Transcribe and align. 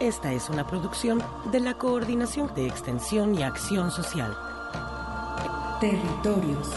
Esta 0.00 0.32
es 0.32 0.48
una 0.48 0.66
producción 0.66 1.22
de 1.52 1.60
la 1.60 1.74
Coordinación 1.74 2.50
de 2.54 2.66
Extensión 2.66 3.34
y 3.34 3.42
Acción 3.42 3.90
Social. 3.90 4.34
Territorios. 5.78 6.70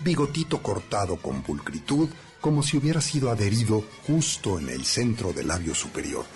Bigotito 0.05 0.63
cortado 0.63 1.17
con 1.17 1.43
pulcritud, 1.43 2.11
como 2.39 2.63
si 2.63 2.77
hubiera 2.77 3.01
sido 3.01 3.31
adherido 3.31 3.83
justo 4.07 4.59
en 4.59 4.69
el 4.69 4.85
centro 4.85 5.33
del 5.33 5.49
labio 5.49 5.75
superior. 5.75 6.27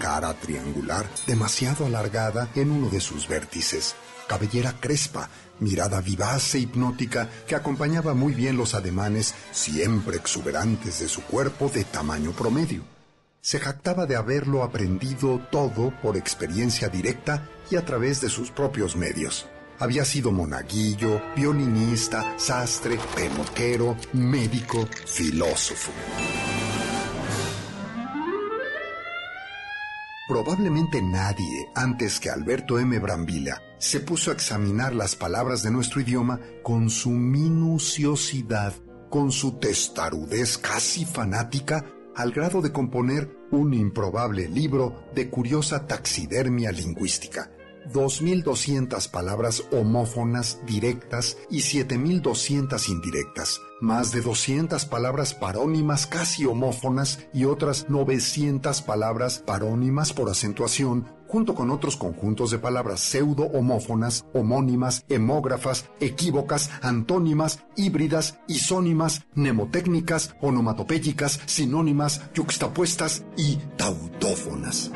Cara 0.00 0.34
triangular, 0.34 1.08
demasiado 1.24 1.86
alargada 1.86 2.48
en 2.56 2.72
uno 2.72 2.88
de 2.88 3.00
sus 3.00 3.28
vértices. 3.28 3.94
Cabellera 4.26 4.74
crespa, 4.80 5.30
mirada 5.60 6.00
vivaz 6.00 6.56
e 6.56 6.58
hipnótica 6.58 7.28
que 7.46 7.54
acompañaba 7.54 8.12
muy 8.12 8.34
bien 8.34 8.56
los 8.56 8.74
ademanes 8.74 9.36
siempre 9.52 10.16
exuberantes 10.16 10.98
de 10.98 11.06
su 11.06 11.22
cuerpo 11.22 11.68
de 11.68 11.84
tamaño 11.84 12.32
promedio. 12.32 12.82
Se 13.40 13.60
jactaba 13.60 14.06
de 14.06 14.16
haberlo 14.16 14.64
aprendido 14.64 15.38
todo 15.52 15.92
por 16.02 16.16
experiencia 16.16 16.88
directa 16.88 17.48
y 17.70 17.76
a 17.76 17.84
través 17.84 18.20
de 18.20 18.30
sus 18.30 18.50
propios 18.50 18.96
medios. 18.96 19.46
Había 19.82 20.04
sido 20.04 20.30
monaguillo, 20.30 21.20
violinista, 21.34 22.34
sastre, 22.38 23.00
peluquero, 23.16 23.96
médico, 24.12 24.86
filósofo. 25.06 25.90
Probablemente 30.28 31.02
nadie, 31.02 31.68
antes 31.74 32.20
que 32.20 32.30
Alberto 32.30 32.78
M. 32.78 32.96
Brambila, 33.00 33.60
se 33.76 33.98
puso 33.98 34.30
a 34.30 34.34
examinar 34.34 34.94
las 34.94 35.16
palabras 35.16 35.64
de 35.64 35.72
nuestro 35.72 36.00
idioma 36.00 36.38
con 36.62 36.88
su 36.88 37.10
minuciosidad, 37.10 38.74
con 39.10 39.32
su 39.32 39.58
testarudez 39.58 40.58
casi 40.58 41.04
fanática, 41.04 41.84
al 42.14 42.30
grado 42.30 42.62
de 42.62 42.70
componer 42.70 43.36
un 43.50 43.74
improbable 43.74 44.48
libro 44.48 45.08
de 45.12 45.28
curiosa 45.28 45.88
taxidermia 45.88 46.70
lingüística. 46.70 47.50
2.200 47.92 49.10
palabras 49.10 49.64
homófonas 49.70 50.60
directas 50.66 51.36
y 51.50 51.58
7.200 51.58 52.88
indirectas, 52.88 53.60
más 53.80 54.12
de 54.12 54.20
200 54.20 54.84
palabras 54.86 55.34
parónimas 55.34 56.06
casi 56.06 56.44
homófonas 56.44 57.20
y 57.32 57.44
otras 57.44 57.88
900 57.88 58.82
palabras 58.82 59.38
parónimas 59.38 60.12
por 60.12 60.30
acentuación, 60.30 61.06
junto 61.26 61.54
con 61.54 61.70
otros 61.70 61.96
conjuntos 61.96 62.50
de 62.50 62.58
palabras 62.58 63.00
pseudo-homófonas, 63.00 64.26
homónimas, 64.34 65.04
hemógrafas, 65.08 65.86
equívocas, 65.98 66.70
antónimas, 66.82 67.60
híbridas, 67.74 68.38
isónimas, 68.48 69.22
mnemotécnicas, 69.34 70.34
onomatopéyicas, 70.42 71.40
sinónimas, 71.46 72.20
yuxtapuestas 72.34 73.24
y 73.36 73.56
tautófonas. 73.78 74.90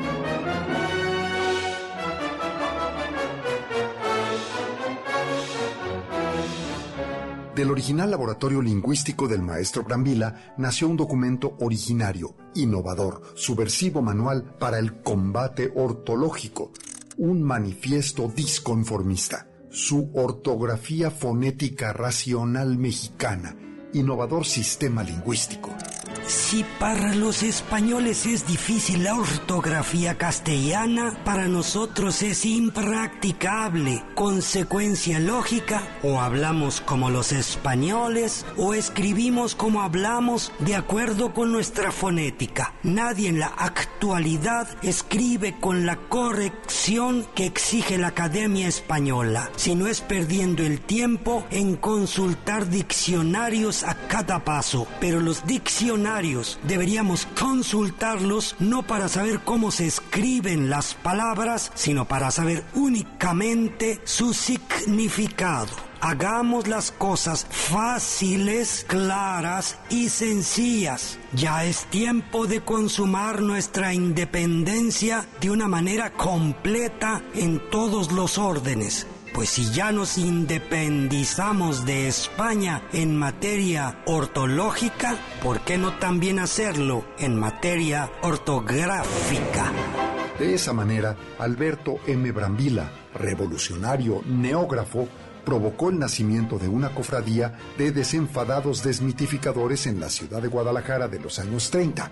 Del 7.57 7.71
original 7.71 8.11
laboratorio 8.11 8.61
lingüístico 8.61 9.27
del 9.27 9.41
maestro 9.41 9.83
Brambila 9.83 10.53
nació 10.59 10.87
un 10.87 10.95
documento 10.95 11.57
originario, 11.59 12.35
innovador, 12.53 13.23
subversivo 13.33 14.03
manual 14.03 14.43
para 14.59 14.77
el 14.77 15.01
combate 15.01 15.73
ortológico, 15.75 16.71
un 17.17 17.41
manifiesto 17.41 18.31
disconformista, 18.31 19.47
su 19.71 20.11
ortografía 20.13 21.09
fonética 21.09 21.93
racional 21.93 22.77
mexicana, 22.77 23.55
innovador 23.91 24.45
sistema 24.45 25.01
lingüístico. 25.01 25.75
Si 26.27 26.65
para 26.77 27.15
los 27.15 27.41
españoles 27.41 28.25
es 28.25 28.45
difícil 28.45 29.05
la 29.05 29.15
ortografía 29.15 30.17
castellana, 30.17 31.17
para 31.23 31.47
nosotros 31.47 32.21
es 32.21 32.45
impracticable. 32.45 34.03
Consecuencia 34.13 35.19
lógica, 35.19 35.83
o 36.03 36.19
hablamos 36.19 36.81
como 36.81 37.09
los 37.09 37.31
españoles, 37.31 38.45
o 38.57 38.73
escribimos 38.73 39.55
como 39.55 39.81
hablamos 39.81 40.51
de 40.59 40.75
acuerdo 40.75 41.33
con 41.33 41.53
nuestra 41.53 41.93
fonética. 41.93 42.73
Nadie 42.83 43.29
en 43.29 43.39
la 43.39 43.47
actualidad 43.47 44.67
escribe 44.81 45.57
con 45.61 45.85
la 45.85 45.95
corrección 45.95 47.25
que 47.35 47.45
exige 47.45 47.97
la 47.97 48.07
Academia 48.07 48.67
Española, 48.67 49.49
sino 49.55 49.87
es 49.87 50.01
perdiendo 50.01 50.63
el 50.63 50.81
tiempo 50.81 51.45
en 51.51 51.77
consultar 51.77 52.69
diccionarios 52.69 53.83
a 53.83 53.95
cada 54.09 54.43
paso. 54.43 54.87
Pero 54.99 55.21
los 55.21 55.45
diccionarios 55.45 56.16
deberíamos 56.63 57.27
consultarlos 57.39 58.55
no 58.57 58.81
para 58.81 59.07
saber 59.07 59.41
cómo 59.41 59.69
se 59.69 59.85
escriben 59.85 60.67
las 60.67 60.95
palabras, 60.95 61.71
sino 61.75 62.05
para 62.05 62.31
saber 62.31 62.63
únicamente 62.73 64.01
su 64.03 64.33
significado. 64.33 65.69
Hagamos 66.01 66.67
las 66.67 66.91
cosas 66.91 67.45
fáciles, 67.51 68.83
claras 68.87 69.77
y 69.91 70.09
sencillas. 70.09 71.19
Ya 71.33 71.65
es 71.65 71.85
tiempo 71.85 72.47
de 72.47 72.61
consumar 72.61 73.43
nuestra 73.43 73.93
independencia 73.93 75.27
de 75.39 75.51
una 75.51 75.67
manera 75.67 76.13
completa 76.13 77.21
en 77.35 77.61
todos 77.69 78.11
los 78.11 78.39
órdenes 78.39 79.05
Pues 79.37 79.49
si 79.49 79.69
ya 79.69 79.91
nos 79.91 80.17
independizamos 80.17 81.85
de 81.85 82.07
España 82.07 82.81
en 82.91 83.15
materia 83.15 84.01
ortológica, 84.07 85.15
¿por 85.43 85.59
qué 85.59 85.77
no 85.77 85.93
también 85.99 86.39
hacerlo 86.39 87.05
en 87.19 87.37
materia 87.37 88.09
ortográfica? 88.23 89.71
De 90.39 90.55
esa 90.55 90.73
manera, 90.73 91.15
Alberto 91.37 91.99
M. 92.07 92.31
Brambila, 92.31 92.89
revolucionario 93.13 94.23
neógrafo, 94.25 95.07
provocó 95.45 95.91
el 95.91 95.99
nacimiento 95.99 96.57
de 96.57 96.69
una 96.69 96.95
cofradía 96.95 97.59
de 97.77 97.91
desenfadados 97.91 98.81
desmitificadores 98.81 99.85
en 99.85 99.99
la 99.99 100.09
ciudad 100.09 100.41
de 100.41 100.47
Guadalajara 100.47 101.07
de 101.07 101.19
los 101.19 101.37
años 101.37 101.69
30, 101.69 102.09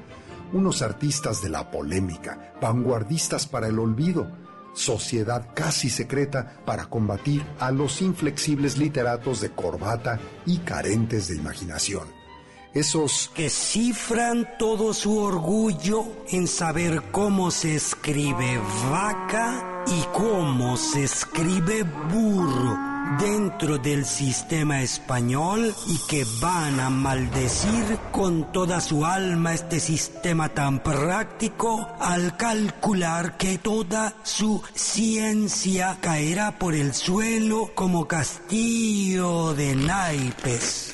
unos 0.54 0.84
artistas 0.84 1.42
de 1.42 1.50
la 1.50 1.72
polémica, 1.72 2.54
vanguardistas 2.62 3.48
para 3.48 3.68
el 3.68 3.80
olvido, 3.80 4.45
sociedad 4.76 5.48
casi 5.56 5.90
secreta 5.90 6.62
para 6.66 6.86
combatir 6.86 7.44
a 7.60 7.72
los 7.72 8.02
inflexibles 8.02 8.78
literatos 8.78 9.42
de 9.42 9.50
corbata 9.50 10.20
y 10.46 10.60
carentes 10.60 11.30
de 11.30 11.36
imaginación. 11.36 12.08
Esos 12.74 13.32
que 13.34 13.50
cifran 13.50 14.48
todo 14.60 14.94
su 14.94 15.18
orgullo 15.18 16.04
en 16.30 16.48
saber 16.48 17.02
cómo 17.12 17.50
se 17.50 17.76
escribe 17.76 18.60
vaca 18.92 19.84
y 19.88 20.04
cómo 20.14 20.76
se 20.76 21.06
escribe 21.06 21.84
burro 21.84 22.95
dentro 23.20 23.78
del 23.78 24.06
sistema 24.06 24.82
español 24.82 25.74
y 25.88 25.98
que 26.08 26.26
van 26.42 26.80
a 26.80 26.90
maldecir 26.90 27.98
con 28.12 28.52
toda 28.52 28.82
su 28.82 29.06
alma 29.06 29.54
este 29.54 29.80
sistema 29.80 30.50
tan 30.50 30.80
práctico 30.80 31.88
al 32.00 32.36
calcular 32.38 33.38
que 33.38 33.58
toda 33.58 34.14
su 34.24 34.62
ciencia 34.74 35.98
caerá 36.02 36.58
por 36.58 36.74
el 36.74 36.94
suelo 36.94 37.72
como 37.76 38.08
castillo 38.08 39.54
de 39.54 39.76
naipes. 39.76 40.94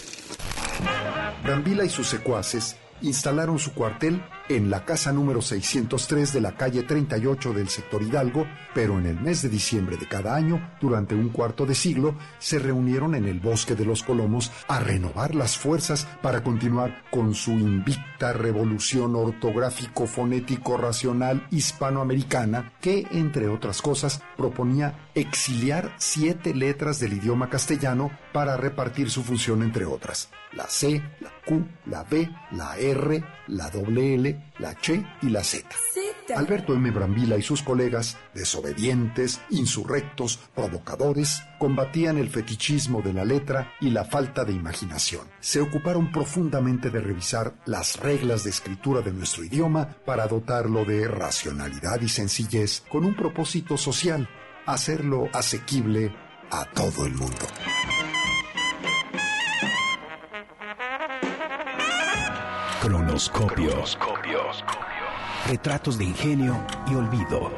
Brambila 1.43 1.85
y 1.85 1.89
sus 1.89 2.07
secuaces 2.07 2.75
instalaron 3.01 3.59
su 3.59 3.73
cuartel 3.73 4.23
en 4.49 4.69
la 4.69 4.85
casa 4.85 5.11
número 5.11 5.41
603 5.41 6.33
de 6.33 6.41
la 6.41 6.57
calle 6.57 6.83
38 6.83 7.53
del 7.53 7.69
sector 7.69 8.03
Hidalgo, 8.03 8.45
pero 8.73 8.99
en 8.99 9.05
el 9.05 9.17
mes 9.19 9.41
de 9.41 9.49
diciembre 9.49 9.97
de 9.97 10.07
cada 10.07 10.35
año, 10.35 10.71
durante 10.81 11.15
un 11.15 11.29
cuarto 11.29 11.65
de 11.65 11.73
siglo, 11.75 12.15
se 12.39 12.59
reunieron 12.59 13.15
en 13.15 13.25
el 13.25 13.39
Bosque 13.39 13.75
de 13.75 13.85
los 13.85 14.03
Colomos 14.03 14.51
a 14.67 14.79
renovar 14.79 15.33
las 15.35 15.57
fuerzas 15.57 16.07
para 16.21 16.43
continuar 16.43 17.03
con 17.09 17.33
su 17.33 17.51
invicta 17.51 18.33
revolución 18.33 19.15
ortográfico-fonético-racional 19.15 21.47
hispanoamericana 21.49 22.73
que, 22.81 23.07
entre 23.11 23.47
otras 23.47 23.81
cosas, 23.81 24.21
proponía 24.37 25.09
exiliar 25.15 25.95
siete 25.97 26.53
letras 26.53 26.99
del 26.99 27.13
idioma 27.13 27.49
castellano 27.49 28.11
para 28.33 28.57
repartir 28.57 29.09
su 29.09 29.23
función 29.23 29.63
entre 29.63 29.85
otras, 29.85 30.29
la 30.53 30.67
C, 30.67 31.01
la 31.19 31.31
Q, 31.45 31.65
la 31.85 32.03
B, 32.03 32.29
la 32.51 32.77
R, 32.77 33.23
la 33.47 33.67
L, 33.67 34.51
la 34.59 34.75
Che 34.75 35.03
y 35.21 35.29
la 35.29 35.43
Z. 35.43 35.65
Alberto 36.35 36.73
M. 36.73 36.91
Brambila 36.91 37.37
y 37.37 37.41
sus 37.41 37.61
colegas, 37.61 38.17
desobedientes, 38.33 39.41
insurrectos, 39.49 40.39
provocadores, 40.55 41.41
combatían 41.59 42.17
el 42.17 42.29
fetichismo 42.29 43.01
de 43.01 43.13
la 43.13 43.25
letra 43.25 43.73
y 43.81 43.89
la 43.89 44.05
falta 44.05 44.45
de 44.45 44.53
imaginación. 44.53 45.27
Se 45.39 45.59
ocuparon 45.59 46.11
profundamente 46.11 46.89
de 46.89 47.01
revisar 47.01 47.55
las 47.65 47.99
reglas 47.99 48.43
de 48.43 48.51
escritura 48.51 49.01
de 49.01 49.11
nuestro 49.11 49.43
idioma 49.43 49.89
para 50.05 50.27
dotarlo 50.27 50.85
de 50.85 51.07
racionalidad 51.07 51.99
y 52.01 52.09
sencillez 52.09 52.83
con 52.89 53.05
un 53.05 53.15
propósito 53.15 53.77
social, 53.77 54.29
hacerlo 54.65 55.29
asequible 55.33 56.13
a 56.49 56.65
todo 56.65 57.05
el 57.05 57.13
mundo. 57.13 57.47
Cronoscopio. 62.81 63.83
Retratos 65.47 65.99
de 65.99 66.05
ingenio 66.05 66.65
y 66.89 66.95
olvido. 66.95 67.53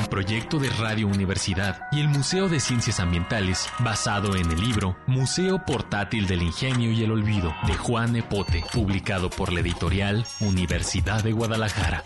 Un 0.00 0.06
proyecto 0.06 0.60
de 0.60 0.70
Radio 0.70 1.08
Universidad 1.08 1.88
y 1.90 1.98
el 1.98 2.06
Museo 2.06 2.48
de 2.48 2.60
Ciencias 2.60 3.00
Ambientales 3.00 3.68
basado 3.80 4.36
en 4.36 4.48
el 4.52 4.60
libro 4.60 4.96
Museo 5.08 5.64
Portátil 5.66 6.28
del 6.28 6.42
Ingenio 6.42 6.92
y 6.92 7.02
el 7.02 7.10
Olvido 7.10 7.52
de 7.66 7.74
Juan 7.74 8.14
Epote, 8.14 8.62
publicado 8.72 9.30
por 9.30 9.52
la 9.52 9.58
editorial 9.60 10.24
Universidad 10.38 11.24
de 11.24 11.32
Guadalajara. 11.32 12.04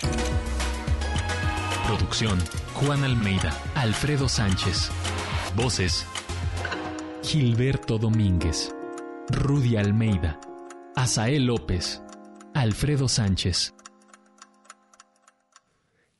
Producción 1.86 2.38
Juan 2.72 3.04
Almeida, 3.04 3.52
Alfredo 3.74 4.30
Sánchez. 4.30 4.90
Voces 5.54 6.06
Gilberto 7.22 7.98
Domínguez, 7.98 8.74
Rudy 9.28 9.76
Almeida, 9.76 10.40
Asael 10.96 11.44
López, 11.44 12.02
Alfredo 12.54 13.08
Sánchez. 13.08 13.75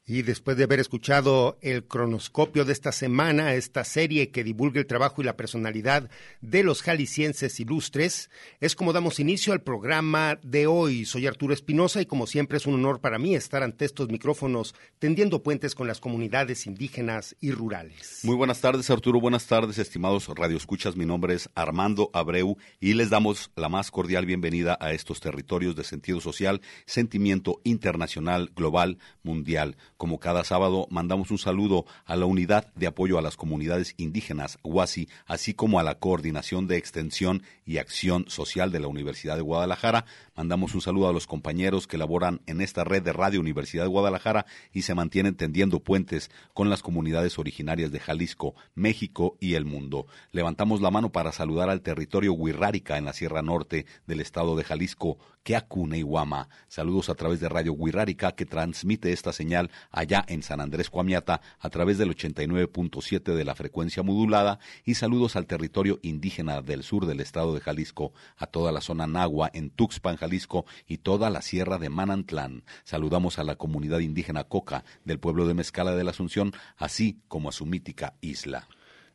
Y 0.05 0.23
después 0.23 0.57
de 0.57 0.65
haber 0.65 0.81
escuchado 0.81 1.59
el 1.61 1.85
cronoscopio 1.85 2.65
de 2.65 2.73
esta 2.73 2.91
semana, 2.91 3.55
esta 3.55 3.85
serie 3.85 4.31
que 4.33 4.43
divulga 4.43 4.81
el 4.81 4.87
trabajo 4.89 5.23
y 5.23 5.25
la 5.25 5.37
personalidad 5.37 6.11
de 6.41 6.65
los 6.65 6.83
jaliscienses 6.83 7.61
ilustres, 7.61 8.29
es 8.59 8.75
como 8.75 8.93
damos 8.93 9.21
inicio 9.21 9.53
al 9.53 9.63
programa 9.63 10.41
de 10.43 10.67
hoy. 10.67 11.05
Soy 11.05 11.29
Arturo 11.29 11.55
Espinosa 11.55 12.03
y 12.03 12.07
como 12.07 12.27
siempre 12.27 12.57
es 12.57 12.67
un 12.67 12.75
honor 12.75 13.01
para 13.01 13.21
mí 13.21 13.37
estar 13.37 13.63
ante 13.63 13.85
estos 13.85 14.09
micrófonos 14.09 14.75
tendiendo 14.99 15.45
puentes 15.45 15.77
con 15.77 15.87
las 15.87 16.01
comunidades 16.01 16.67
indígenas 16.67 17.37
y 17.39 17.53
rurales. 17.53 18.23
Muy 18.25 18.35
buenas 18.35 18.61
tardes 18.61 18.91
Arturo, 18.91 19.21
buenas 19.21 19.47
tardes 19.47 19.79
estimados 19.79 20.27
radioescuchas. 20.27 20.97
Mi 20.97 21.07
nombre 21.07 21.35
es 21.35 21.49
Armando 21.55 22.11
Abreu 22.13 22.57
y 22.81 22.95
les 22.95 23.11
damos 23.11 23.53
la 23.55 23.69
más 23.69 23.93
cordial 23.93 24.27
bienvenida 24.27 24.77
a 24.81 24.91
estos 24.91 25.21
territorios 25.21 25.77
de 25.77 25.85
sentido 25.85 26.21
social, 26.21 26.61
sentimiento 26.87 27.61
internacional, 27.63 28.51
global, 28.57 28.99
mundial 29.23 29.77
como 30.03 30.19
cada 30.19 30.43
sábado, 30.43 30.89
mandamos 30.91 31.31
un 31.31 31.39
saludo 31.39 31.87
a 32.07 32.17
la 32.17 32.27
Unidad 32.27 32.73
de 32.75 32.89
Apoyo 32.89 33.19
a 33.19 33.23
las 33.23 33.37
Comunidades 33.37 33.95
Indígenas, 33.99 34.59
UASI, 34.65 35.09
así 35.27 35.55
como 35.55 35.79
a 35.79 35.85
la 35.85 36.01
Coordinación 36.01 36.67
de 36.67 36.77
Extensión 36.77 37.45
y 37.65 37.79
Acción 37.79 38.25
Social 38.29 38.73
de 38.73 38.81
la 38.81 38.89
Universidad 38.89 39.37
de 39.37 39.43
Guadalajara. 39.43 40.05
Mandamos 40.37 40.75
un 40.75 40.81
saludo 40.81 41.09
a 41.09 41.13
los 41.13 41.27
compañeros 41.27 41.87
que 41.87 41.99
laboran 41.99 42.41
en 42.47 42.61
esta 42.61 42.85
red 42.85 43.03
de 43.03 43.13
Radio 43.13 43.41
Universidad 43.41 43.85
de 43.85 43.91
Guadalajara 43.91 44.47
y 44.73 44.83
se 44.83 44.95
mantienen 44.95 45.35
tendiendo 45.35 45.81
puentes 45.81 46.31
con 46.55 46.71
las 46.71 46.83
comunidades 46.83 47.39
originarias 47.39 47.93
de 47.93 48.01
Jalisco, 48.01 48.55
México 48.75 49.37
y 49.41 49.55
el 49.55 49.65
mundo. 49.65 50.07
Levantamos 50.31 50.81
la 50.81 50.91
mano 50.91 51.13
para 51.13 51.33
saludar 51.33 51.71
al 51.71 51.83
territorio 51.83 52.33
Huirrárica 52.33 52.99
en 52.99 53.05
la 53.05 53.13
Sierra 53.13 53.43
Norte 53.43 53.87
del 54.07 54.21
estado 54.21 54.57
de 54.57 54.65
Jalisco, 54.65 55.19
Keakuneihuama. 55.43 56.49
Saludos 56.69 57.09
a 57.09 57.15
través 57.15 57.41
de 57.41 57.49
Radio 57.49 57.73
Huirrárica 57.73 58.33
que 58.33 58.47
transmite 58.47 59.13
esta 59.13 59.33
señal 59.33 59.71
allá 59.91 60.25
en 60.29 60.43
San 60.43 60.61
Andrés 60.61 60.91
Coamiata 60.91 61.41
a 61.59 61.71
través 61.71 61.99
del 61.99 62.15
89.7 62.15 63.35
de 63.35 63.45
la 63.45 63.55
frecuencia 63.55 64.03
modulada 64.03 64.59
y 64.85 64.95
saludos 64.95 65.37
al 65.37 65.47
territorio 65.47 65.99
indígena 66.03 66.63
del 66.63 66.83
sur 66.83 67.07
del 67.07 67.21
estado 67.21 67.52
de 67.55 67.61
Jalisco, 67.61 68.13
a 68.37 68.47
toda 68.47 68.73
la 68.73 68.81
zona 68.81 69.07
Nagua 69.07 69.51
en 69.53 69.71
Tuxpan, 69.71 70.17
Jalisco 70.17 70.65
y 70.87 70.99
toda 70.99 71.31
la 71.31 71.43
sierra 71.43 71.79
de 71.79 71.89
Manantlán. 71.89 72.65
Saludamos 72.85 73.39
a 73.39 73.45
la 73.45 73.57
comunidad 73.57 74.01
indígena 74.01 74.45
Coca 74.45 74.85
del 75.05 75.19
pueblo 75.19 75.47
de 75.47 75.55
Mezcala 75.55 75.95
de 75.95 76.05
la 76.05 76.11
Asunción, 76.11 76.53
así 76.77 77.21
como 77.29 77.49
a 77.49 77.53
su 77.53 77.67
mítica 77.67 78.15
isla. 78.21 78.69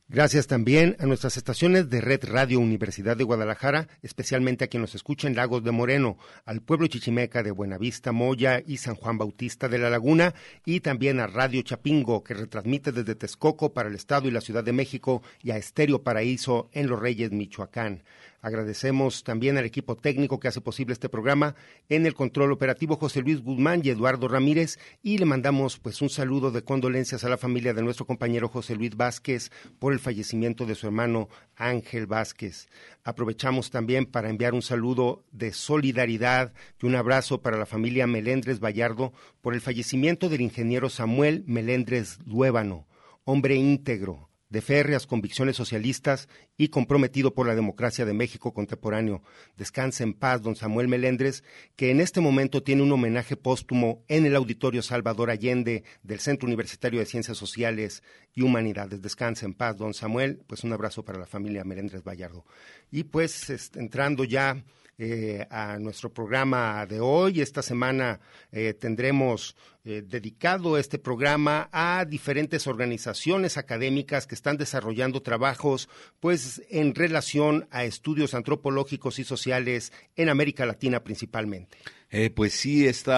Gracias 0.09 0.47
también 0.47 0.95
a 0.99 1.05
nuestras 1.05 1.35
estaciones 1.35 1.89
de 1.89 1.99
Red 1.99 2.23
Radio 2.23 2.61
Universidad 2.61 3.17
de 3.17 3.25
Guadalajara, 3.25 3.89
especialmente 4.01 4.63
a 4.63 4.67
quien 4.69 4.79
nos 4.79 4.95
escucha 4.95 5.27
en 5.27 5.35
Lagos 5.35 5.65
de 5.65 5.71
Moreno, 5.71 6.17
al 6.45 6.61
pueblo 6.61 6.87
chichimeca 6.87 7.43
de 7.43 7.51
Buenavista, 7.51 8.13
Moya 8.13 8.63
y 8.65 8.77
San 8.77 8.95
Juan 8.95 9.17
Bautista 9.17 9.67
de 9.67 9.79
la 9.79 9.89
Laguna, 9.89 10.33
y 10.63 10.79
también 10.79 11.19
a 11.19 11.27
Radio 11.27 11.61
Chapingo, 11.61 12.23
que 12.23 12.35
retransmite 12.35 12.93
desde 12.93 13.15
Texcoco 13.15 13.73
para 13.73 13.89
el 13.89 13.95
Estado 13.95 14.29
y 14.29 14.31
la 14.31 14.39
Ciudad 14.39 14.63
de 14.63 14.71
México, 14.71 15.23
y 15.43 15.51
a 15.51 15.57
Estéreo 15.57 16.01
Paraíso 16.01 16.69
en 16.71 16.87
Los 16.87 17.01
Reyes, 17.01 17.33
Michoacán. 17.33 18.03
Agradecemos 18.47 19.25
también 19.25 19.57
al 19.57 19.65
equipo 19.65 19.97
técnico 19.97 20.39
que 20.39 20.47
hace 20.47 20.61
posible 20.61 20.93
este 20.93 21.09
programa, 21.09 21.55
en 21.89 22.05
el 22.05 22.13
control 22.13 22.53
operativo 22.53 22.95
José 22.95 23.21
Luis 23.21 23.41
Guzmán 23.41 23.81
y 23.83 23.89
Eduardo 23.89 24.29
Ramírez, 24.29 24.79
y 25.03 25.17
le 25.17 25.25
mandamos 25.25 25.79
pues 25.79 26.01
un 26.01 26.09
saludo 26.09 26.49
de 26.49 26.63
condolencias 26.63 27.25
a 27.25 27.29
la 27.29 27.37
familia 27.37 27.73
de 27.73 27.81
nuestro 27.81 28.05
compañero 28.05 28.47
José 28.47 28.77
Luis 28.77 28.95
Vázquez 28.95 29.51
por 29.79 29.91
el 29.91 29.99
fallecimiento 29.99 30.65
de 30.65 30.75
su 30.75 30.87
hermano 30.87 31.27
Ángel 31.57 32.07
Vázquez. 32.07 32.69
Aprovechamos 33.03 33.69
también 33.69 34.05
para 34.05 34.29
enviar 34.29 34.53
un 34.53 34.61
saludo 34.61 35.25
de 35.33 35.51
solidaridad 35.51 36.53
y 36.81 36.85
un 36.85 36.95
abrazo 36.95 37.41
para 37.41 37.57
la 37.57 37.65
familia 37.65 38.07
Melendres 38.07 38.61
Vallardo 38.61 39.11
por 39.41 39.55
el 39.55 39.59
fallecimiento 39.59 40.29
del 40.29 40.39
ingeniero 40.39 40.87
Samuel 40.87 41.43
Melendres 41.47 42.19
Luébano, 42.25 42.87
hombre 43.25 43.55
íntegro, 43.55 44.26
de 44.49 44.61
férreas 44.61 45.07
convicciones 45.07 45.55
socialistas 45.55 46.29
y 46.57 46.69
comprometido 46.69 47.33
por 47.33 47.47
la 47.47 47.55
democracia 47.55 48.05
de 48.05 48.13
México 48.13 48.53
contemporáneo. 48.53 49.21
Descanse 49.57 50.03
en 50.03 50.13
paz, 50.13 50.41
don 50.41 50.55
Samuel 50.55 50.87
Melendres, 50.87 51.43
que 51.75 51.91
en 51.91 51.99
este 51.99 52.21
momento 52.21 52.63
tiene 52.63 52.83
un 52.83 52.91
homenaje 52.91 53.35
póstumo 53.35 54.03
en 54.07 54.25
el 54.25 54.35
Auditorio 54.35 54.81
Salvador 54.81 55.29
Allende 55.29 55.83
del 56.03 56.19
Centro 56.19 56.47
Universitario 56.47 56.99
de 56.99 57.05
Ciencias 57.05 57.37
Sociales 57.37 58.03
y 58.33 58.41
Humanidades. 58.41 59.01
Descanse 59.01 59.45
en 59.45 59.53
paz, 59.53 59.77
don 59.77 59.93
Samuel. 59.93 60.41
Pues 60.47 60.63
un 60.63 60.73
abrazo 60.73 61.03
para 61.03 61.19
la 61.19 61.25
familia 61.25 61.63
Melendres 61.63 62.03
Vallardo. 62.03 62.45
Y 62.91 63.03
pues 63.03 63.49
entrando 63.75 64.23
ya 64.23 64.63
eh, 64.99 65.45
a 65.51 65.77
nuestro 65.77 66.11
programa 66.11 66.83
de 66.87 66.99
hoy. 66.99 67.41
Esta 67.41 67.61
semana 67.61 68.19
eh, 68.51 68.73
tendremos 68.73 69.55
eh, 69.83 70.01
dedicado 70.03 70.75
este 70.75 70.97
programa 70.97 71.69
a 71.71 72.03
diferentes 72.03 72.65
organizaciones 72.65 73.57
académicas 73.57 74.25
que 74.25 74.33
están 74.33 74.57
desarrollando 74.57 75.21
trabajos 75.21 75.87
pues 76.19 76.63
en 76.71 76.95
relación 76.95 77.67
a 77.69 77.83
estudios 77.83 78.33
antropológicos 78.33 79.19
y 79.19 79.23
sociales 79.23 79.93
en 80.15 80.29
América 80.29 80.65
Latina 80.65 81.03
principalmente. 81.03 81.77
Eh, 82.09 82.29
pues 82.29 82.53
sí, 82.53 82.87
este 82.87 83.11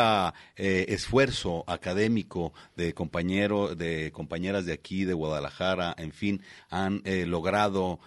esfuerzo 0.56 1.64
académico 1.68 2.54
de 2.76 2.94
compañeros, 2.94 3.78
de 3.78 4.12
compañeras 4.12 4.66
de 4.66 4.74
aquí, 4.74 5.06
de 5.06 5.14
Guadalajara, 5.14 5.94
en 5.98 6.12
fin, 6.12 6.42
han 6.70 7.02
eh, 7.06 7.26
logrado 7.26 8.00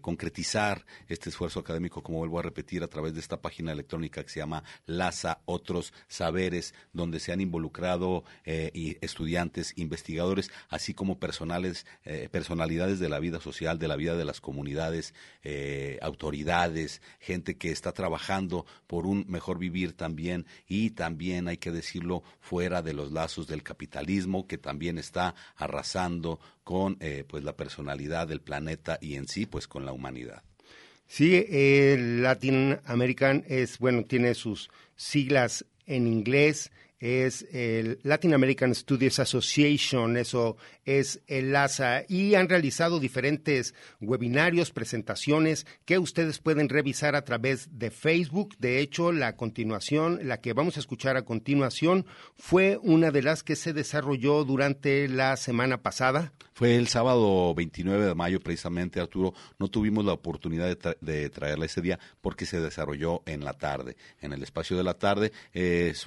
concretizar 0.00 0.86
este 1.08 1.28
esfuerzo 1.28 1.60
académico, 1.60 2.02
como 2.02 2.18
vuelvo 2.18 2.38
a 2.38 2.42
repetir, 2.42 2.82
a 2.82 2.88
través 2.88 3.12
de 3.14 3.20
esta 3.20 3.42
página 3.42 3.72
electrónica 3.72 4.22
que 4.22 4.30
se 4.30 4.40
llama 4.40 4.64
Laza 4.86 5.40
Otros 5.44 5.92
Saberes, 6.06 6.74
donde 6.92 7.20
se 7.20 7.32
han 7.32 7.40
involucrado 7.40 8.24
y 8.46 8.96
estudiantes, 9.04 9.74
investigadores, 9.76 10.50
así 10.70 10.94
como 10.94 11.18
personales, 11.18 11.84
personalidades 12.30 13.00
de 13.00 13.10
la 13.10 13.18
vida 13.18 13.40
social, 13.40 13.78
de 13.78 13.88
la 13.88 13.96
vida 13.96 14.16
de 14.16 14.24
las 14.24 14.40
comunidades, 14.40 15.12
autoridades, 16.00 17.02
gente 17.20 17.58
que 17.58 17.70
está 17.70 17.92
trabajando 17.92 18.64
por 18.86 19.06
un 19.06 19.26
mejor 19.28 19.58
vivir 19.58 19.87
también 19.94 20.46
y 20.66 20.90
también 20.90 21.48
hay 21.48 21.56
que 21.56 21.70
decirlo 21.70 22.22
fuera 22.40 22.82
de 22.82 22.94
los 22.94 23.12
lazos 23.12 23.46
del 23.46 23.62
capitalismo 23.62 24.46
que 24.46 24.58
también 24.58 24.98
está 24.98 25.34
arrasando 25.56 26.40
con 26.64 26.96
eh, 27.00 27.24
pues 27.26 27.44
la 27.44 27.56
personalidad 27.56 28.28
del 28.28 28.40
planeta 28.40 28.98
y 29.00 29.14
en 29.14 29.28
sí 29.28 29.46
pues 29.46 29.66
con 29.66 29.84
la 29.84 29.92
humanidad. 29.92 30.42
Sí, 31.06 31.46
el 31.48 32.22
Latin 32.22 32.78
American 32.84 33.44
es 33.48 33.78
bueno 33.78 34.04
tiene 34.04 34.34
sus 34.34 34.70
siglas 34.94 35.64
en 35.86 36.06
inglés 36.06 36.70
es 37.00 37.46
el 37.52 38.00
Latin 38.02 38.34
American 38.34 38.74
Studies 38.74 39.20
Association, 39.20 40.16
eso 40.16 40.56
es 40.88 41.20
el 41.26 41.52
LASA, 41.52 42.04
y 42.08 42.34
han 42.34 42.48
realizado 42.48 42.98
diferentes 42.98 43.74
webinarios, 44.00 44.70
presentaciones 44.70 45.66
que 45.84 45.98
ustedes 45.98 46.38
pueden 46.38 46.70
revisar 46.70 47.14
a 47.14 47.26
través 47.26 47.78
de 47.78 47.90
Facebook. 47.90 48.56
De 48.58 48.80
hecho, 48.80 49.12
la 49.12 49.36
continuación, 49.36 50.20
la 50.22 50.40
que 50.40 50.54
vamos 50.54 50.78
a 50.78 50.80
escuchar 50.80 51.18
a 51.18 51.26
continuación, 51.26 52.06
fue 52.36 52.78
una 52.82 53.10
de 53.10 53.22
las 53.22 53.42
que 53.42 53.54
se 53.54 53.74
desarrolló 53.74 54.44
durante 54.44 55.08
la 55.08 55.36
semana 55.36 55.82
pasada. 55.82 56.32
Fue 56.54 56.74
el 56.74 56.88
sábado 56.88 57.54
29 57.54 58.06
de 58.06 58.14
mayo, 58.16 58.40
precisamente, 58.40 58.98
Arturo. 58.98 59.32
No 59.60 59.68
tuvimos 59.68 60.04
la 60.04 60.12
oportunidad 60.14 60.76
de, 61.00 61.30
traerla 61.30 61.66
ese 61.66 61.80
día 61.80 62.00
porque 62.20 62.46
se 62.46 62.60
desarrolló 62.60 63.22
en 63.26 63.44
la 63.44 63.52
tarde, 63.52 63.96
en 64.20 64.32
el 64.32 64.42
espacio 64.42 64.76
de 64.76 64.82
la 64.82 64.94
tarde. 64.94 65.32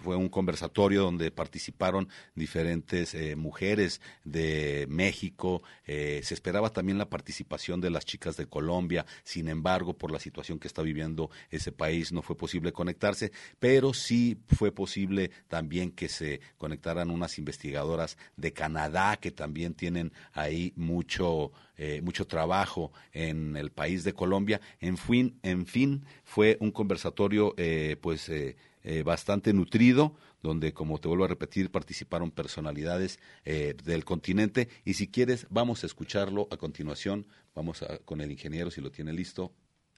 fue 0.04 0.18
un 0.18 0.28
conversatorio 0.28 1.04
donde 1.04 1.32
participaron 1.32 2.10
diferentes 2.36 3.14
eh, 3.14 3.38
mujeres 3.38 4.02
de 4.26 4.71
México. 4.88 5.64
Eh, 5.86 6.22
se 6.24 6.34
esperaba 6.34 6.72
también 6.72 6.98
la 6.98 7.10
participación 7.10 7.82
de 7.82 7.90
las 7.90 8.06
chicas 8.06 8.38
de 8.38 8.48
Colombia. 8.48 9.06
Sin 9.24 9.48
embargo, 9.48 9.98
por 9.98 10.12
la 10.12 10.20
situación 10.20 10.60
que 10.60 10.68
está 10.68 10.82
viviendo 10.82 11.30
ese 11.50 11.72
país, 11.72 12.12
no 12.12 12.22
fue 12.22 12.36
posible 12.36 12.72
conectarse, 12.72 13.32
pero 13.60 13.94
sí 13.94 14.38
fue 14.48 14.72
posible 14.72 15.32
también 15.48 15.92
que 15.92 16.10
se 16.10 16.42
conectaran 16.58 17.10
unas 17.10 17.38
investigadoras 17.38 18.18
de 18.36 18.54
Canadá 18.54 19.18
que 19.18 19.32
también 19.32 19.74
tienen 19.74 20.12
hay 20.34 20.74
mucho, 20.76 21.52
eh, 21.84 22.00
mucho 22.04 22.28
trabajo 22.28 22.92
en 23.12 23.58
el 23.58 23.72
país 23.72 24.04
de 24.04 24.14
Colombia. 24.14 24.62
En 24.82 24.98
fin, 24.98 25.40
en 25.42 25.66
fin 25.66 26.06
fue 26.24 26.56
un 26.60 26.70
conversatorio 26.70 27.56
eh, 27.58 27.98
pues 28.00 28.30
eh, 28.30 28.56
bastante 29.04 29.52
nutrido, 29.52 30.16
donde, 30.44 30.74
como 30.74 31.00
te 31.00 31.08
vuelvo 31.08 31.24
a 31.24 31.28
repetir, 31.28 31.72
participaron 31.72 32.30
personalidades 32.30 33.18
del 33.44 34.06
continente. 34.06 34.70
Y 34.86 34.94
si 34.94 35.08
quieres, 35.08 35.48
vamos 35.50 35.82
a 35.82 35.88
escucharlo 35.88 36.48
a 36.52 36.58
continuación. 36.58 37.26
Vamos 37.56 37.84
con 38.06 38.22
el 38.22 38.32
ingeniero, 38.32 38.70
si 38.70 38.80
lo 38.80 38.92
tiene 38.92 39.12
listo. 39.12 39.52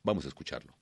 Vamos 0.03 0.23
a 0.23 0.29
escucharlo. 0.29 0.73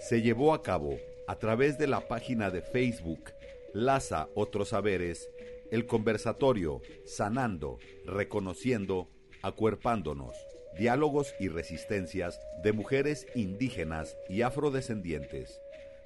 Se 0.00 0.22
llevó 0.22 0.54
a 0.54 0.62
cabo 0.62 0.96
a 1.26 1.34
través 1.34 1.76
de 1.76 1.88
la 1.88 2.06
página 2.06 2.50
de 2.50 2.62
Facebook 2.62 3.32
Laza 3.74 4.28
Otros 4.34 4.68
Saberes 4.68 5.28
el 5.70 5.86
conversatorio, 5.86 6.82
sanando, 7.04 7.78
reconociendo, 8.06 9.08
acuerpándonos, 9.42 10.34
diálogos 10.78 11.34
y 11.40 11.48
resistencias 11.48 12.40
de 12.62 12.72
mujeres 12.72 13.26
indígenas 13.34 14.16
y 14.28 14.42
afrodescendientes, 14.42 15.60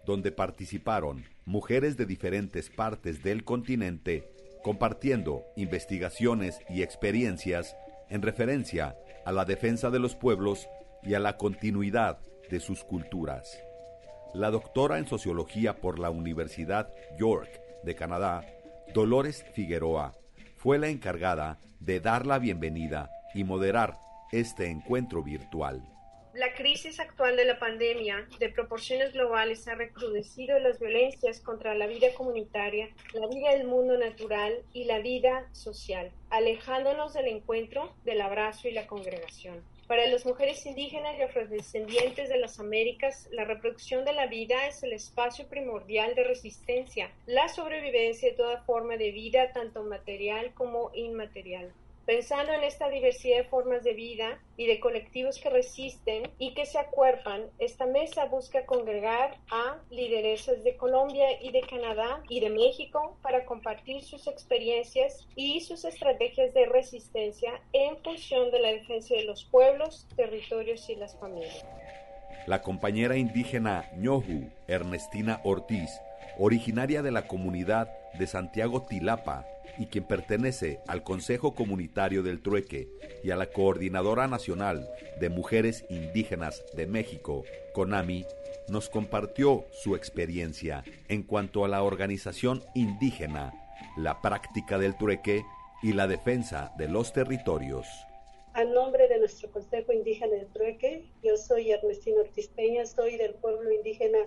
donde 0.07 0.33
participaron 0.33 1.25
mujeres 1.45 1.97
de 1.97 2.07
diferentes 2.07 2.71
partes 2.71 3.23
del 3.23 3.45
continente 3.45 4.35
compartiendo 4.65 5.45
investigaciones 5.57 6.59
y 6.71 6.83
experiencias 6.83 7.77
en 8.09 8.23
referencia 8.23 8.97
a 9.27 9.31
la 9.31 9.45
defensa 9.45 9.91
de 9.91 9.99
los 9.99 10.17
pueblos 10.17 10.67
y 11.03 11.13
a 11.13 11.21
la 11.21 11.37
continuidad 11.37 12.19
de 12.51 12.61
sus 12.61 12.83
culturas. 12.83 13.63
La 14.33 14.51
doctora 14.51 14.99
en 14.99 15.07
sociología 15.07 15.77
por 15.77 15.99
la 15.99 16.09
Universidad 16.09 16.93
York 17.19 17.61
de 17.85 17.95
Canadá, 17.95 18.47
Dolores 18.95 19.45
Figueroa 19.55 20.15
fue 20.55 20.79
la 20.79 20.87
encargada 20.87 21.59
de 21.81 21.99
dar 21.99 22.27
la 22.27 22.39
bienvenida 22.39 23.11
y 23.35 23.43
moderar 23.43 23.95
este 24.31 24.67
encuentro 24.67 25.21
virtual. 25.21 25.83
La 26.33 26.55
crisis 26.55 27.01
actual 27.01 27.35
de 27.35 27.45
la 27.45 27.59
pandemia 27.59 28.25
de 28.39 28.51
proporciones 28.51 29.13
globales 29.13 29.67
ha 29.67 29.75
recrudecido 29.75 30.61
las 30.61 30.79
violencias 30.79 31.41
contra 31.41 31.75
la 31.75 31.89
vida 31.89 32.15
comunitaria, 32.17 32.89
la 33.15 33.27
vida 33.27 33.51
del 33.51 33.67
mundo 33.67 33.99
natural 33.99 34.63
y 34.73 34.85
la 34.85 35.01
vida 35.01 35.49
social, 35.51 36.13
alejándonos 36.31 37.15
del 37.15 37.27
encuentro, 37.27 37.93
del 38.05 38.21
abrazo 38.21 38.69
y 38.69 38.73
la 38.75 38.87
congregación. 38.87 39.61
Para 39.87 40.07
las 40.07 40.25
mujeres 40.25 40.65
indígenas 40.65 41.19
y 41.19 41.23
afrodescendientes 41.23 42.31
de 42.31 42.39
las 42.39 42.59
Américas, 42.59 43.29
la 43.33 43.45
reproducción 43.45 44.07
de 44.07 44.15
la 44.15 44.27
vida 44.27 44.67
es 44.67 44.83
el 44.83 44.95
espacio 44.95 45.47
primordial 45.47 46.15
de 46.15 46.25
resistencia, 46.25 47.11
la 47.27 47.49
sobrevivencia 47.49 48.31
de 48.31 48.37
toda 48.37 48.63
forma 48.63 48.97
de 48.97 49.11
vida, 49.11 49.53
tanto 49.53 49.83
material 49.83 50.55
como 50.55 50.91
inmaterial. 50.95 51.71
Pensando 52.07 52.53
en 52.53 52.65
esta 52.65 52.91
diversidad 52.91 53.39
de 53.39 53.45
formas 53.45 53.83
de 53.83 53.95
vida 53.95 54.39
y 54.59 54.67
de 54.67 54.79
colectivos 54.79 55.39
que 55.39 55.49
resisten 55.49 56.31
y 56.39 56.53
que 56.53 56.67
se 56.67 56.79
acuerpan, 56.79 57.49
esta 57.59 57.87
mesa 57.87 58.27
busca 58.27 58.67
congregar 58.67 59.39
a 59.51 59.79
lideresas 59.89 60.63
de 60.65 60.77
Colombia 60.77 61.41
y 61.41 61.51
de 61.51 61.63
Canadá 61.63 62.23
y 62.29 62.41
de 62.41 62.51
México 62.51 63.17
para 63.23 63.47
compartir 63.47 64.03
sus 64.03 64.27
experiencias 64.27 65.27
y 65.35 65.61
sus 65.63 65.87
estrategias 65.87 66.53
de 66.53 66.67
resistencia 66.67 67.63
en 67.73 67.97
función 68.03 68.51
de 68.51 68.61
la 68.61 68.69
defensa 68.69 69.15
de 69.15 69.25
los 69.25 69.45
pueblos, 69.47 70.07
territorios 70.15 70.91
y 70.91 70.97
las 70.97 71.19
familias. 71.19 71.65
La 72.47 72.61
compañera 72.61 73.17
indígena 73.17 73.91
ñohu, 73.97 74.51
Ernestina 74.69 75.41
Ortiz, 75.45 75.91
originaria 76.39 77.03
de 77.03 77.11
la 77.11 77.27
comunidad 77.27 77.89
de 78.19 78.27
Santiago 78.27 78.83
Tilapa, 78.83 79.47
y 79.79 79.87
quien 79.87 80.05
pertenece 80.05 80.81
al 80.87 81.03
Consejo 81.03 81.55
Comunitario 81.55 82.23
del 82.23 82.41
Trueque 82.43 82.89
y 83.23 83.31
a 83.31 83.37
la 83.37 83.47
Coordinadora 83.47 84.29
Nacional 84.29 84.89
de 85.21 85.31
Mujeres 85.31 85.85
Indígenas 85.89 86.63
de 86.75 86.87
México, 86.87 87.45
CONAMI, 87.73 88.27
nos 88.69 88.89
compartió 88.89 89.65
su 89.73 89.97
experiencia 89.97 90.85
en 91.09 91.23
cuanto 91.23 91.65
a 91.65 91.69
la 91.69 91.83
organización 91.83 92.63
indígena, 92.75 93.53
la 93.97 94.21
práctica 94.21 94.79
del 94.79 94.97
trueque 94.97 95.45
y 95.83 95.93
la 95.93 96.07
defensa 96.07 96.73
de 96.79 96.89
los 96.89 97.13
territorios. 97.13 97.87
A 98.57 98.63
nombre 98.63 99.09
de 99.09 99.19
nuestro 99.19 99.51
Consejo 99.51 99.93
Indígena 99.93 100.37
del 100.37 100.47
Trueque, 100.53 101.05
yo 101.25 101.37
soy 101.37 101.73
Ernestina 101.73 102.21
Ortiz 102.21 102.47
Peña, 102.47 102.87
soy 102.87 103.17
del 103.17 103.35
pueblo 103.35 103.73
indígena 103.73 104.19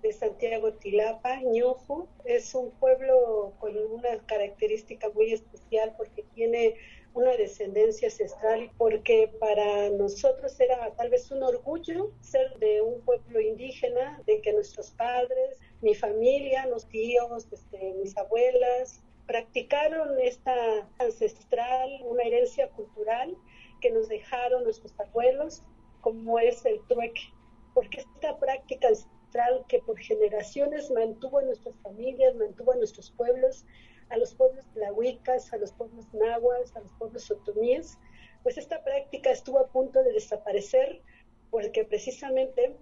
de 0.00 0.14
Santiago 0.14 0.72
Tilapa, 0.72 1.42
Ñojo. 1.42 2.08
Es 2.24 2.54
un 2.54 2.70
pueblo 2.70 3.52
con 3.60 3.76
una 3.76 4.16
característica 4.24 5.10
muy 5.10 5.34
especial 5.34 5.94
porque 5.98 6.24
tiene 6.34 6.76
una 7.12 7.36
descendencia 7.36 8.08
ancestral 8.08 8.62
y 8.62 8.70
porque 8.78 9.30
para 9.38 9.90
nosotros 9.90 10.58
era 10.58 10.94
tal 10.96 11.10
vez 11.10 11.30
un 11.30 11.42
orgullo 11.42 12.12
ser 12.22 12.58
de 12.58 12.80
un 12.80 13.02
pueblo 13.02 13.42
indígena, 13.42 14.22
de 14.24 14.40
que 14.40 14.54
nuestros 14.54 14.92
padres, 14.92 15.60
mi 15.82 15.94
familia, 15.94 16.64
los 16.64 16.88
tíos, 16.88 17.46
este, 17.52 17.92
mis 18.00 18.16
abuelas, 18.16 19.02
practicaron 19.26 20.18
esta 20.18 20.88
ancestral, 20.98 21.90
una 22.04 22.22
herencia 22.22 22.70
cultural 22.70 23.36
que 23.80 23.90
nos 23.90 24.08
dejaron 24.08 24.64
nuestros 24.64 24.98
abuelos, 24.98 25.62
como 26.00 26.38
es 26.38 26.64
el 26.64 26.80
trueque, 26.88 27.32
porque 27.74 28.00
esta 28.00 28.38
práctica 28.38 28.88
ancestral 28.88 29.64
que 29.68 29.80
por 29.80 29.98
generaciones 29.98 30.90
mantuvo 30.90 31.38
a 31.38 31.42
nuestras 31.42 31.76
familias, 31.82 32.34
mantuvo 32.36 32.72
a 32.72 32.76
nuestros 32.76 33.10
pueblos, 33.10 33.64
a 34.10 34.16
los 34.16 34.34
pueblos 34.34 34.64
tlahuicas, 34.72 35.52
a 35.52 35.56
los 35.58 35.72
pueblos 35.72 36.06
nahuas, 36.14 36.74
a 36.76 36.80
los 36.80 36.92
pueblos 36.94 37.30
otomíes, 37.30 37.98
pues 38.42 38.58
esta 38.58 38.82
práctica 38.84 39.30
estuvo 39.30 39.58
a 39.58 39.66
punto 39.66 40.02
de 40.04 40.12
desaparecer 40.12 41.02
porque 41.50 41.84
precisamente 41.84 42.76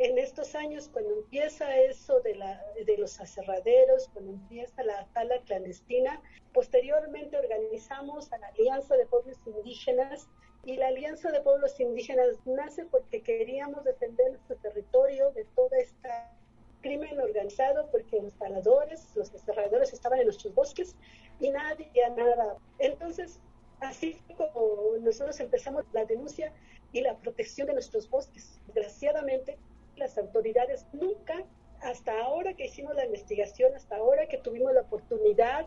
en 0.00 0.16
estos 0.16 0.54
años, 0.54 0.88
cuando 0.88 1.12
empieza 1.12 1.76
eso 1.76 2.20
de, 2.20 2.34
la, 2.34 2.64
de 2.86 2.96
los 2.96 3.20
aserraderos, 3.20 4.08
cuando 4.14 4.32
empieza 4.32 4.82
la 4.82 5.06
tala 5.12 5.38
clandestina, 5.42 6.22
posteriormente 6.54 7.36
organizamos 7.36 8.32
a 8.32 8.38
la 8.38 8.46
Alianza 8.46 8.96
de 8.96 9.04
Pueblos 9.04 9.36
Indígenas 9.44 10.26
y 10.64 10.76
la 10.76 10.88
Alianza 10.88 11.30
de 11.30 11.42
Pueblos 11.42 11.78
Indígenas 11.78 12.38
nace 12.46 12.86
porque 12.86 13.20
queríamos 13.20 13.84
defender 13.84 14.30
nuestro 14.30 14.56
territorio 14.56 15.32
de 15.32 15.44
toda 15.54 15.76
esta 15.76 16.32
crimen 16.80 17.20
organizado 17.20 17.86
porque 17.90 18.22
los 18.22 18.32
taladores, 18.38 19.14
los 19.14 19.34
aserradores 19.34 19.92
estaban 19.92 20.20
en 20.20 20.24
nuestros 20.24 20.54
bosques 20.54 20.96
y 21.40 21.50
nadie 21.50 21.90
nada. 22.16 22.56
Entonces, 22.78 23.38
así 23.80 24.18
como 24.34 24.96
nosotros 25.02 25.38
empezamos 25.40 25.84
la 25.92 26.06
denuncia 26.06 26.54
y 26.90 27.02
la 27.02 27.18
protección 27.18 27.66
de 27.66 27.74
nuestros 27.74 28.08
bosques. 28.08 28.58
Desgraciadamente, 28.66 29.58
las 30.00 30.18
autoridades 30.18 30.86
nunca, 30.92 31.44
hasta 31.80 32.20
ahora 32.20 32.54
que 32.54 32.66
hicimos 32.66 32.94
la 32.94 33.06
investigación, 33.06 33.74
hasta 33.74 33.96
ahora 33.96 34.26
que 34.26 34.38
tuvimos 34.38 34.74
la 34.74 34.82
oportunidad 34.82 35.66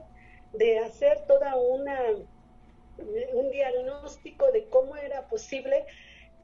de 0.54 0.80
hacer 0.80 1.26
toda 1.28 1.56
una 1.56 1.98
un 3.34 3.50
diagnóstico 3.50 4.52
de 4.52 4.70
cómo 4.70 4.96
era 4.96 5.28
posible 5.28 5.86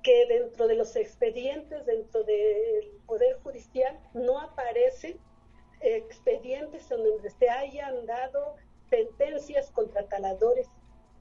que 0.01 0.25
dentro 0.27 0.67
de 0.67 0.75
los 0.75 0.96
expedientes, 0.96 1.86
dentro 1.86 2.24
del 2.24 2.89
Poder 3.05 3.38
Judicial, 3.43 4.00
no 4.13 4.39
aparecen 4.39 5.19
expedientes 5.81 6.89
en 6.89 7.03
donde 7.03 7.29
se 7.29 7.50
hayan 7.50 8.05
dado 8.05 8.55
sentencias 8.89 9.69
contra 9.72 10.08
taladores. 10.08 10.67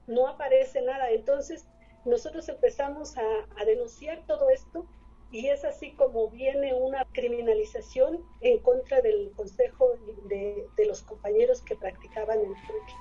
No 0.07 0.27
aparece 0.27 0.81
nada. 0.81 1.11
Entonces, 1.11 1.67
nosotros 2.05 2.49
empezamos 2.49 3.15
a 3.17 3.65
denunciar 3.65 4.25
todo 4.25 4.49
esto 4.49 4.87
y 5.31 5.47
es 5.47 5.63
así 5.63 5.91
como 5.91 6.29
viene 6.29 6.73
una 6.73 7.05
criminalización 7.11 8.19
en 8.41 8.59
contra 8.59 9.01
del 9.01 9.31
consejo 9.35 9.93
de, 10.27 10.65
de 10.75 10.85
los 10.85 11.01
compañeros 11.03 11.61
que 11.61 11.75
practicaban 11.75 12.39
el 12.39 12.53
truque. 12.65 12.93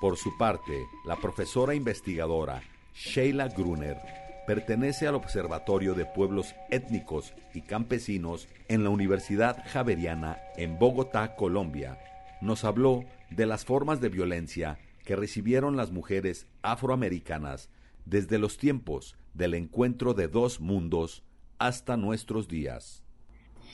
Por 0.00 0.16
su 0.16 0.36
parte, 0.36 0.86
la 1.04 1.16
profesora 1.16 1.74
investigadora 1.74 2.62
Sheila 2.94 3.48
Gruner 3.48 3.98
pertenece 4.46 5.06
al 5.06 5.16
Observatorio 5.16 5.94
de 5.94 6.06
Pueblos 6.06 6.54
Étnicos 6.70 7.34
y 7.52 7.62
Campesinos 7.62 8.48
en 8.68 8.84
la 8.84 8.90
Universidad 8.90 9.62
Javeriana 9.66 10.38
en 10.56 10.78
Bogotá, 10.78 11.34
Colombia. 11.34 11.98
Nos 12.40 12.64
habló 12.64 13.04
de 13.30 13.46
las 13.46 13.64
formas 13.64 14.00
de 14.00 14.08
violencia 14.08 14.78
que 15.04 15.16
recibieron 15.16 15.76
las 15.76 15.90
mujeres 15.90 16.46
afroamericanas 16.62 17.70
desde 18.04 18.38
los 18.38 18.56
tiempos 18.56 19.16
del 19.34 19.54
encuentro 19.54 20.14
de 20.14 20.28
dos 20.28 20.60
mundos 20.60 21.22
hasta 21.58 21.96
nuestros 21.96 22.48
días. 22.48 23.02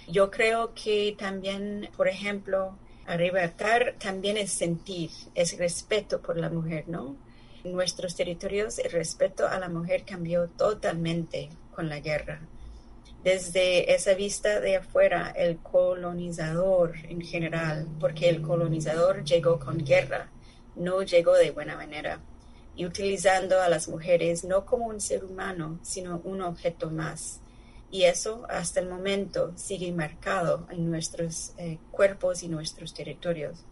Yo 0.09 0.31
creo 0.31 0.75
que 0.75 1.15
también, 1.19 1.89
por 1.97 2.09
ejemplo, 2.09 2.77
arrebatar 3.07 3.95
también 3.99 4.37
es 4.37 4.53
sentir, 4.53 5.11
es 5.35 5.57
respeto 5.59 6.21
por 6.21 6.37
la 6.37 6.51
mujer, 6.51 6.89
¿no? 6.89 7.17
En 7.65 7.73
nuestros 7.73 8.17
territorios 8.17 8.79
el 8.79 8.91
respeto 8.91 9.47
a 9.47 9.59
la 9.59 9.69
mujer 9.69 10.05
cambió 10.05 10.49
totalmente 10.49 11.51
con 11.75 11.89
la 11.89 12.01
guerra. 12.01 12.41
Desde 13.23 13.95
esa 13.95 14.15
vista 14.15 14.59
de 14.59 14.77
afuera, 14.77 15.33
el 15.37 15.59
colonizador 15.59 16.95
en 17.09 17.21
general, 17.21 17.87
porque 18.01 18.29
el 18.29 18.43
colonizador 18.43 19.23
llegó 19.23 19.61
con 19.61 19.79
guerra, 19.79 20.29
no 20.75 21.03
llegó 21.03 21.35
de 21.35 21.53
buena 21.53 21.77
manera, 21.77 22.21
y 22.75 22.85
utilizando 22.85 23.61
a 23.61 23.69
las 23.69 23.89
mujeres 23.89 24.43
no 24.43 24.65
como 24.65 24.87
un 24.87 25.01
ser 25.01 25.25
humano, 25.25 25.79
sino 25.83 26.21
un 26.25 26.43
objeto 26.43 26.91
más 26.91 27.42
y 27.93 28.05
eso 28.05 28.47
hasta 28.49 28.81
el 28.81 28.89
momento 28.89 29.53
sigue 29.55 29.93
marcado 29.93 30.67
en 30.71 30.91
nuestros 30.91 31.53
eh, 31.59 31.79
cuerpos 31.91 32.43
y 32.43 32.49
nuestros 32.49 32.95
territorios. 32.95 33.65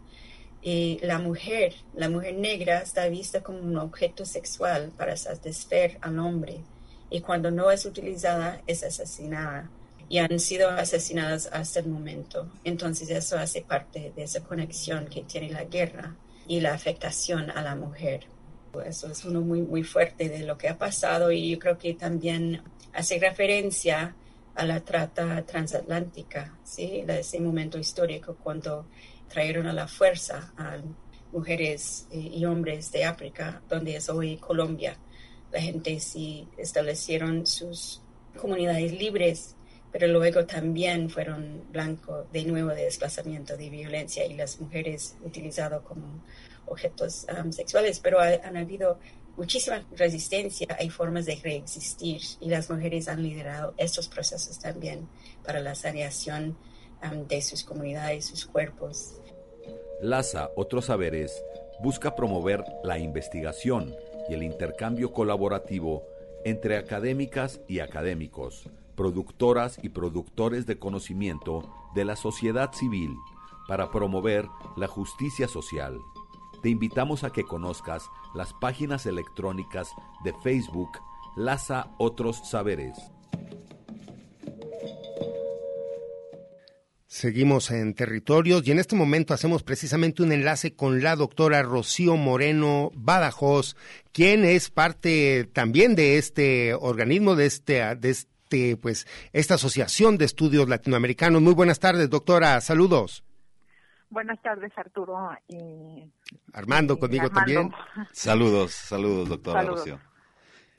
Y 0.62 0.98
la 1.02 1.18
mujer, 1.18 1.74
la 1.94 2.10
mujer 2.10 2.34
negra 2.34 2.80
está 2.80 3.08
vista 3.08 3.42
como 3.42 3.60
un 3.60 3.78
objeto 3.78 4.26
sexual 4.26 4.92
para 4.96 5.16
satisfacer 5.16 5.96
al 6.02 6.18
hombre 6.18 6.60
y 7.08 7.22
cuando 7.22 7.50
no 7.50 7.70
es 7.70 7.86
utilizada 7.86 8.60
es 8.66 8.84
asesinada 8.84 9.70
y 10.10 10.18
han 10.18 10.38
sido 10.38 10.68
asesinadas 10.68 11.48
hasta 11.50 11.80
el 11.80 11.88
momento. 11.88 12.46
Entonces 12.62 13.08
eso 13.08 13.38
hace 13.38 13.62
parte 13.62 14.12
de 14.14 14.22
esa 14.22 14.40
conexión 14.44 15.06
que 15.06 15.22
tiene 15.22 15.48
la 15.48 15.64
guerra 15.64 16.14
y 16.46 16.60
la 16.60 16.74
afectación 16.74 17.50
a 17.50 17.62
la 17.62 17.74
mujer. 17.74 18.26
Eso 18.84 19.10
es 19.10 19.24
uno 19.24 19.40
muy, 19.40 19.62
muy 19.62 19.82
fuerte 19.82 20.28
de 20.28 20.40
lo 20.40 20.56
que 20.56 20.68
ha 20.68 20.78
pasado 20.78 21.32
y 21.32 21.50
yo 21.50 21.58
creo 21.58 21.78
que 21.78 21.94
también 21.94 22.62
hace 22.92 23.18
referencia 23.18 24.14
a 24.54 24.64
la 24.64 24.80
trata 24.80 25.42
transatlántica, 25.44 26.58
¿sí? 26.64 27.04
ese 27.08 27.40
momento 27.40 27.78
histórico 27.78 28.36
cuando 28.36 28.86
trajeron 29.28 29.66
a 29.66 29.72
la 29.72 29.88
fuerza 29.88 30.52
a 30.56 30.76
mujeres 31.32 32.08
y 32.10 32.44
hombres 32.44 32.90
de 32.92 33.04
África, 33.04 33.62
donde 33.68 33.96
es 33.96 34.08
hoy 34.08 34.36
Colombia. 34.36 34.96
La 35.52 35.60
gente 35.60 35.98
sí 36.00 36.48
establecieron 36.56 37.46
sus 37.46 38.02
comunidades 38.36 38.92
libres, 38.92 39.56
pero 39.92 40.06
luego 40.08 40.44
también 40.46 41.10
fueron 41.10 41.64
blanco 41.70 42.26
de 42.32 42.44
nuevo 42.44 42.70
de 42.70 42.84
desplazamiento, 42.84 43.56
de 43.56 43.70
violencia 43.70 44.26
y 44.26 44.34
las 44.34 44.60
mujeres 44.60 45.16
utilizadas 45.24 45.82
como 45.82 46.22
objetos 46.70 47.26
um, 47.28 47.52
sexuales, 47.52 48.00
pero 48.00 48.20
han 48.20 48.56
habido 48.56 48.98
muchísima 49.36 49.84
resistencia, 49.96 50.66
hay 50.78 50.90
formas 50.90 51.26
de 51.26 51.36
reexistir 51.36 52.20
y 52.40 52.48
las 52.48 52.70
mujeres 52.70 53.08
han 53.08 53.22
liderado 53.22 53.74
estos 53.76 54.08
procesos 54.08 54.58
también 54.58 55.08
para 55.44 55.60
la 55.60 55.74
saneación 55.74 56.56
um, 57.02 57.26
de 57.26 57.42
sus 57.42 57.64
comunidades, 57.64 58.26
sus 58.26 58.46
cuerpos. 58.46 59.20
LASA, 60.00 60.50
Otros 60.56 60.86
Saberes, 60.86 61.32
busca 61.82 62.14
promover 62.14 62.64
la 62.84 62.98
investigación 62.98 63.94
y 64.28 64.34
el 64.34 64.42
intercambio 64.42 65.12
colaborativo 65.12 66.06
entre 66.44 66.76
académicas 66.76 67.60
y 67.68 67.80
académicos, 67.80 68.68
productoras 68.96 69.78
y 69.82 69.90
productores 69.90 70.66
de 70.66 70.78
conocimiento 70.78 71.70
de 71.94 72.04
la 72.04 72.16
sociedad 72.16 72.72
civil 72.72 73.10
para 73.68 73.90
promover 73.90 74.46
la 74.76 74.86
justicia 74.86 75.48
social 75.48 75.98
te 76.62 76.68
invitamos 76.68 77.24
a 77.24 77.30
que 77.30 77.44
conozcas 77.44 78.08
las 78.34 78.52
páginas 78.54 79.06
electrónicas 79.06 79.90
de 80.24 80.34
Facebook 80.42 80.90
Laza 81.36 81.90
Otros 81.98 82.48
Saberes. 82.48 82.96
Seguimos 87.06 87.70
en 87.70 87.94
territorios 87.94 88.66
y 88.66 88.70
en 88.70 88.78
este 88.78 88.94
momento 88.94 89.34
hacemos 89.34 89.62
precisamente 89.62 90.22
un 90.22 90.32
enlace 90.32 90.74
con 90.74 91.02
la 91.02 91.16
doctora 91.16 91.62
Rocío 91.62 92.16
Moreno 92.16 92.92
Badajoz, 92.94 93.74
quien 94.12 94.44
es 94.44 94.70
parte 94.70 95.50
también 95.52 95.96
de 95.96 96.18
este 96.18 96.72
organismo, 96.72 97.34
de 97.34 97.46
este, 97.46 97.96
de 97.96 98.10
este, 98.10 98.76
pues, 98.76 99.08
esta 99.32 99.54
asociación 99.54 100.18
de 100.18 100.24
estudios 100.24 100.68
latinoamericanos. 100.68 101.42
Muy 101.42 101.52
buenas 101.52 101.80
tardes, 101.80 102.08
doctora. 102.08 102.60
Saludos. 102.60 103.24
Buenas 104.10 104.42
tardes, 104.42 104.72
Arturo. 104.76 105.30
Y, 105.48 106.04
Armando, 106.52 106.98
conmigo 106.98 107.30
también. 107.30 107.72
Saludos, 108.12 108.72
saludos, 108.72 109.28
doctora 109.28 109.62
Rocío. 109.62 110.00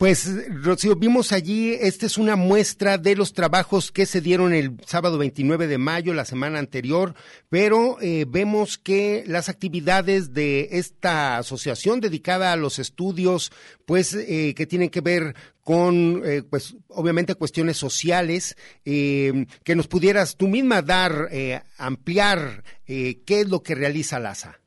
Pues, 0.01 0.27
Rocío, 0.63 0.95
vimos 0.95 1.31
allí, 1.31 1.73
esta 1.73 2.07
es 2.07 2.17
una 2.17 2.35
muestra 2.35 2.97
de 2.97 3.15
los 3.15 3.33
trabajos 3.33 3.91
que 3.91 4.07
se 4.07 4.19
dieron 4.19 4.51
el 4.51 4.75
sábado 4.83 5.19
29 5.19 5.67
de 5.67 5.77
mayo, 5.77 6.15
la 6.15 6.25
semana 6.25 6.57
anterior, 6.57 7.13
pero 7.49 8.01
eh, 8.01 8.25
vemos 8.27 8.79
que 8.79 9.23
las 9.27 9.47
actividades 9.47 10.33
de 10.33 10.69
esta 10.71 11.37
asociación 11.37 12.01
dedicada 12.01 12.51
a 12.51 12.55
los 12.55 12.79
estudios, 12.79 13.51
pues, 13.85 14.15
eh, 14.15 14.55
que 14.57 14.65
tienen 14.65 14.89
que 14.89 15.01
ver 15.01 15.35
con, 15.63 16.23
eh, 16.25 16.41
pues, 16.49 16.77
obviamente 16.87 17.35
cuestiones 17.35 17.77
sociales, 17.77 18.55
que 18.83 19.75
nos 19.75 19.87
pudieras 19.87 20.35
tú 20.35 20.47
misma 20.47 20.81
dar, 20.81 21.29
ampliar 21.77 22.63
qué 22.87 23.21
es 23.27 23.47
lo 23.49 23.61
que 23.61 23.75
realiza 23.75 24.19
LASA. 24.19 24.60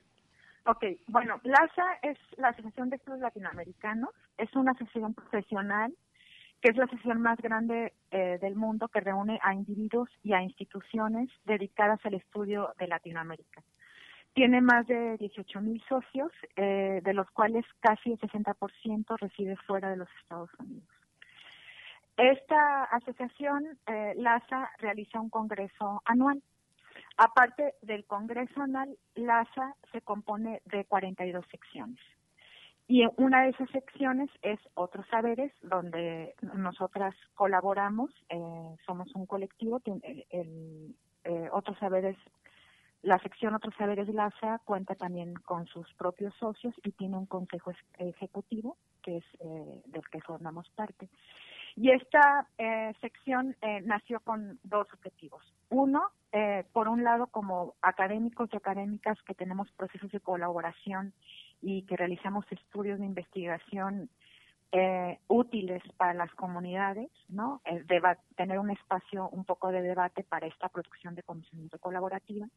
Ok, 0.66 0.84
bueno, 1.08 1.40
LASA 1.42 1.98
es 2.02 2.18
la 2.38 2.48
Asociación 2.48 2.88
de 2.88 2.96
Estudios 2.96 3.20
Latinoamericanos, 3.20 4.10
es 4.38 4.54
una 4.56 4.72
asociación 4.72 5.12
profesional 5.14 5.94
que 6.64 6.70
es 6.70 6.78
la 6.78 6.84
asociación 6.84 7.20
más 7.20 7.36
grande 7.42 7.92
eh, 8.10 8.38
del 8.40 8.56
mundo 8.56 8.88
que 8.88 9.00
reúne 9.00 9.38
a 9.42 9.52
individuos 9.52 10.08
y 10.22 10.32
a 10.32 10.40
instituciones 10.40 11.28
dedicadas 11.44 12.00
al 12.06 12.14
estudio 12.14 12.72
de 12.78 12.88
Latinoamérica. 12.88 13.62
Tiene 14.32 14.62
más 14.62 14.86
de 14.86 15.18
18 15.18 15.60
mil 15.60 15.82
socios, 15.86 16.32
eh, 16.56 17.02
de 17.04 17.12
los 17.12 17.30
cuales 17.32 17.66
casi 17.80 18.12
el 18.12 18.18
60% 18.18 19.18
reside 19.18 19.56
fuera 19.66 19.90
de 19.90 19.98
los 19.98 20.08
Estados 20.22 20.48
Unidos. 20.58 20.88
Esta 22.16 22.84
asociación, 22.84 23.78
eh, 23.86 24.14
LASA, 24.16 24.70
realiza 24.78 25.20
un 25.20 25.28
congreso 25.28 26.00
anual. 26.06 26.42
Aparte 27.16 27.74
del 27.82 28.04
congreso 28.06 28.60
anual, 28.60 28.96
LASA 29.14 29.76
se 29.92 30.00
compone 30.00 30.62
de 30.64 30.84
42 30.84 31.44
secciones. 31.50 31.98
Y 32.86 33.06
una 33.16 33.44
de 33.44 33.50
esas 33.50 33.70
secciones 33.70 34.28
es 34.42 34.58
Otros 34.74 35.06
Saberes, 35.10 35.52
donde 35.62 36.34
nosotras 36.54 37.14
colaboramos, 37.34 38.10
eh, 38.28 38.76
somos 38.84 39.14
un 39.14 39.26
colectivo, 39.26 39.80
el, 39.86 40.26
el 40.28 40.94
eh, 41.24 41.48
Otros 41.52 41.78
Saberes, 41.78 42.16
la 43.02 43.18
sección 43.20 43.54
Otros 43.54 43.74
Saberes 43.78 44.08
LASA 44.08 44.60
cuenta 44.64 44.94
también 44.96 45.34
con 45.34 45.66
sus 45.66 45.92
propios 45.94 46.34
socios 46.34 46.74
y 46.82 46.92
tiene 46.92 47.16
un 47.16 47.26
consejo 47.26 47.72
ejecutivo, 47.98 48.76
que 49.02 49.18
es 49.18 49.24
del 49.86 50.08
que 50.10 50.20
formamos 50.20 50.68
parte. 50.70 51.08
Y 51.76 51.90
esta 51.90 52.46
eh, 52.56 52.94
sección 53.00 53.56
eh, 53.60 53.80
nació 53.84 54.20
con 54.20 54.60
dos 54.62 54.86
objetivos. 54.92 55.42
Uno, 55.70 56.04
eh, 56.32 56.64
por 56.72 56.88
un 56.88 57.02
lado, 57.02 57.26
como 57.26 57.74
académicos 57.82 58.48
y 58.52 58.56
académicas 58.56 59.20
que 59.22 59.34
tenemos 59.34 59.70
procesos 59.72 60.10
de 60.12 60.20
colaboración 60.20 61.12
y 61.60 61.82
que 61.82 61.96
realizamos 61.96 62.44
estudios 62.50 62.98
de 62.98 63.06
investigación 63.06 64.10
útiles 65.28 65.84
para 65.96 66.14
las 66.14 66.34
comunidades, 66.34 67.08
¿no? 67.28 67.62
tener 68.34 68.58
un 68.58 68.70
espacio, 68.70 69.28
un 69.28 69.44
poco 69.44 69.70
de 69.70 69.80
debate 69.80 70.24
para 70.24 70.48
esta 70.48 70.68
producción 70.68 71.14
de 71.14 71.22
conocimiento 71.22 71.78
colaborativa. 71.78 72.48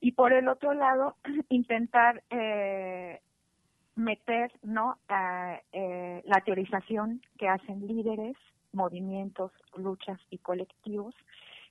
Y 0.00 0.12
por 0.12 0.32
el 0.32 0.48
otro 0.48 0.72
lado, 0.72 1.16
intentar 1.50 2.22
meter 4.00 4.50
no 4.62 4.98
eh, 5.72 6.22
la 6.24 6.40
teorización 6.40 7.20
que 7.38 7.48
hacen 7.48 7.86
líderes, 7.86 8.36
movimientos, 8.72 9.52
luchas 9.76 10.18
y 10.30 10.38
colectivos 10.38 11.14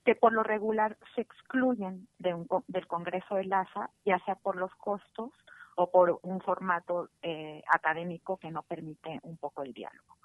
que 0.06 0.16
por 0.16 0.32
lo 0.32 0.44
regular 0.44 0.98
se 1.14 1.22
excluyen 1.22 2.08
de 2.20 2.34
un, 2.34 2.48
del 2.68 2.88
Congreso 2.88 3.36
de 3.36 3.46
LASA, 3.46 3.90
ya 4.06 4.18
sea 4.20 4.36
por 4.36 4.56
los 4.56 4.74
costos 4.76 5.32
o 5.76 5.92
por 5.92 6.20
un 6.24 6.40
formato 6.42 7.10
eh, 7.22 7.64
académico 7.68 8.38
que 8.38 8.52
no 8.52 8.64
permite 8.64 9.20
un 9.24 9.38
poco 9.38 9.64
el 9.64 9.74
diálogo. 9.74 10.18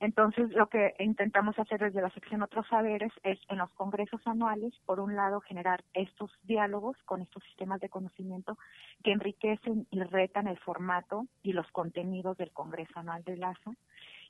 Entonces, 0.00 0.50
lo 0.52 0.68
que 0.68 0.94
intentamos 1.00 1.58
hacer 1.58 1.80
desde 1.80 2.00
la 2.00 2.10
sección 2.10 2.42
Otros 2.42 2.68
Saberes 2.68 3.12
es 3.24 3.40
en 3.48 3.58
los 3.58 3.70
congresos 3.72 4.20
anuales, 4.26 4.72
por 4.86 5.00
un 5.00 5.16
lado, 5.16 5.40
generar 5.40 5.82
estos 5.92 6.30
diálogos 6.44 6.96
con 7.04 7.20
estos 7.20 7.42
sistemas 7.44 7.80
de 7.80 7.88
conocimiento 7.88 8.56
que 9.02 9.10
enriquecen 9.10 9.88
y 9.90 10.00
retan 10.02 10.46
el 10.46 10.58
formato 10.58 11.26
y 11.42 11.52
los 11.52 11.68
contenidos 11.72 12.36
del 12.36 12.52
Congreso 12.52 13.00
Anual 13.00 13.24
de 13.24 13.38
LASA. 13.38 13.72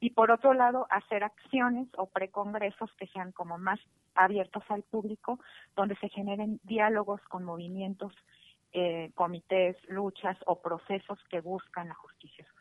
Y 0.01 0.11
por 0.11 0.31
otro 0.31 0.55
lado, 0.55 0.87
hacer 0.89 1.23
acciones 1.23 1.89
o 1.99 2.07
precongresos 2.07 2.91
que 2.95 3.09
sean 3.09 3.33
como 3.33 3.59
más 3.59 3.79
abiertos 4.15 4.63
al 4.69 4.85
público, 4.85 5.39
donde 5.77 5.97
se 5.97 6.09
generen 6.09 6.61
diálogos 6.63 7.21
con 7.29 7.45
movimientos, 7.45 8.15
eh, 8.73 9.11
comités, 9.15 9.77
luchas 9.89 10.39
o 10.47 10.63
procesos 10.63 11.19
que 11.29 11.41
buscan 11.41 11.89
la 11.89 11.95
justicia 11.95 12.45
social. 12.47 12.58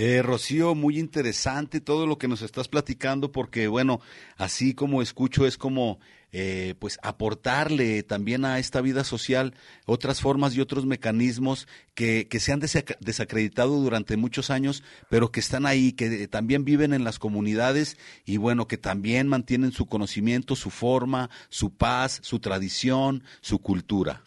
Eh, 0.00 0.22
Rocío, 0.22 0.76
muy 0.76 0.96
interesante 0.96 1.80
todo 1.80 2.06
lo 2.06 2.18
que 2.18 2.28
nos 2.28 2.42
estás 2.42 2.68
platicando, 2.68 3.32
porque 3.32 3.66
bueno, 3.66 4.00
así 4.36 4.72
como 4.72 5.02
escucho 5.02 5.44
es 5.44 5.58
como 5.58 5.98
eh, 6.30 6.76
pues 6.78 7.00
aportarle 7.02 8.04
también 8.04 8.44
a 8.44 8.60
esta 8.60 8.80
vida 8.80 9.02
social 9.02 9.54
otras 9.86 10.20
formas 10.20 10.54
y 10.54 10.60
otros 10.60 10.86
mecanismos 10.86 11.66
que, 11.96 12.28
que 12.28 12.38
se 12.38 12.52
han 12.52 12.60
desacreditado 12.60 13.80
durante 13.80 14.16
muchos 14.16 14.50
años, 14.50 14.84
pero 15.10 15.32
que 15.32 15.40
están 15.40 15.66
ahí, 15.66 15.90
que 15.90 16.28
también 16.28 16.64
viven 16.64 16.92
en 16.92 17.02
las 17.02 17.18
comunidades 17.18 17.98
y 18.24 18.36
bueno, 18.36 18.68
que 18.68 18.78
también 18.78 19.26
mantienen 19.26 19.72
su 19.72 19.86
conocimiento, 19.86 20.54
su 20.54 20.70
forma, 20.70 21.28
su 21.48 21.74
paz, 21.76 22.20
su 22.22 22.38
tradición, 22.38 23.24
su 23.40 23.58
cultura. 23.58 24.22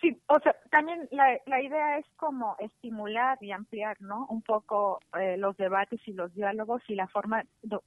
Sí, 0.00 0.16
o 0.28 0.38
sea, 0.38 0.54
también 0.76 1.08
la, 1.10 1.62
idea 1.62 1.96
es 1.96 2.04
como 2.16 2.54
estimular 2.58 3.38
y 3.40 3.50
ampliar, 3.50 3.96
¿no? 4.02 4.26
Un 4.28 4.42
poco 4.42 5.00
eh, 5.18 5.38
los 5.38 5.56
debates 5.56 6.06
y 6.06 6.12
los 6.12 6.34
diálogos 6.34 6.82
y 6.86 6.94
la 6.94 7.08
forma 7.08 7.44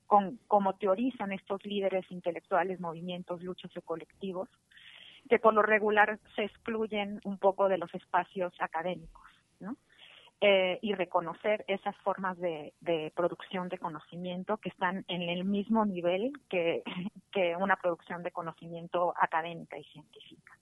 con 0.08 0.40
como 0.48 0.74
teorizan 0.74 1.32
estos 1.32 1.64
líderes 1.66 2.10
intelectuales, 2.10 2.80
movimientos, 2.80 3.44
luchas 3.44 3.70
o 3.78 3.82
colectivos, 3.84 4.50
que 5.30 5.38
por 5.38 5.54
lo 5.54 5.62
regular 5.62 6.18
se 6.36 6.46
excluyen 6.46 7.22
un 7.26 7.38
poco 7.38 7.70
de 7.70 7.78
los 7.78 7.94
espacios 7.94 8.54
académicos, 8.58 9.28
¿no? 9.60 9.76
Eh, 10.42 10.80
y 10.82 10.96
reconocer 10.96 11.66
esas 11.68 11.96
formas 11.98 12.40
de, 12.40 12.74
producción 13.16 13.70
de 13.70 13.78
conocimiento 13.78 14.58
que 14.58 14.70
están 14.70 15.06
en 15.10 15.22
el 15.30 15.44
mismo 15.44 15.86
nivel 15.86 16.32
que 16.50 16.82
una 17.60 17.76
producción 17.76 18.24
de 18.24 18.32
conocimiento 18.32 19.14
académica 19.16 19.78
y 19.78 19.84
científica. 19.84 20.58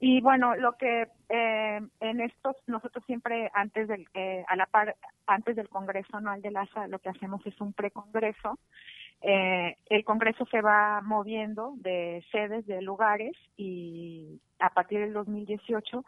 Y 0.00 0.20
bueno, 0.20 0.54
lo 0.54 0.72
que 0.76 1.08
eh, 1.28 1.80
en 2.00 2.20
estos, 2.20 2.56
nosotros 2.66 3.04
siempre 3.06 3.50
antes 3.52 3.88
del, 3.88 4.06
eh, 4.14 4.44
a 4.46 4.54
la 4.54 4.66
par, 4.66 4.96
antes 5.26 5.56
del 5.56 5.68
Congreso 5.68 6.16
Anual 6.16 6.40
de 6.40 6.52
LASA, 6.52 6.86
lo 6.86 7.00
que 7.00 7.08
hacemos 7.08 7.44
es 7.46 7.60
un 7.60 7.72
precongreso. 7.72 8.58
Eh, 9.20 9.76
el 9.90 10.04
Congreso 10.04 10.46
se 10.46 10.60
va 10.60 11.00
moviendo 11.00 11.74
de 11.78 12.24
sedes, 12.30 12.64
de 12.66 12.80
lugares, 12.80 13.32
y 13.56 14.40
a 14.60 14.70
partir 14.70 15.00
del 15.00 15.12
2018 15.12 16.04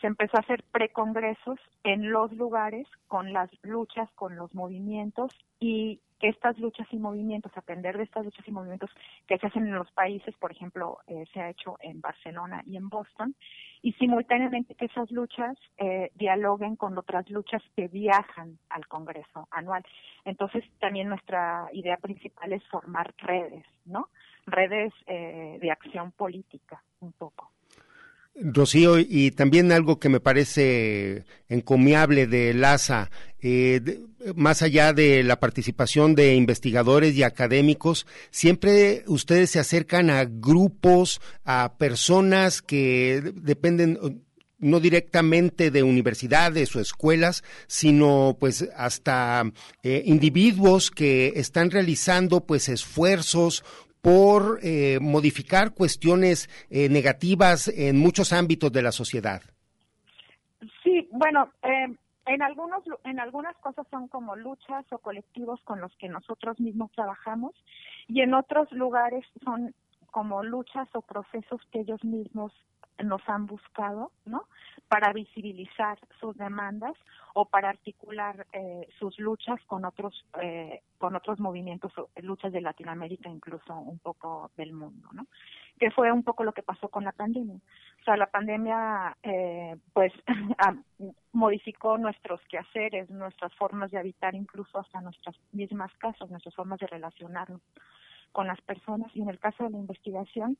se 0.00 0.06
empezó 0.06 0.36
a 0.36 0.40
hacer 0.40 0.64
precongresos 0.72 1.58
en 1.82 2.10
los 2.10 2.32
lugares 2.32 2.86
con 3.08 3.32
las 3.32 3.50
luchas, 3.62 4.10
con 4.12 4.36
los 4.36 4.54
movimientos 4.54 5.32
y 5.60 6.00
estas 6.28 6.58
luchas 6.58 6.86
y 6.90 6.98
movimientos, 6.98 7.52
aprender 7.56 7.96
de 7.96 8.04
estas 8.04 8.24
luchas 8.24 8.46
y 8.46 8.50
movimientos 8.50 8.90
que 9.26 9.38
se 9.38 9.46
hacen 9.46 9.66
en 9.66 9.74
los 9.74 9.90
países, 9.92 10.34
por 10.36 10.52
ejemplo, 10.52 10.98
eh, 11.06 11.24
se 11.32 11.40
ha 11.40 11.50
hecho 11.50 11.76
en 11.80 12.00
Barcelona 12.00 12.62
y 12.66 12.76
en 12.76 12.88
Boston, 12.88 13.34
y 13.82 13.92
simultáneamente 13.92 14.74
que 14.74 14.86
esas 14.86 15.10
luchas 15.10 15.56
eh, 15.76 16.10
dialoguen 16.14 16.76
con 16.76 16.96
otras 16.96 17.28
luchas 17.30 17.62
que 17.76 17.88
viajan 17.88 18.58
al 18.70 18.86
Congreso 18.88 19.48
anual. 19.50 19.84
Entonces, 20.24 20.64
también 20.80 21.08
nuestra 21.08 21.68
idea 21.72 21.98
principal 21.98 22.52
es 22.52 22.64
formar 22.68 23.14
redes, 23.18 23.66
¿no? 23.84 24.08
Redes 24.46 24.92
eh, 25.06 25.58
de 25.60 25.70
acción 25.70 26.12
política, 26.12 26.82
un 27.00 27.12
poco. 27.12 27.53
Rocío, 28.36 28.98
y 28.98 29.30
también 29.30 29.70
algo 29.70 30.00
que 30.00 30.08
me 30.08 30.18
parece 30.18 31.24
encomiable 31.48 32.26
de 32.26 32.52
LASA, 32.52 33.10
eh, 33.40 34.00
más 34.34 34.62
allá 34.62 34.92
de 34.92 35.22
la 35.22 35.38
participación 35.38 36.14
de 36.14 36.34
investigadores 36.34 37.14
y 37.14 37.22
académicos, 37.22 38.06
siempre 38.30 39.04
ustedes 39.06 39.50
se 39.50 39.60
acercan 39.60 40.10
a 40.10 40.24
grupos, 40.24 41.20
a 41.44 41.74
personas 41.78 42.60
que 42.60 43.22
dependen 43.36 44.22
no 44.58 44.80
directamente 44.80 45.70
de 45.70 45.82
universidades 45.82 46.74
o 46.74 46.80
escuelas, 46.80 47.44
sino 47.66 48.36
pues 48.40 48.66
hasta 48.76 49.44
eh, 49.82 50.02
individuos 50.06 50.90
que 50.90 51.34
están 51.36 51.70
realizando 51.70 52.46
pues 52.46 52.70
esfuerzos 52.70 53.62
por 54.04 54.58
eh, 54.62 54.98
modificar 55.00 55.72
cuestiones 55.72 56.50
eh, 56.68 56.90
negativas 56.90 57.68
en 57.68 57.98
muchos 57.98 58.34
ámbitos 58.34 58.70
de 58.70 58.82
la 58.82 58.92
sociedad. 58.92 59.40
Sí, 60.82 61.08
bueno, 61.10 61.48
eh, 61.62 61.86
en 62.26 62.42
algunos 62.42 62.84
en 63.04 63.18
algunas 63.18 63.56
cosas 63.56 63.86
son 63.90 64.08
como 64.08 64.36
luchas 64.36 64.84
o 64.90 64.98
colectivos 64.98 65.58
con 65.64 65.80
los 65.80 65.90
que 65.96 66.10
nosotros 66.10 66.60
mismos 66.60 66.92
trabajamos 66.92 67.54
y 68.06 68.20
en 68.20 68.34
otros 68.34 68.70
lugares 68.72 69.24
son 69.42 69.74
como 70.10 70.42
luchas 70.42 70.86
o 70.92 71.00
procesos 71.00 71.62
que 71.72 71.80
ellos 71.80 72.04
mismos 72.04 72.52
nos 73.02 73.22
han 73.26 73.46
buscado, 73.46 74.12
¿no? 74.26 74.44
Para 74.88 75.12
visibilizar 75.12 75.98
sus 76.20 76.36
demandas 76.36 76.94
o 77.34 77.46
para 77.46 77.70
articular 77.70 78.46
eh, 78.52 78.88
sus 78.98 79.18
luchas 79.18 79.60
con 79.66 79.84
otros 79.84 80.24
eh, 80.40 80.82
con 80.98 81.16
otros 81.16 81.38
movimientos, 81.38 81.92
luchas 82.22 82.52
de 82.52 82.60
Latinoamérica, 82.60 83.28
incluso 83.28 83.74
un 83.74 83.98
poco 83.98 84.50
del 84.56 84.72
mundo, 84.72 85.08
¿no? 85.12 85.26
Que 85.78 85.90
fue 85.90 86.10
un 86.10 86.22
poco 86.22 86.44
lo 86.44 86.52
que 86.52 86.62
pasó 86.62 86.88
con 86.88 87.04
la 87.04 87.12
pandemia. 87.12 87.56
O 88.00 88.04
sea, 88.04 88.16
la 88.16 88.26
pandemia, 88.26 89.16
eh, 89.22 89.76
pues, 89.92 90.12
modificó 91.32 91.98
nuestros 91.98 92.40
quehaceres, 92.48 93.10
nuestras 93.10 93.52
formas 93.54 93.90
de 93.90 93.98
habitar, 93.98 94.34
incluso 94.34 94.78
hasta 94.78 95.00
nuestras 95.00 95.36
mismas 95.52 95.92
casas, 95.98 96.30
nuestras 96.30 96.54
formas 96.54 96.78
de 96.78 96.86
relacionarnos 96.86 97.60
con 98.34 98.46
las 98.46 98.60
personas 98.60 99.10
y 99.14 99.22
en 99.22 99.30
el 99.30 99.38
caso 99.38 99.64
de 99.64 99.70
la 99.70 99.78
investigación 99.78 100.58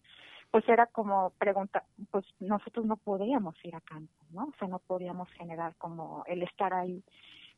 pues 0.51 0.67
era 0.69 0.87
como 0.87 1.31
pregunta 1.39 1.85
pues 2.11 2.25
nosotros 2.41 2.87
no 2.87 2.97
podíamos 2.97 3.55
ir 3.65 3.75
a 3.75 3.83
campo 3.83 4.15
no 4.31 4.45
o 4.45 4.53
sea 4.59 4.69
no 4.69 4.79
podíamos 4.79 5.29
generar 5.33 5.75
como 5.77 6.25
el 6.27 6.43
estar 6.43 6.73
ahí 6.73 7.03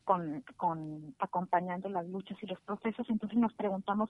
con, 0.07 0.41
con 0.55 1.13
acompañando 1.19 1.89
las 1.89 2.07
luchas 2.07 2.37
y 2.41 2.45
los 2.45 2.61
procesos, 2.61 3.05
entonces 3.09 3.37
nos 3.37 3.53
preguntamos 3.55 4.09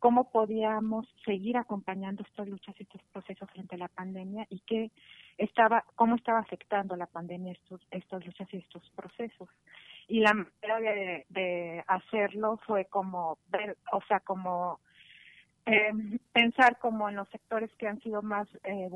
cómo 0.00 0.32
podíamos 0.32 1.06
seguir 1.24 1.56
acompañando 1.56 2.24
estas 2.24 2.48
luchas 2.48 2.74
y 2.76 2.82
estos 2.82 3.00
procesos 3.12 3.48
frente 3.52 3.76
a 3.76 3.78
la 3.78 3.86
pandemia 3.86 4.48
y 4.50 4.58
qué 4.66 4.90
estaba, 5.36 5.84
cómo 5.94 6.16
estaba 6.16 6.40
afectando 6.40 6.96
la 6.96 7.06
pandemia 7.06 7.52
estos, 7.52 7.80
estas 7.92 8.26
luchas 8.26 8.48
y 8.52 8.56
estos 8.56 8.82
procesos. 8.96 9.48
Y 10.08 10.20
la 10.20 10.34
manera 10.34 10.80
de, 10.80 11.26
de 11.28 11.84
hacerlo 11.86 12.58
fue 12.66 12.86
como 12.86 13.38
ver, 13.46 13.76
o 13.92 14.00
sea, 14.08 14.18
como 14.18 14.80
eh, 15.68 16.18
pensar 16.32 16.78
como 16.78 17.08
en 17.08 17.16
los 17.16 17.28
sectores 17.28 17.70
que 17.74 17.86
han 17.86 18.00
sido 18.00 18.22
más 18.22 18.48
eh, 18.64 18.88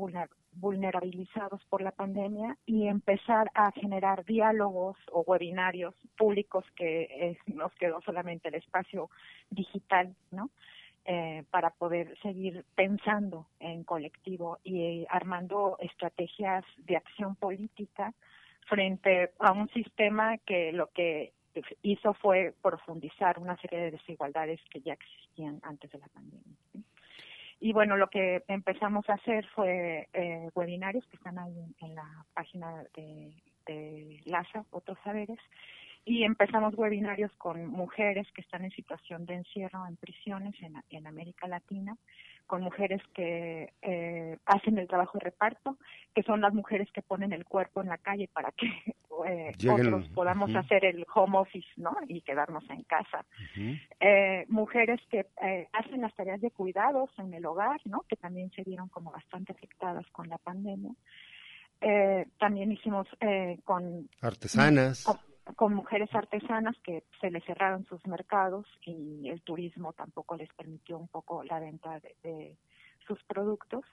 vulnerabilizados 0.53 1.63
por 1.65 1.81
la 1.81 1.91
pandemia 1.91 2.57
y 2.65 2.87
empezar 2.87 3.51
a 3.53 3.71
generar 3.71 4.25
diálogos 4.25 4.97
o 5.11 5.21
webinarios 5.21 5.93
públicos 6.17 6.65
que 6.75 7.37
nos 7.47 7.73
quedó 7.75 8.01
solamente 8.01 8.49
el 8.49 8.55
espacio 8.55 9.09
digital, 9.49 10.15
¿no? 10.31 10.49
Eh, 11.05 11.43
para 11.51 11.71
poder 11.71 12.17
seguir 12.21 12.63
pensando 12.75 13.47
en 13.59 13.83
colectivo 13.83 14.59
y 14.63 15.05
armando 15.09 15.75
estrategias 15.81 16.63
de 16.77 16.95
acción 16.95 17.35
política 17.35 18.13
frente 18.69 19.31
a 19.39 19.51
un 19.51 19.67
sistema 19.71 20.37
que 20.37 20.71
lo 20.71 20.87
que 20.91 21.33
hizo 21.81 22.13
fue 22.15 22.53
profundizar 22.61 23.39
una 23.39 23.57
serie 23.57 23.79
de 23.79 23.91
desigualdades 23.91 24.59
que 24.69 24.81
ya 24.81 24.93
existían 24.93 25.59
antes 25.63 25.91
de 25.91 25.99
la 25.99 26.07
pandemia. 26.07 26.57
Y 27.59 27.71
bueno, 27.71 27.95
lo 27.95 28.09
que 28.09 28.43
empezamos 28.47 29.09
a 29.09 29.13
hacer 29.13 29.45
fue 29.55 30.09
eh, 30.13 30.49
webinarios 30.53 31.05
que 31.07 31.15
están 31.15 31.39
ahí 31.39 31.55
en, 31.79 31.95
la 31.95 32.25
página 32.33 32.83
de, 32.95 33.33
de 33.65 34.21
LASA, 34.25 34.65
Otros 34.71 34.97
Saberes, 35.03 35.39
y 36.05 36.23
empezamos 36.23 36.75
webinarios 36.75 37.31
con 37.37 37.65
mujeres 37.65 38.27
que 38.33 38.41
están 38.41 38.65
en 38.65 38.71
situación 38.71 39.25
de 39.25 39.35
encierro 39.35 39.87
en 39.87 39.95
prisiones 39.95 40.53
en, 40.61 40.75
en 40.89 41.07
América 41.07 41.47
Latina 41.47 41.95
con 42.47 42.61
mujeres 42.61 43.01
que 43.13 43.73
eh, 43.81 44.37
hacen 44.45 44.77
el 44.77 44.87
trabajo 44.87 45.17
de 45.17 45.25
reparto, 45.25 45.77
que 46.13 46.23
son 46.23 46.41
las 46.41 46.53
mujeres 46.53 46.91
que 46.91 47.01
ponen 47.01 47.33
el 47.33 47.45
cuerpo 47.45 47.81
en 47.81 47.89
la 47.89 47.97
calle 47.97 48.29
para 48.33 48.51
que 48.51 48.67
eh, 49.27 49.51
otros 49.71 50.07
podamos 50.09 50.53
hacer 50.55 50.85
el 50.85 51.05
home 51.13 51.37
office, 51.37 51.67
¿no? 51.77 51.95
Y 52.07 52.21
quedarnos 52.21 52.67
en 52.69 52.83
casa. 52.83 53.25
eh, 53.99 54.45
mujeres 54.49 54.99
que 55.09 55.25
eh, 55.41 55.67
hacen 55.73 56.01
las 56.01 56.13
tareas 56.15 56.41
de 56.41 56.51
cuidados 56.51 57.09
en 57.17 57.33
el 57.33 57.45
hogar, 57.45 57.79
¿no? 57.85 58.01
Que 58.07 58.15
también 58.15 58.51
se 58.51 58.63
vieron 58.63 58.89
como 58.89 59.11
bastante 59.11 59.51
afectadas 59.53 60.05
con 60.11 60.27
la 60.29 60.37
pandemia. 60.37 60.91
Eh, 61.81 62.25
también 62.39 62.71
hicimos 62.71 63.07
eh, 63.19 63.59
con 63.65 64.09
artesanas 64.21 65.03
con 65.03 65.17
mujeres 65.59 66.13
artesanas 66.13 66.75
que 66.83 67.03
se 67.19 67.31
les 67.31 67.43
cerraron 67.43 67.85
sus 67.85 68.05
mercados 68.07 68.65
y 68.85 69.29
el 69.29 69.41
turismo 69.41 69.93
tampoco 69.93 70.35
les 70.35 70.51
permitió 70.53 70.97
un 70.97 71.07
poco 71.07 71.43
la 71.43 71.59
venta 71.59 71.99
de, 72.23 72.55
sus 73.07 73.21
productos 73.23 73.83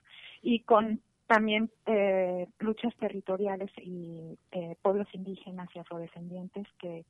y 0.41 0.61
con 0.61 1.01
también 1.27 1.69
eh, 1.87 2.47
luchas 2.61 2.95
territoriales 2.97 3.71
y 3.79 4.39
eh, 4.53 4.77
pueblos 4.83 5.09
indígenas 5.13 5.69
y 5.75 5.81
afrodescendientes 5.81 6.67
que 6.79 7.05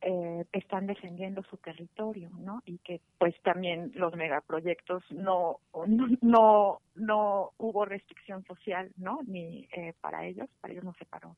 eh, 0.00 0.44
están 0.52 0.86
defendiendo 0.86 1.42
su 1.50 1.56
territorio, 1.56 2.30
¿no? 2.38 2.62
Y 2.66 2.78
que 2.78 3.00
pues 3.18 3.34
también 3.42 3.90
los 3.94 4.14
megaproyectos 4.14 5.02
no 5.10 5.58
no 5.88 6.06
no, 6.20 6.80
no 6.94 7.50
hubo 7.58 7.84
restricción 7.84 8.44
social, 8.44 8.92
¿no? 8.96 9.18
Ni 9.26 9.68
eh, 9.72 9.94
para 10.00 10.24
ellos, 10.24 10.48
para 10.60 10.72
ellos 10.72 10.84
no 10.84 10.94
se 10.94 11.04
paró 11.04 11.36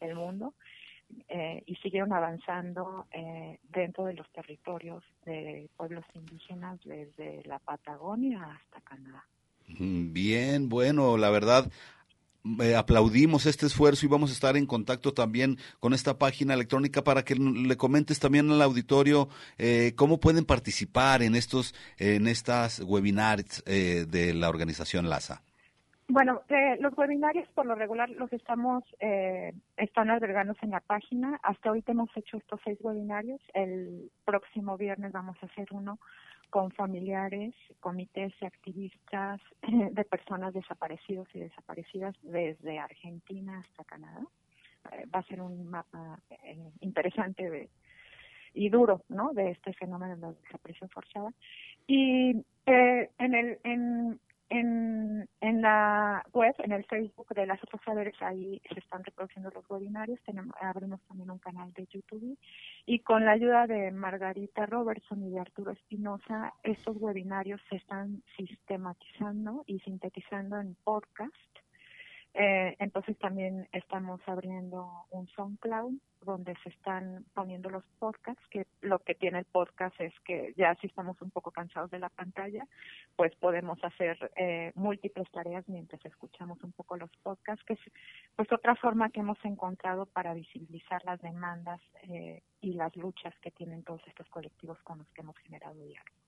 el 0.00 0.16
mundo 0.16 0.54
eh, 1.28 1.62
y 1.66 1.76
siguieron 1.76 2.12
avanzando 2.12 3.06
eh, 3.12 3.58
dentro 3.72 4.04
de 4.06 4.14
los 4.14 4.28
territorios 4.30 5.02
de 5.24 5.68
pueblos 5.76 6.04
indígenas 6.14 6.78
desde 6.84 7.42
la 7.44 7.58
Patagonia 7.58 8.42
hasta 8.44 8.80
Canadá. 8.80 9.24
Bien, 9.78 10.68
bueno, 10.68 11.16
la 11.16 11.30
verdad, 11.30 11.70
eh, 12.60 12.74
aplaudimos 12.74 13.44
este 13.44 13.66
esfuerzo 13.66 14.06
y 14.06 14.08
vamos 14.08 14.30
a 14.30 14.32
estar 14.32 14.56
en 14.56 14.64
contacto 14.64 15.12
también 15.12 15.58
con 15.78 15.92
esta 15.92 16.18
página 16.18 16.54
electrónica 16.54 17.04
para 17.04 17.22
que 17.22 17.34
le 17.34 17.76
comentes 17.76 18.18
también 18.18 18.50
al 18.50 18.62
auditorio 18.62 19.28
eh, 19.58 19.92
cómo 19.94 20.20
pueden 20.20 20.46
participar 20.46 21.22
en 21.22 21.34
estos 21.34 21.74
en 21.98 22.26
estas 22.26 22.80
webinars 22.80 23.62
eh, 23.66 24.06
de 24.08 24.32
la 24.32 24.48
organización 24.48 25.10
LASA. 25.10 25.42
Bueno, 26.12 26.42
eh, 26.48 26.76
los 26.80 26.98
webinarios 26.98 27.46
por 27.54 27.66
lo 27.66 27.76
regular 27.76 28.10
los 28.10 28.32
estamos, 28.32 28.82
eh, 28.98 29.52
están 29.76 30.10
albergándose 30.10 30.64
en 30.64 30.72
la 30.72 30.80
página. 30.80 31.38
Hasta 31.44 31.68
ahorita 31.68 31.92
hemos 31.92 32.10
hecho 32.16 32.36
estos 32.36 32.60
seis 32.64 32.78
webinarios. 32.80 33.40
El 33.54 34.10
próximo 34.24 34.76
viernes 34.76 35.12
vamos 35.12 35.36
a 35.40 35.46
hacer 35.46 35.68
uno 35.70 36.00
con 36.50 36.72
familiares, 36.72 37.54
comités 37.78 38.32
y 38.40 38.44
activistas 38.44 39.40
de 39.62 40.04
personas 40.04 40.52
desaparecidos 40.52 41.28
y 41.32 41.38
desaparecidas 41.38 42.16
desde 42.22 42.80
Argentina 42.80 43.60
hasta 43.60 43.84
Canadá. 43.84 44.26
Eh, 44.90 45.06
va 45.14 45.20
a 45.20 45.28
ser 45.28 45.40
un 45.40 45.70
mapa 45.70 46.18
eh, 46.28 46.58
interesante 46.80 47.48
de, 47.48 47.70
y 48.52 48.68
duro, 48.68 49.02
¿no? 49.08 49.32
De 49.32 49.52
este 49.52 49.72
fenómeno 49.74 50.16
de 50.16 50.20
la 50.22 50.32
desaparición 50.32 50.90
forzada. 50.90 51.32
Y 51.86 52.44
eh, 52.66 53.10
en 53.16 53.34
el 53.34 53.58
en 53.62 54.20
en, 54.50 55.28
en 55.40 55.62
la 55.62 56.24
web, 56.32 56.54
en 56.58 56.72
el 56.72 56.84
Facebook 56.84 57.28
de 57.34 57.46
las 57.46 57.62
otros 57.62 57.80
saberes, 57.84 58.14
ahí 58.20 58.60
se 58.72 58.80
están 58.80 59.04
reproduciendo 59.04 59.50
los 59.50 59.68
webinarios. 59.70 60.20
Tenemos, 60.26 60.54
abrimos 60.60 61.00
también 61.08 61.30
un 61.30 61.38
canal 61.38 61.72
de 61.72 61.86
YouTube 61.86 62.36
y 62.84 62.98
con 63.00 63.24
la 63.24 63.32
ayuda 63.32 63.66
de 63.66 63.90
Margarita 63.92 64.66
Robertson 64.66 65.24
y 65.24 65.30
de 65.30 65.40
Arturo 65.40 65.70
Espinosa, 65.70 66.52
estos 66.62 66.96
webinarios 66.98 67.60
se 67.70 67.76
están 67.76 68.22
sistematizando 68.36 69.64
y 69.66 69.78
sintetizando 69.80 70.58
en 70.58 70.74
podcast 70.84 71.59
eh, 72.42 72.74
entonces 72.78 73.18
también 73.18 73.68
estamos 73.70 74.18
abriendo 74.24 75.04
un 75.10 75.28
SoundCloud 75.28 75.92
donde 76.22 76.56
se 76.62 76.70
están 76.70 77.26
poniendo 77.34 77.68
los 77.68 77.84
podcasts, 77.98 78.42
que 78.48 78.66
lo 78.80 78.98
que 79.00 79.14
tiene 79.14 79.40
el 79.40 79.44
podcast 79.44 79.94
es 80.00 80.18
que 80.20 80.54
ya 80.56 80.74
si 80.76 80.86
estamos 80.86 81.20
un 81.20 81.30
poco 81.30 81.50
cansados 81.50 81.90
de 81.90 81.98
la 81.98 82.08
pantalla, 82.08 82.66
pues 83.14 83.36
podemos 83.36 83.78
hacer 83.84 84.30
eh, 84.36 84.72
múltiples 84.74 85.30
tareas 85.30 85.68
mientras 85.68 86.02
escuchamos 86.06 86.62
un 86.64 86.72
poco 86.72 86.96
los 86.96 87.10
podcasts, 87.22 87.62
que 87.66 87.74
es 87.74 87.80
pues 88.36 88.50
otra 88.50 88.74
forma 88.74 89.10
que 89.10 89.20
hemos 89.20 89.38
encontrado 89.44 90.06
para 90.06 90.32
visibilizar 90.32 91.04
las 91.04 91.20
demandas 91.20 91.82
eh, 92.04 92.42
y 92.62 92.72
las 92.72 92.96
luchas 92.96 93.34
que 93.40 93.50
tienen 93.50 93.82
todos 93.82 94.00
estos 94.06 94.30
colectivos 94.30 94.78
con 94.82 94.96
los 94.96 95.08
que 95.08 95.20
hemos 95.20 95.36
generado 95.40 95.74
diálogo. 95.74 96.19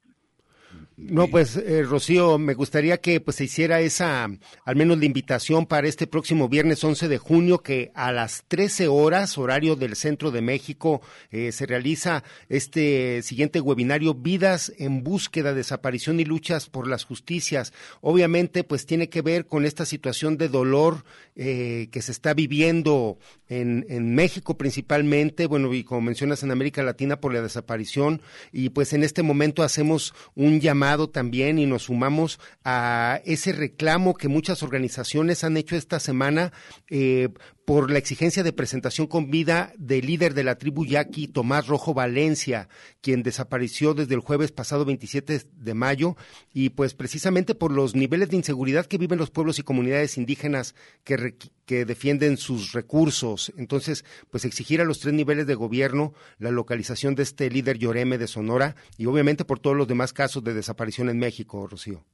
No, 0.96 1.26
pues 1.26 1.56
eh, 1.56 1.82
Rocío, 1.82 2.38
me 2.38 2.54
gustaría 2.54 3.00
que 3.00 3.20
pues 3.20 3.36
se 3.36 3.44
hiciera 3.44 3.80
esa, 3.80 4.30
al 4.64 4.76
menos 4.76 4.98
la 4.98 5.04
invitación 5.04 5.66
para 5.66 5.88
este 5.88 6.06
próximo 6.06 6.48
viernes 6.48 6.84
11 6.84 7.08
de 7.08 7.18
junio, 7.18 7.58
que 7.58 7.90
a 7.94 8.12
las 8.12 8.44
13 8.46 8.88
horas, 8.88 9.36
horario 9.36 9.74
del 9.74 9.96
centro 9.96 10.30
de 10.30 10.42
México, 10.42 11.02
eh, 11.30 11.50
se 11.50 11.66
realiza 11.66 12.22
este 12.48 13.22
siguiente 13.22 13.60
webinario, 13.60 14.14
Vidas 14.14 14.72
en 14.78 15.02
búsqueda, 15.02 15.54
desaparición 15.54 16.20
y 16.20 16.24
luchas 16.24 16.68
por 16.68 16.86
las 16.86 17.04
justicias. 17.04 17.72
Obviamente, 18.00 18.62
pues 18.62 18.86
tiene 18.86 19.08
que 19.08 19.22
ver 19.22 19.46
con 19.46 19.64
esta 19.64 19.84
situación 19.84 20.36
de 20.36 20.48
dolor 20.48 21.04
eh, 21.34 21.88
que 21.90 22.02
se 22.02 22.12
está 22.12 22.32
viviendo 22.34 23.18
en, 23.48 23.86
en 23.88 24.14
México 24.14 24.56
principalmente, 24.56 25.46
bueno, 25.46 25.72
y 25.74 25.82
como 25.82 26.02
mencionas 26.02 26.42
en 26.42 26.52
América 26.52 26.82
Latina 26.82 27.20
por 27.20 27.34
la 27.34 27.42
desaparición, 27.42 28.22
y 28.52 28.68
pues 28.68 28.92
en 28.92 29.02
este 29.02 29.22
momento 29.22 29.62
hacemos 29.62 30.14
un 30.34 30.60
llamado 30.62 31.10
también 31.10 31.58
y 31.58 31.66
nos 31.66 31.84
sumamos 31.84 32.40
a 32.64 33.20
ese 33.24 33.52
reclamo 33.52 34.14
que 34.14 34.28
muchas 34.28 34.62
organizaciones 34.62 35.44
han 35.44 35.56
hecho 35.58 35.76
esta 35.76 36.00
semana 36.00 36.52
eh, 36.88 37.28
por 37.72 37.90
la 37.90 37.98
exigencia 37.98 38.42
de 38.42 38.52
presentación 38.52 39.06
con 39.06 39.30
vida 39.30 39.72
del 39.78 40.04
líder 40.04 40.34
de 40.34 40.44
la 40.44 40.58
tribu 40.58 40.84
yaqui, 40.84 41.26
Tomás 41.26 41.68
Rojo 41.68 41.94
Valencia, 41.94 42.68
quien 43.00 43.22
desapareció 43.22 43.94
desde 43.94 44.12
el 44.14 44.20
jueves 44.20 44.52
pasado 44.52 44.84
27 44.84 45.40
de 45.50 45.72
mayo, 45.72 46.14
y 46.52 46.68
pues 46.68 46.92
precisamente 46.92 47.54
por 47.54 47.72
los 47.72 47.94
niveles 47.94 48.28
de 48.28 48.36
inseguridad 48.36 48.84
que 48.84 48.98
viven 48.98 49.18
los 49.18 49.30
pueblos 49.30 49.58
y 49.58 49.62
comunidades 49.62 50.18
indígenas 50.18 50.74
que, 51.02 51.34
defienden 51.66 52.36
sus 52.36 52.72
recursos. 52.72 53.50
Entonces, 53.56 54.04
pues 54.30 54.44
exigir 54.44 54.82
a 54.82 54.84
los 54.84 55.00
tres 55.00 55.14
niveles 55.14 55.46
de 55.46 55.54
gobierno 55.54 56.12
la 56.38 56.50
localización 56.50 57.14
de 57.14 57.22
este 57.22 57.48
líder 57.48 57.78
Lloreme 57.78 58.18
de 58.18 58.26
Sonora 58.26 58.76
y 58.98 59.06
obviamente 59.06 59.46
por 59.46 59.60
todos 59.60 59.78
los 59.78 59.88
demás 59.88 60.12
casos 60.12 60.44
de 60.44 60.52
desaparición 60.52 61.08
en 61.08 61.18
México, 61.18 61.66
Rocío. 61.66 62.04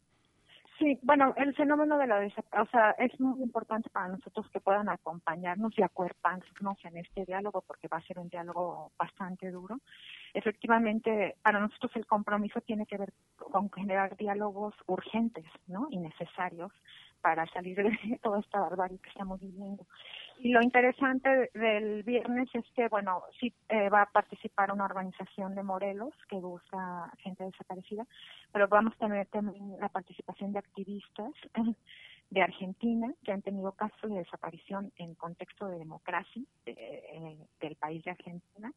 Sí, 0.78 0.96
bueno, 1.02 1.34
el 1.36 1.54
fenómeno 1.56 1.98
de 1.98 2.06
la 2.06 2.20
o 2.20 2.66
sea, 2.66 2.92
es 2.92 3.18
muy 3.18 3.42
importante 3.42 3.90
para 3.90 4.08
nosotros 4.08 4.48
que 4.50 4.60
puedan 4.60 4.88
acompañarnos 4.88 5.76
y 5.76 5.82
acuerparnos 5.82 6.46
en 6.84 6.98
este 6.98 7.24
diálogo 7.24 7.62
porque 7.66 7.88
va 7.88 7.96
a 7.96 8.06
ser 8.06 8.20
un 8.20 8.28
diálogo 8.28 8.92
bastante 8.96 9.50
duro. 9.50 9.80
Efectivamente, 10.34 11.36
para 11.42 11.58
nosotros 11.58 11.90
el 11.96 12.06
compromiso 12.06 12.60
tiene 12.60 12.86
que 12.86 12.96
ver 12.96 13.12
con 13.36 13.72
generar 13.72 14.16
diálogos 14.16 14.74
urgentes, 14.86 15.46
¿no? 15.66 15.88
Y 15.90 15.98
necesarios 15.98 16.70
para 17.20 17.46
salir 17.46 17.76
de 17.76 18.18
toda 18.22 18.38
esta 18.38 18.60
barbarie 18.60 18.98
que 18.98 19.10
estamos 19.10 19.40
viviendo. 19.40 19.84
Y 20.38 20.51
lo 20.53 20.62
interesante 20.62 21.51
del 21.55 22.03
viernes 22.05 22.48
es 22.55 22.64
que, 22.74 22.88
bueno, 22.88 23.22
sí 23.40 23.53
eh, 23.68 23.88
va 23.88 24.03
a 24.03 24.11
participar 24.11 24.72
una 24.72 24.85
organización 24.85 25.55
de 25.55 25.62
Morelos 25.62 26.14
que 26.29 26.37
busca 26.37 27.12
gente 27.18 27.44
desaparecida, 27.44 28.07
pero 28.53 28.68
vamos 28.68 28.94
a 28.94 29.07
tener 29.07 29.27
también 29.27 29.77
la 29.81 29.88
participación 29.88 30.53
de 30.53 30.61
activistas 30.61 31.33
de 32.31 32.42
Argentina 32.42 33.12
que 33.24 33.33
han 33.33 33.42
tenido 33.42 33.72
casos 33.72 34.11
de 34.11 34.18
desaparición 34.18 34.92
en 34.96 35.14
contexto 35.14 35.66
de 35.66 35.79
democracia 35.79 36.42
eh, 36.66 37.37
del 37.61 37.77
país 37.77 38.05
de 38.05 38.12
Argentina. 38.12 38.72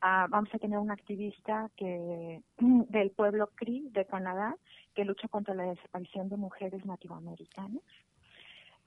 Ah, 0.00 0.26
vamos 0.28 0.54
a 0.54 0.58
tener 0.58 0.78
un 0.78 0.90
activista 0.90 1.70
que 1.76 2.40
del 2.58 3.10
pueblo 3.10 3.50
Cree 3.54 3.90
de 3.90 4.04
Canadá 4.04 4.56
que 4.94 5.04
lucha 5.04 5.28
contra 5.28 5.54
la 5.54 5.64
desaparición 5.64 6.28
de 6.28 6.36
mujeres 6.36 6.84
nativoamericanas. 6.84 7.82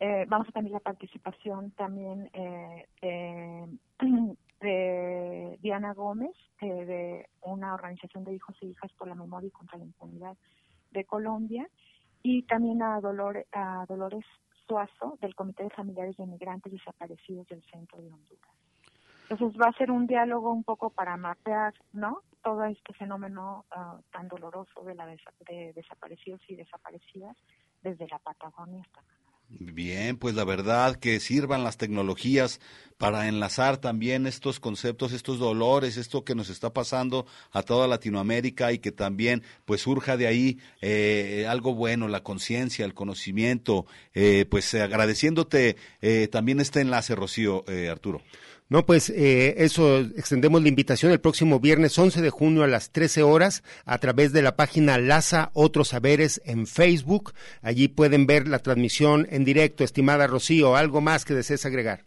Eh, 0.04 0.26
vamos 0.28 0.50
a 0.50 0.52
tener 0.52 0.72
la 0.72 0.80
participación 0.80 1.70
también 1.78 2.28
eh, 2.34 3.68
de, 4.60 5.60
Diana 5.62 5.94
Gómez, 5.94 6.36
eh, 6.60 6.86
de 6.86 7.30
una 7.44 7.76
organización 7.76 8.24
de 8.24 8.34
hijos 8.34 8.56
y 8.62 8.70
hijas 8.70 8.92
por 8.94 9.08
la 9.08 9.14
memoria 9.14 9.50
y 9.50 9.52
contra 9.52 9.78
la 9.78 9.84
impunidad 9.84 10.36
de 10.90 11.06
Colombia, 11.06 11.70
y 12.24 12.42
también 12.44 12.82
a, 12.82 13.00
Dolores, 13.00 13.46
Suazo, 14.68 15.20
del 15.22 15.36
Comité 15.36 15.66
de 15.66 15.70
Familiares 15.70 16.18
de 16.18 16.24
Inmigrantes 16.24 16.72
Desaparecidos 16.72 17.48
del 17.50 17.62
Centro 17.72 18.02
de 18.02 18.08
Honduras. 18.08 18.56
Entonces 19.30 19.62
va 19.62 19.68
a 19.68 19.78
ser 19.78 19.92
un 19.92 20.08
diálogo 20.08 20.52
un 20.52 20.64
poco 20.64 20.90
para 20.90 21.16
mapear, 21.16 21.76
¿no? 21.94 22.24
Todo 22.42 22.64
este 22.64 22.94
fenómeno 22.94 23.66
ah, 23.70 24.00
tan 24.12 24.28
doloroso 24.30 24.84
de 24.84 24.96
la 24.96 25.06
de 25.06 25.74
desaparecidos 25.74 26.42
y 26.48 26.56
desaparecidas 26.56 27.38
desde 27.84 28.08
la 28.08 28.18
Patagonia 28.18 28.82
hasta 28.82 29.02
acá. 29.02 29.21
Bien, 29.60 30.16
pues 30.16 30.34
la 30.36 30.46
verdad 30.46 30.96
que 30.96 31.20
sirvan 31.20 31.64
las 31.66 31.78
tecnologías 31.78 32.62
para 32.98 33.28
enlazar 33.28 33.78
también 33.78 34.26
estos 34.26 34.60
conceptos, 34.60 35.12
estos 35.12 35.40
dolores, 35.40 35.98
esto 35.98 36.24
que 36.24 36.36
nos 36.36 36.50
está 36.50 36.72
pasando 36.72 37.26
a 37.52 37.62
toda 37.64 37.88
Latinoamérica 37.88 38.72
y 38.72 38.80
que 38.80 38.92
también 38.92 39.44
pues 39.66 39.82
surja 39.82 40.16
de 40.16 40.28
ahí 40.28 40.60
eh, 40.82 41.48
algo 41.50 41.74
bueno, 41.74 42.08
la 42.08 42.24
conciencia, 42.24 42.86
el 42.86 42.94
conocimiento, 42.94 43.88
eh, 44.14 44.46
pues 44.50 44.74
agradeciéndote 44.74 45.76
eh, 46.02 46.28
también 46.32 46.62
este 46.62 46.80
enlace, 46.80 47.16
Rocío, 47.16 47.66
Arturo. 47.90 48.22
No, 48.72 48.86
pues 48.86 49.10
eh, 49.10 49.66
eso, 49.66 50.00
extendemos 50.00 50.62
la 50.62 50.70
invitación 50.70 51.12
el 51.12 51.20
próximo 51.20 51.60
viernes 51.60 52.00
11 52.00 52.22
de 52.22 52.30
junio 52.30 52.64
a 52.64 52.68
las 52.68 52.94
13 52.94 53.22
horas 53.22 53.64
a 53.86 53.98
través 53.98 54.32
de 54.32 54.42
la 54.42 54.56
página 54.56 54.98
Laza 54.98 55.52
Otros 55.54 55.90
Saberes 55.90 56.42
en 56.46 56.66
Facebook. 56.66 57.34
Allí 57.62 57.90
pueden 57.90 58.28
ver 58.28 58.48
la 58.48 58.60
transmisión 58.60 59.28
en 59.30 59.44
directo. 59.44 59.84
Estimada 59.84 60.26
Rocío, 60.26 60.78
¿algo 60.78 61.02
más 61.02 61.26
que 61.26 61.34
desees 61.34 61.66
agregar? 61.66 62.06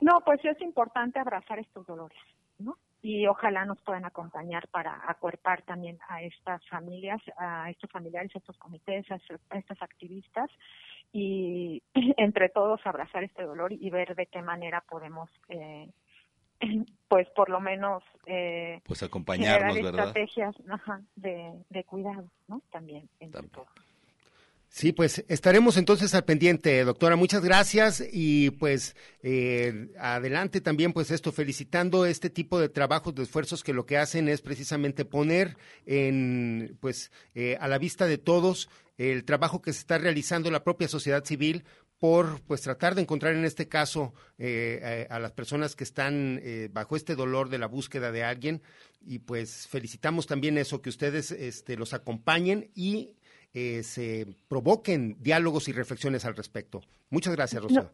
No, 0.00 0.20
pues 0.24 0.38
es 0.44 0.60
importante 0.60 1.18
abrazar 1.18 1.58
estos 1.58 1.84
dolores, 1.84 2.18
¿no? 2.60 2.78
Y 3.08 3.26
ojalá 3.26 3.64
nos 3.64 3.80
puedan 3.80 4.04
acompañar 4.04 4.68
para 4.68 5.00
acuerpar 5.08 5.62
también 5.62 5.98
a 6.10 6.20
estas 6.20 6.62
familias, 6.68 7.22
a 7.38 7.70
estos 7.70 7.90
familiares, 7.90 8.30
a 8.34 8.38
estos 8.38 8.58
comités, 8.58 9.10
a 9.10 9.18
estos 9.56 9.82
activistas 9.82 10.50
y 11.10 11.82
entre 12.18 12.50
todos 12.50 12.86
abrazar 12.86 13.24
este 13.24 13.44
dolor 13.44 13.72
y 13.72 13.88
ver 13.88 14.14
de 14.14 14.26
qué 14.26 14.42
manera 14.42 14.82
podemos 14.82 15.30
eh, 15.48 15.88
pues 17.08 17.26
por 17.30 17.48
lo 17.48 17.60
menos 17.60 18.02
eh, 18.26 18.82
pues 18.84 19.02
acompañarnos 19.02 19.78
estrategias 19.78 20.54
de, 21.16 21.64
de 21.70 21.84
cuidado 21.84 22.30
no 22.46 22.60
también 22.70 23.08
entre 23.20 23.48
todos 23.48 23.87
Sí, 24.78 24.92
pues 24.92 25.24
estaremos 25.26 25.76
entonces 25.76 26.14
al 26.14 26.24
pendiente, 26.24 26.84
doctora. 26.84 27.16
Muchas 27.16 27.42
gracias 27.42 28.00
y 28.12 28.50
pues 28.50 28.94
eh, 29.24 29.88
adelante 29.98 30.60
también, 30.60 30.92
pues 30.92 31.10
esto, 31.10 31.32
felicitando 31.32 32.06
este 32.06 32.30
tipo 32.30 32.60
de 32.60 32.68
trabajos, 32.68 33.12
de 33.16 33.24
esfuerzos 33.24 33.64
que 33.64 33.72
lo 33.72 33.86
que 33.86 33.98
hacen 33.98 34.28
es 34.28 34.40
precisamente 34.40 35.04
poner 35.04 35.56
en, 35.84 36.78
pues, 36.78 37.10
eh, 37.34 37.58
a 37.60 37.66
la 37.66 37.78
vista 37.78 38.06
de 38.06 38.18
todos 38.18 38.70
el 38.98 39.24
trabajo 39.24 39.62
que 39.62 39.72
se 39.72 39.80
está 39.80 39.98
realizando 39.98 40.48
la 40.48 40.62
propia 40.62 40.86
sociedad 40.86 41.24
civil 41.24 41.64
por 41.98 42.40
pues 42.42 42.60
tratar 42.60 42.94
de 42.94 43.02
encontrar 43.02 43.34
en 43.34 43.44
este 43.44 43.66
caso 43.66 44.14
eh, 44.38 45.08
a, 45.10 45.18
las 45.18 45.32
personas 45.32 45.74
que 45.74 45.82
están 45.82 46.40
bajo 46.70 46.94
este 46.94 47.16
dolor 47.16 47.48
de 47.48 47.58
la 47.58 47.66
búsqueda 47.66 48.12
de 48.12 48.22
alguien 48.22 48.62
y 49.04 49.18
pues 49.18 49.66
felicitamos 49.66 50.28
también 50.28 50.56
eso 50.56 50.82
que 50.82 50.90
ustedes 50.90 51.32
este, 51.32 51.76
los 51.76 51.94
acompañen 51.94 52.70
y 52.76 53.10
eh, 53.58 53.82
se 53.82 54.26
provoquen 54.48 55.16
diálogos 55.20 55.68
y 55.68 55.72
reflexiones 55.72 56.24
al 56.24 56.36
respecto. 56.36 56.80
Muchas 57.10 57.34
gracias, 57.34 57.62
Rosa. 57.62 57.90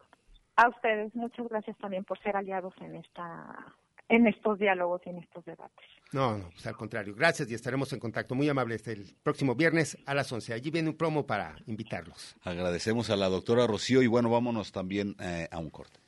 a 0.57 0.69
ustedes, 0.69 1.15
muchas 1.15 1.49
gracias 1.49 1.77
también 1.79 2.05
por 2.05 2.19
ser 2.23 2.37
aliados 2.37 2.75
en 2.81 2.97
esta 2.97 3.75
en 4.09 4.27
estos 4.27 4.59
diálogos 4.59 5.01
y 5.07 5.11
en 5.11 5.19
estos 5.19 5.45
debates. 5.45 5.87
No, 6.13 6.37
no, 6.39 6.51
pues 6.51 6.67
al 6.67 6.77
contrario. 6.77 7.15
Gracias 7.15 7.51
y 7.51 7.55
estaremos 7.55 7.93
en 7.93 7.99
contacto. 7.99 8.35
Muy 8.35 8.49
amables 8.49 8.87
el 8.87 9.17
próximo 9.23 9.55
viernes 9.55 9.99
a 10.07 10.15
las 10.15 10.31
11. 10.31 10.53
Allí 10.53 10.71
viene 10.71 10.91
un 10.91 10.97
promo 10.97 11.27
para 11.27 11.57
invitarlos. 11.67 12.37
Agradecemos 12.43 13.11
a 13.11 13.17
la 13.17 13.29
doctora 13.29 13.67
Rocío 13.67 14.03
y 14.03 14.07
bueno, 14.07 14.31
vámonos 14.31 14.73
también 14.73 15.17
eh, 15.21 15.49
a 15.51 15.59
un 15.59 15.71
corte. 15.71 15.99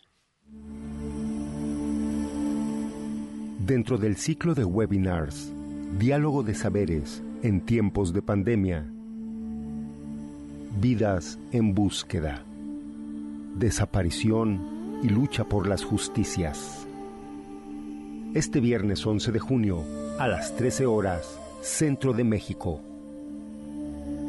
Dentro 3.61 3.99
del 3.99 4.17
ciclo 4.17 4.55
de 4.55 4.65
webinars, 4.65 5.53
Diálogo 5.99 6.43
de 6.43 6.55
Saberes 6.55 7.23
en 7.43 7.65
tiempos 7.65 8.13
de 8.13 8.23
pandemia, 8.23 8.87
Vidas 10.79 11.39
en 11.53 11.75
búsqueda, 11.75 12.45
desaparición 13.55 15.01
y 15.03 15.09
lucha 15.09 15.45
por 15.45 15.67
las 15.67 15.83
justicias. 15.83 16.87
Este 18.35 18.61
viernes 18.61 19.07
11 19.07 19.33
de 19.33 19.39
junio 19.39 19.83
a 20.19 20.29
las 20.29 20.55
13 20.55 20.85
horas, 20.85 21.41
Centro 21.63 22.13
de 22.13 22.25
México. 22.25 22.83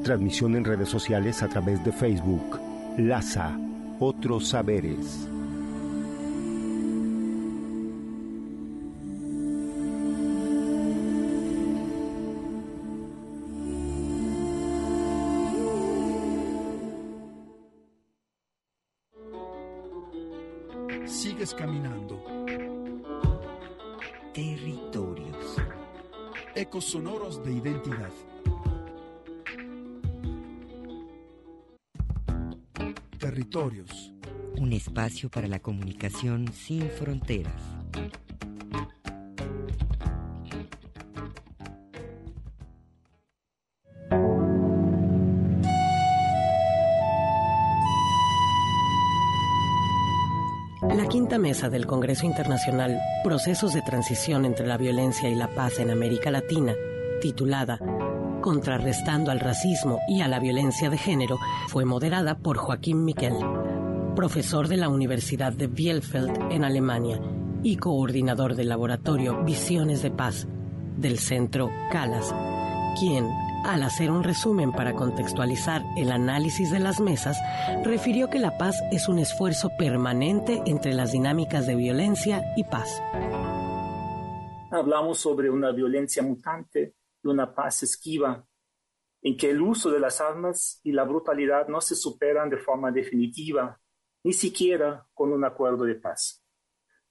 Transmisión 0.06 0.56
en 0.56 0.64
redes 0.64 0.88
sociales 0.88 1.44
a 1.44 1.50
través 1.50 1.84
de 1.84 1.92
Facebook. 1.92 2.62
LASA, 2.98 3.60
Otros 4.00 4.48
Saberes. 4.48 5.28
Caminando. 21.58 22.24
Territorios. 24.36 25.56
Ecos 26.54 26.86
sonoros 26.86 27.44
de 27.44 27.54
identidad. 27.54 28.12
Territorios. 33.18 34.14
Un 34.58 34.74
espacio 34.74 35.30
para 35.30 35.48
la 35.48 35.60
comunicación 35.60 36.54
sin 36.54 36.88
fronteras. 36.88 37.64
Del 51.58 51.88
Congreso 51.88 52.28
Internacional 52.28 53.02
Procesos 53.24 53.74
de 53.74 53.82
Transición 53.82 54.46
entre 54.46 54.68
la 54.68 54.78
Violencia 54.78 55.28
y 55.28 55.34
la 55.34 55.48
Paz 55.48 55.80
en 55.80 55.90
América 55.90 56.30
Latina, 56.30 56.74
titulada 57.20 57.80
Contrarrestando 58.42 59.32
al 59.32 59.40
racismo 59.40 60.00
y 60.08 60.22
a 60.22 60.28
la 60.28 60.40
violencia 60.40 60.92
de 60.92 61.00
género, 61.00 61.40
fue 61.68 61.84
moderada 61.84 62.38
por 62.38 62.58
Joaquín 62.58 63.04
Miquel, 63.04 63.34
profesor 64.16 64.68
de 64.68 64.78
la 64.78 64.88
Universidad 64.88 65.52
de 65.52 65.66
Bielefeld 65.66 66.52
en 66.52 66.64
Alemania 66.64 67.20
y 67.64 67.78
coordinador 67.78 68.54
del 68.56 68.70
laboratorio 68.70 69.44
Visiones 69.44 70.04
de 70.04 70.12
Paz 70.12 70.48
del 70.96 71.18
Centro 71.18 71.72
Calas, 71.92 72.36
quien 73.00 73.28
al 73.64 73.84
hacer 73.84 74.12
un 74.12 74.24
resumen 74.24 74.72
para 74.72 74.94
contextualizar 74.94 75.84
el 75.96 76.12
análisis 76.12 76.72
de 76.72 76.80
las 76.80 77.00
mesas, 77.00 77.38
refirió 77.84 78.30
que 78.30 78.40
la 78.40 78.58
paz 78.58 78.82
es 78.92 79.08
un 79.08 79.20
esfuerzo 79.20 79.70
permanente 79.78 80.62
entre 80.66 80.94
las 80.94 81.12
dinámicas 81.12 81.68
de 81.68 81.76
violencia 81.76 82.44
y 82.56 82.64
paz. 82.64 83.02
Hablamos 84.72 85.20
sobre 85.20 85.50
una 85.50 85.72
violencia 85.72 86.24
mutante 86.24 86.96
y 87.24 87.28
una 87.28 87.54
paz 87.54 87.84
esquiva, 87.84 88.46
en 89.22 89.38
que 89.38 89.50
el 89.50 89.62
uso 89.62 89.90
de 89.90 90.00
las 90.00 90.22
armas 90.22 90.80
y 90.84 90.92
la 90.92 91.04
brutalidad 91.04 91.68
no 91.68 91.82
se 91.82 91.96
superan 91.96 92.50
de 92.50 92.58
forma 92.58 92.92
definitiva, 92.92 93.80
ni 94.24 94.34
siquiera 94.34 95.08
con 95.14 95.32
un 95.32 95.44
acuerdo 95.46 95.86
de 95.86 95.96
paz. 95.96 96.44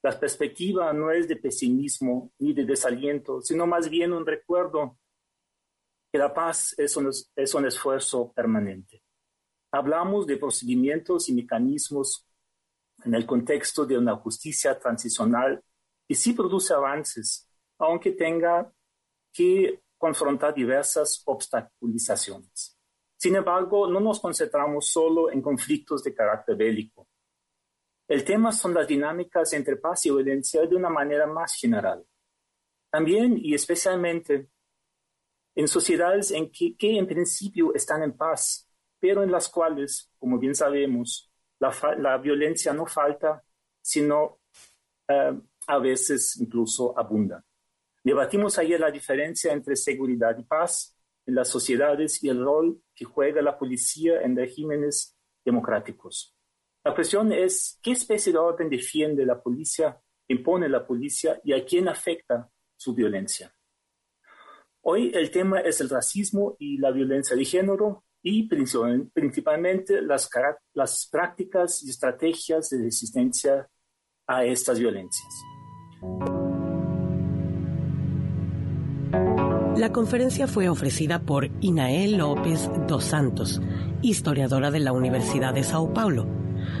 La 0.03 0.17
perspectiva 0.17 0.93
no 0.93 1.11
es 1.11 1.27
de 1.27 1.35
pesimismo 1.35 2.31
ni 2.39 2.53
de 2.53 2.65
desaliento, 2.65 3.41
sino 3.41 3.65
más 3.65 3.89
bien 3.89 4.13
un 4.13 4.25
recuerdo 4.25 4.97
que 6.11 6.17
la 6.17 6.33
paz 6.33 6.73
es 6.77 6.95
un, 6.97 7.09
es 7.35 7.53
un 7.53 7.65
esfuerzo 7.65 8.31
permanente. 8.33 9.03
Hablamos 9.71 10.25
de 10.25 10.37
procedimientos 10.37 11.29
y 11.29 11.33
mecanismos 11.33 12.25
en 13.03 13.13
el 13.13 13.25
contexto 13.25 13.85
de 13.85 13.97
una 13.97 14.15
justicia 14.15 14.77
transicional 14.79 15.63
que 16.07 16.15
sí 16.15 16.33
produce 16.33 16.73
avances, 16.73 17.47
aunque 17.77 18.11
tenga 18.11 18.71
que 19.33 19.81
confrontar 19.97 20.53
diversas 20.53 21.21
obstaculizaciones. 21.25 22.77
Sin 23.17 23.35
embargo, 23.35 23.87
no 23.87 23.99
nos 23.99 24.19
concentramos 24.19 24.89
solo 24.89 25.31
en 25.31 25.41
conflictos 25.41 26.03
de 26.03 26.13
carácter 26.13 26.55
bélico. 26.55 27.07
El 28.07 28.23
tema 28.23 28.51
son 28.51 28.73
las 28.73 28.87
dinámicas 28.87 29.51
entre 29.53 29.75
paz 29.75 30.05
y 30.05 30.11
violencia 30.11 30.65
de 30.65 30.75
una 30.75 30.89
manera 30.89 31.27
más 31.27 31.55
general. 31.55 32.05
También 32.89 33.37
y 33.37 33.53
especialmente 33.53 34.49
en 35.57 35.67
sociedades 35.67 36.29
en 36.29 36.51
que, 36.51 36.75
en 36.79 37.07
principio 37.07 37.73
están 37.73 38.03
en 38.03 38.15
paz, 38.15 38.69
pero 38.99 39.23
en 39.23 39.31
las 39.31 39.49
cuales, 39.49 40.11
como 40.19 40.37
bien 40.37 40.53
sabemos, 40.53 41.31
la, 41.57 42.15
violencia 42.19 42.73
no 42.73 42.85
falta, 42.85 43.43
sino 43.81 44.39
eh, 45.07 45.33
a 45.65 45.79
veces 45.79 46.39
incluso 46.39 46.97
abunda. 46.97 47.43
Debatimos 48.03 48.59
ayer 48.59 48.79
la 48.79 48.91
diferencia 48.91 49.51
entre 49.51 49.75
seguridad 49.75 50.37
y 50.37 50.43
paz 50.43 50.95
en 51.25 51.33
las 51.33 51.47
sociedades 51.47 52.23
y 52.23 52.29
el 52.29 52.43
rol 52.43 52.79
que 52.93 53.05
juega 53.05 53.41
la 53.41 53.57
policía 53.57 54.21
en 54.21 54.37
regímenes 54.37 55.17
democráticos. 55.43 56.35
La 56.83 56.93
cuestión 56.93 57.31
es 57.31 57.79
qué 57.81 57.93
especie 57.93 58.31
de 58.31 58.37
orden 58.37 58.69
defiende 58.69 59.25
la 59.25 59.41
policía, 59.41 59.99
impone 60.27 60.69
la 60.69 60.85
policía 60.85 61.41
y 61.43 61.53
a 61.53 61.65
quién 61.65 61.87
afecta 61.87 62.47
su 62.75 62.93
violencia. 62.93 63.56
Hoy 64.89 65.11
el 65.13 65.31
tema 65.31 65.59
es 65.59 65.81
el 65.81 65.89
racismo 65.89 66.55
y 66.59 66.77
la 66.77 66.91
violencia 66.91 67.35
de 67.35 67.43
género 67.43 68.05
y 68.23 68.47
principalmente 68.47 70.01
las, 70.01 70.29
prácticas 71.11 71.83
y 71.83 71.89
estrategias 71.89 72.69
de 72.69 72.83
resistencia 72.83 73.67
a 74.25 74.45
estas 74.45 74.79
violencias. 74.79 75.27
La 79.75 79.91
conferencia 79.91 80.47
fue 80.47 80.69
ofrecida 80.69 81.19
por 81.19 81.49
Inael 81.59 82.15
López 82.15 82.69
dos 82.87 83.03
Santos, 83.03 83.61
historiadora 84.01 84.71
de 84.71 84.79
la 84.79 84.93
Universidad 84.93 85.53
de 85.53 85.63
Sao 85.63 85.93
Paulo. 85.93 86.27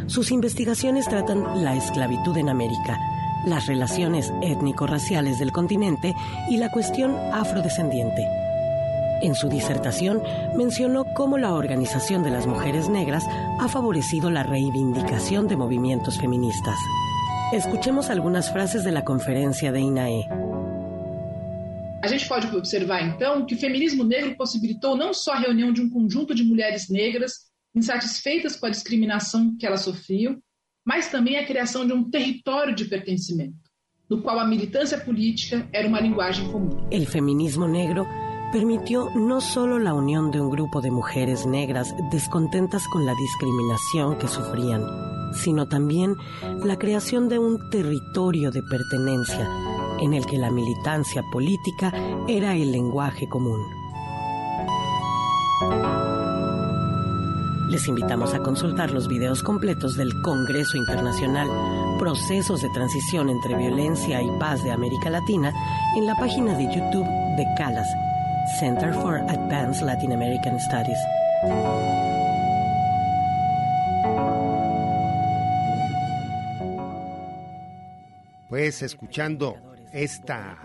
Sus 0.05 0.31
investigaciones 0.31 1.09
tratan 1.09 1.61
la 1.61 1.75
esclavitud 1.75 2.37
en 2.37 2.47
América, 2.47 2.97
las 3.45 3.65
relaciones 3.65 4.33
étnico-raciales 4.41 5.39
del 5.39 5.51
continente 5.51 6.13
y 6.49 6.57
la 6.57 6.71
cuestión 6.71 7.15
afrodescendiente. 7.33 8.25
En 9.21 9.33
su 9.33 9.49
disertación 9.49 10.21
mencionó 10.55 11.05
cómo 11.15 11.37
la 11.37 11.53
organización 11.53 12.23
de 12.23 12.29
las 12.29 12.45
mujeres 12.45 12.87
negras 12.87 13.25
ha 13.59 13.67
favorecido 13.67 14.29
la 14.29 14.43
reivindicación 14.43 15.47
de 15.47 15.55
movimientos 15.57 16.19
feministas. 16.19 16.77
Escuchemos 17.51 18.09
algunas 18.09 18.51
frases 18.51 18.83
de 18.83 18.91
la 18.91 19.03
conferencia 19.03 19.71
de 19.71 19.79
INAE. 19.79 20.27
A 22.03 22.07
gente 22.07 22.27
pode 22.27 22.55
observar, 22.55 23.03
então, 23.03 23.45
que 23.45 23.55
o 23.55 23.57
feminismo 23.57 24.03
negro 24.03 24.35
possibilitou 24.37 24.95
não 24.95 25.13
só 25.13 25.33
a 25.33 25.39
reunião 25.39 25.73
de 25.73 25.81
um 25.81 25.89
conjunto 25.89 26.35
de 26.35 26.43
mulheres 26.43 26.89
negras 26.89 27.47
insatisfeitas 27.73 28.55
com 28.55 28.67
a 28.67 28.69
discriminação 28.69 29.55
que 29.57 29.65
elas 29.65 29.81
sofriam, 29.81 30.37
mas 30.87 31.09
também 31.09 31.37
a 31.37 31.45
criação 31.45 31.85
de 31.85 31.91
um 31.91 32.09
território 32.09 32.73
de 32.73 32.85
pertencimento, 32.85 33.57
no 34.09 34.21
qual 34.21 34.39
a 34.39 34.47
militância 34.47 34.97
política 34.97 35.67
era 35.73 35.85
uma 35.85 35.99
linguagem 35.99 36.49
comum. 36.49 36.69
O 36.89 37.05
feminismo 37.05 37.67
negro 37.67 38.07
permitió 38.53 39.09
no 39.13 39.41
solo 39.41 39.79
la 39.79 39.93
unión 39.93 40.31
de 40.31 40.39
un 40.39 40.49
grupo 40.49 40.79
de 40.79 40.89
mujeres 40.89 41.45
negras 41.45 41.93
descontentas 42.09 42.87
con 42.87 43.05
la 43.05 43.13
discriminación 43.15 44.17
que 44.17 44.29
sufrían, 44.29 44.81
sino 45.33 45.67
también 45.67 46.15
la 46.63 46.77
creación 46.77 47.27
de 47.27 47.37
un 47.37 47.69
territorio 47.69 48.49
de 48.49 48.63
pertenencia 48.63 49.45
en 49.99 50.13
el 50.13 50.25
que 50.25 50.37
la 50.37 50.51
militancia 50.51 51.21
política 51.33 51.91
era 52.29 52.55
el 52.55 52.71
lenguaje 52.71 53.27
común. 53.27 53.59
Les 57.69 57.85
invitamos 57.89 58.33
a 58.33 58.39
consultar 58.39 58.91
los 58.91 59.09
videos 59.09 59.43
completos 59.43 59.97
del 59.97 60.21
Congreso 60.21 60.77
Internacional 60.77 61.49
Procesos 61.99 62.61
de 62.61 62.69
Transición 62.69 63.29
entre 63.29 63.57
Violencia 63.57 64.21
y 64.21 64.29
Paz 64.39 64.63
de 64.63 64.71
América 64.71 65.09
Latina 65.09 65.53
en 65.97 66.05
la 66.05 66.15
página 66.15 66.57
de 66.57 66.63
YouTube 66.63 67.05
de 67.35 67.45
CALAS, 67.57 67.87
Center 68.57 68.93
for 68.93 69.17
Advanced 69.17 69.85
Latin 69.85 70.13
American 70.13 70.57
Studies. 70.61 70.97
Pues 78.47 78.81
escuchando 78.81 79.57
esta, 79.91 80.57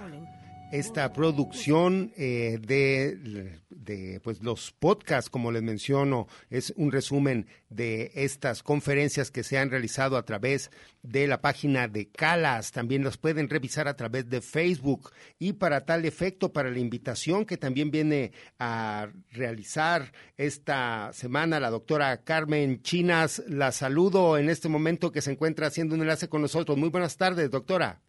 esta 0.70 1.12
producción 1.12 2.12
eh, 2.16 2.58
de, 2.62 3.60
de, 3.84 4.20
pues, 4.22 4.42
los 4.42 4.72
podcasts, 4.72 5.30
como 5.30 5.50
les 5.52 5.62
menciono, 5.62 6.26
es 6.50 6.72
un 6.76 6.92
resumen 6.92 7.46
de 7.68 8.10
estas 8.14 8.62
conferencias 8.62 9.30
que 9.30 9.42
se 9.42 9.58
han 9.58 9.70
realizado 9.70 10.16
a 10.16 10.24
través 10.24 10.70
de 11.02 11.26
la 11.26 11.40
página 11.40 11.88
de 11.88 12.08
Calas. 12.08 12.72
También 12.72 13.02
los 13.02 13.18
pueden 13.18 13.48
revisar 13.48 13.88
a 13.88 13.96
través 13.96 14.28
de 14.28 14.40
Facebook. 14.40 15.10
Y 15.38 15.54
para 15.54 15.84
tal 15.84 16.04
efecto, 16.04 16.52
para 16.52 16.70
la 16.70 16.78
invitación 16.78 17.44
que 17.44 17.56
también 17.56 17.90
viene 17.90 18.32
a 18.58 19.08
realizar 19.30 20.12
esta 20.36 21.12
semana 21.12 21.60
la 21.60 21.70
doctora 21.70 22.22
Carmen 22.24 22.82
Chinas, 22.82 23.42
la 23.48 23.72
saludo 23.72 24.38
en 24.38 24.50
este 24.50 24.68
momento 24.68 25.12
que 25.12 25.22
se 25.22 25.32
encuentra 25.32 25.66
haciendo 25.66 25.94
un 25.94 26.02
enlace 26.02 26.28
con 26.28 26.42
nosotros. 26.42 26.76
Muy 26.78 26.90
buenas 26.90 27.16
tardes, 27.16 27.50
doctora. 27.50 28.00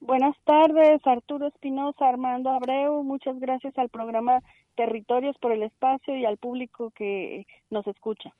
Buenas 0.00 0.36
tardes, 0.44 1.00
Arturo 1.06 1.48
Espinosa, 1.48 2.08
Armando 2.08 2.50
Abreu. 2.50 3.02
Muchas 3.02 3.38
gracias 3.40 3.76
al 3.78 3.88
programa 3.88 4.42
Territorios 4.76 5.36
por 5.38 5.52
el 5.52 5.62
espacio 5.62 6.16
y 6.16 6.24
al 6.24 6.36
público 6.36 6.92
que 6.96 7.46
nos 7.70 7.86
escucha. 7.86 8.32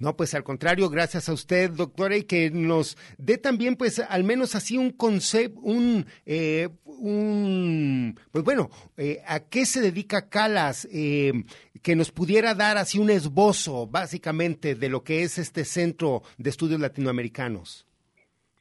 No, 0.00 0.16
pues 0.16 0.32
al 0.34 0.44
contrario, 0.44 0.88
gracias 0.90 1.28
a 1.28 1.32
usted, 1.32 1.70
doctora, 1.70 2.16
y 2.16 2.22
que 2.22 2.50
nos 2.52 2.96
dé 3.18 3.36
también, 3.36 3.74
pues, 3.74 3.98
al 3.98 4.22
menos 4.22 4.54
así 4.54 4.78
un 4.78 4.90
concepto, 4.90 5.58
un, 5.60 6.06
eh, 6.24 6.68
un, 6.84 8.16
pues 8.30 8.44
bueno, 8.44 8.68
eh, 8.96 9.22
a 9.26 9.40
qué 9.40 9.66
se 9.66 9.80
dedica 9.80 10.28
Calas, 10.28 10.88
eh, 10.92 11.32
que 11.82 11.96
nos 11.96 12.12
pudiera 12.12 12.54
dar 12.54 12.78
así 12.78 13.00
un 13.00 13.10
esbozo, 13.10 13.88
básicamente, 13.88 14.76
de 14.76 14.88
lo 14.88 15.02
que 15.02 15.22
es 15.22 15.36
este 15.36 15.64
centro 15.64 16.22
de 16.36 16.50
estudios 16.50 16.78
latinoamericanos. 16.78 17.84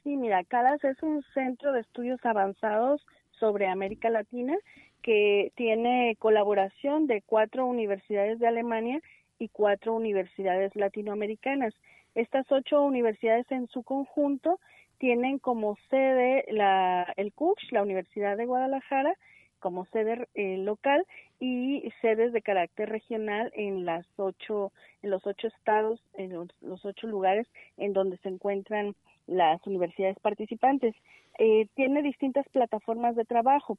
Sí, 0.04 0.16
mira, 0.16 0.44
CALAS 0.46 0.82
es 0.86 1.04
un 1.04 1.22
centro 1.34 1.74
de 1.74 1.82
estudios 1.82 2.24
avanzados 2.24 3.06
sobre 3.40 3.68
América 3.68 4.10
Latina 4.10 4.56
que 5.02 5.52
tiene 5.56 6.16
colaboración 6.20 7.08
de 7.08 7.22
cuatro 7.26 7.66
universidades 7.66 8.40
de 8.40 8.48
Alemania 8.48 9.02
y 9.40 9.50
cuatro 9.50 9.94
universidades 9.94 10.76
latinoamericanas. 10.76 11.74
Estas 12.16 12.52
ocho 12.52 12.82
universidades 12.82 13.50
en 13.52 13.68
su 13.68 13.84
conjunto 13.84 14.60
tienen 14.98 15.38
como 15.38 15.78
sede 15.90 16.46
la, 16.50 17.14
el 17.18 17.32
CUCH, 17.34 17.72
la 17.72 17.84
Universidad 17.84 18.38
de 18.38 18.46
Guadalajara, 18.46 19.14
como 19.60 19.86
sede 19.86 20.28
eh, 20.34 20.58
local 20.58 21.06
y 21.40 21.92
sedes 22.02 22.34
de 22.34 22.42
carácter 22.42 22.90
regional 22.90 23.52
en 23.56 23.86
las 23.86 24.06
ocho, 24.18 24.72
en 25.02 25.12
los 25.12 25.26
ocho 25.26 25.48
estados, 25.48 26.02
en 26.14 26.50
los 26.62 26.86
ocho 26.86 27.08
lugares 27.08 27.48
en 27.78 27.94
donde 27.94 28.18
se 28.18 28.30
encuentran 28.30 28.96
las 29.28 29.66
universidades 29.68 30.18
participantes. 30.20 30.96
Eh, 31.38 31.68
tiene 31.76 32.02
distintas 32.02 32.48
plataformas 32.50 33.16
de 33.16 33.26
trabajo 33.26 33.78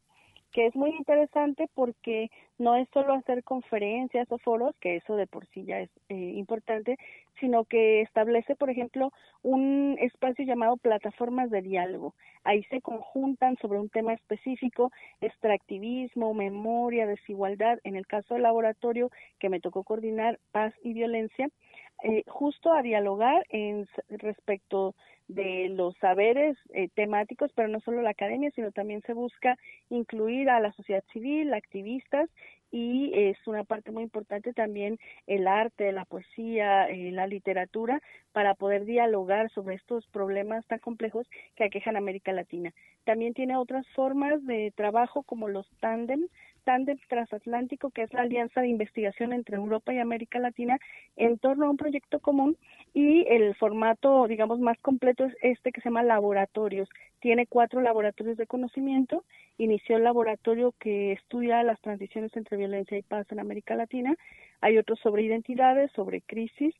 que 0.52 0.66
es 0.66 0.74
muy 0.74 0.90
interesante 0.90 1.68
porque 1.74 2.30
no 2.58 2.74
es 2.76 2.88
solo 2.92 3.12
hacer 3.14 3.44
conferencias 3.44 4.30
o 4.30 4.38
foros, 4.38 4.74
que 4.80 4.96
eso 4.96 5.16
de 5.16 5.26
por 5.26 5.46
sí 5.48 5.64
ya 5.64 5.80
es 5.80 5.90
eh, 6.08 6.14
importante, 6.36 6.96
sino 7.38 7.64
que 7.64 8.00
establece, 8.02 8.56
por 8.56 8.70
ejemplo, 8.70 9.12
un 9.42 9.96
espacio 10.00 10.44
llamado 10.44 10.76
plataformas 10.76 11.50
de 11.50 11.62
diálogo. 11.62 12.14
Ahí 12.44 12.64
se 12.64 12.80
conjuntan 12.80 13.56
sobre 13.58 13.78
un 13.78 13.88
tema 13.88 14.12
específico, 14.12 14.90
extractivismo, 15.20 16.34
memoria, 16.34 17.06
desigualdad, 17.06 17.78
en 17.84 17.96
el 17.96 18.06
caso 18.06 18.34
del 18.34 18.42
laboratorio 18.42 19.10
que 19.38 19.48
me 19.48 19.60
tocó 19.60 19.84
coordinar, 19.84 20.38
paz 20.50 20.74
y 20.82 20.94
violencia, 20.94 21.48
eh, 22.02 22.22
justo 22.26 22.72
a 22.72 22.82
dialogar 22.82 23.44
en 23.50 23.88
respecto 24.08 24.94
de 25.28 25.68
los 25.68 25.94
saberes 25.98 26.56
eh, 26.70 26.88
temáticos, 26.94 27.52
pero 27.54 27.68
no 27.68 27.80
solo 27.80 28.00
la 28.02 28.10
academia, 28.10 28.50
sino 28.52 28.72
también 28.72 29.02
se 29.02 29.12
busca 29.12 29.56
incluir 29.90 30.48
a 30.48 30.58
la 30.58 30.72
sociedad 30.72 31.04
civil, 31.12 31.52
activistas 31.52 32.30
y 32.70 33.12
es 33.14 33.36
una 33.46 33.64
parte 33.64 33.90
muy 33.90 34.02
importante 34.02 34.52
también 34.52 34.98
el 35.26 35.46
arte, 35.46 35.92
la 35.92 36.04
poesía, 36.04 36.88
eh, 36.88 37.10
la 37.12 37.26
literatura 37.26 38.00
para 38.32 38.54
poder 38.54 38.84
dialogar 38.84 39.50
sobre 39.50 39.74
estos 39.74 40.06
problemas 40.08 40.66
tan 40.66 40.78
complejos 40.78 41.26
que 41.56 41.64
aquejan 41.64 41.96
América 41.96 42.32
Latina. 42.32 42.72
También 43.04 43.34
tiene 43.34 43.56
otras 43.56 43.86
formas 43.94 44.44
de 44.44 44.72
trabajo 44.76 45.22
como 45.22 45.48
los 45.48 45.66
tándem, 45.80 46.26
tándem 46.68 46.98
transatlántico, 47.08 47.88
que 47.88 48.02
es 48.02 48.12
la 48.12 48.20
alianza 48.20 48.60
de 48.60 48.68
investigación 48.68 49.32
entre 49.32 49.56
Europa 49.56 49.94
y 49.94 50.00
América 50.00 50.38
Latina 50.38 50.78
en 51.16 51.38
torno 51.38 51.64
a 51.64 51.70
un 51.70 51.78
proyecto 51.78 52.20
común 52.20 52.58
y 52.92 53.26
el 53.26 53.54
formato, 53.54 54.28
digamos, 54.28 54.60
más 54.60 54.76
completo 54.82 55.24
es 55.24 55.34
este 55.40 55.72
que 55.72 55.80
se 55.80 55.88
llama 55.88 56.02
laboratorios. 56.02 56.86
Tiene 57.20 57.46
cuatro 57.46 57.80
laboratorios 57.80 58.36
de 58.36 58.46
conocimiento. 58.46 59.24
Inició 59.56 59.96
el 59.96 60.04
laboratorio 60.04 60.74
que 60.78 61.12
estudia 61.12 61.62
las 61.62 61.80
transiciones 61.80 62.36
entre 62.36 62.58
violencia 62.58 62.98
y 62.98 63.02
paz 63.02 63.26
en 63.30 63.40
América 63.40 63.74
Latina. 63.74 64.14
Hay 64.60 64.76
otros 64.76 64.98
sobre 65.00 65.22
identidades, 65.22 65.90
sobre 65.92 66.20
crisis 66.20 66.74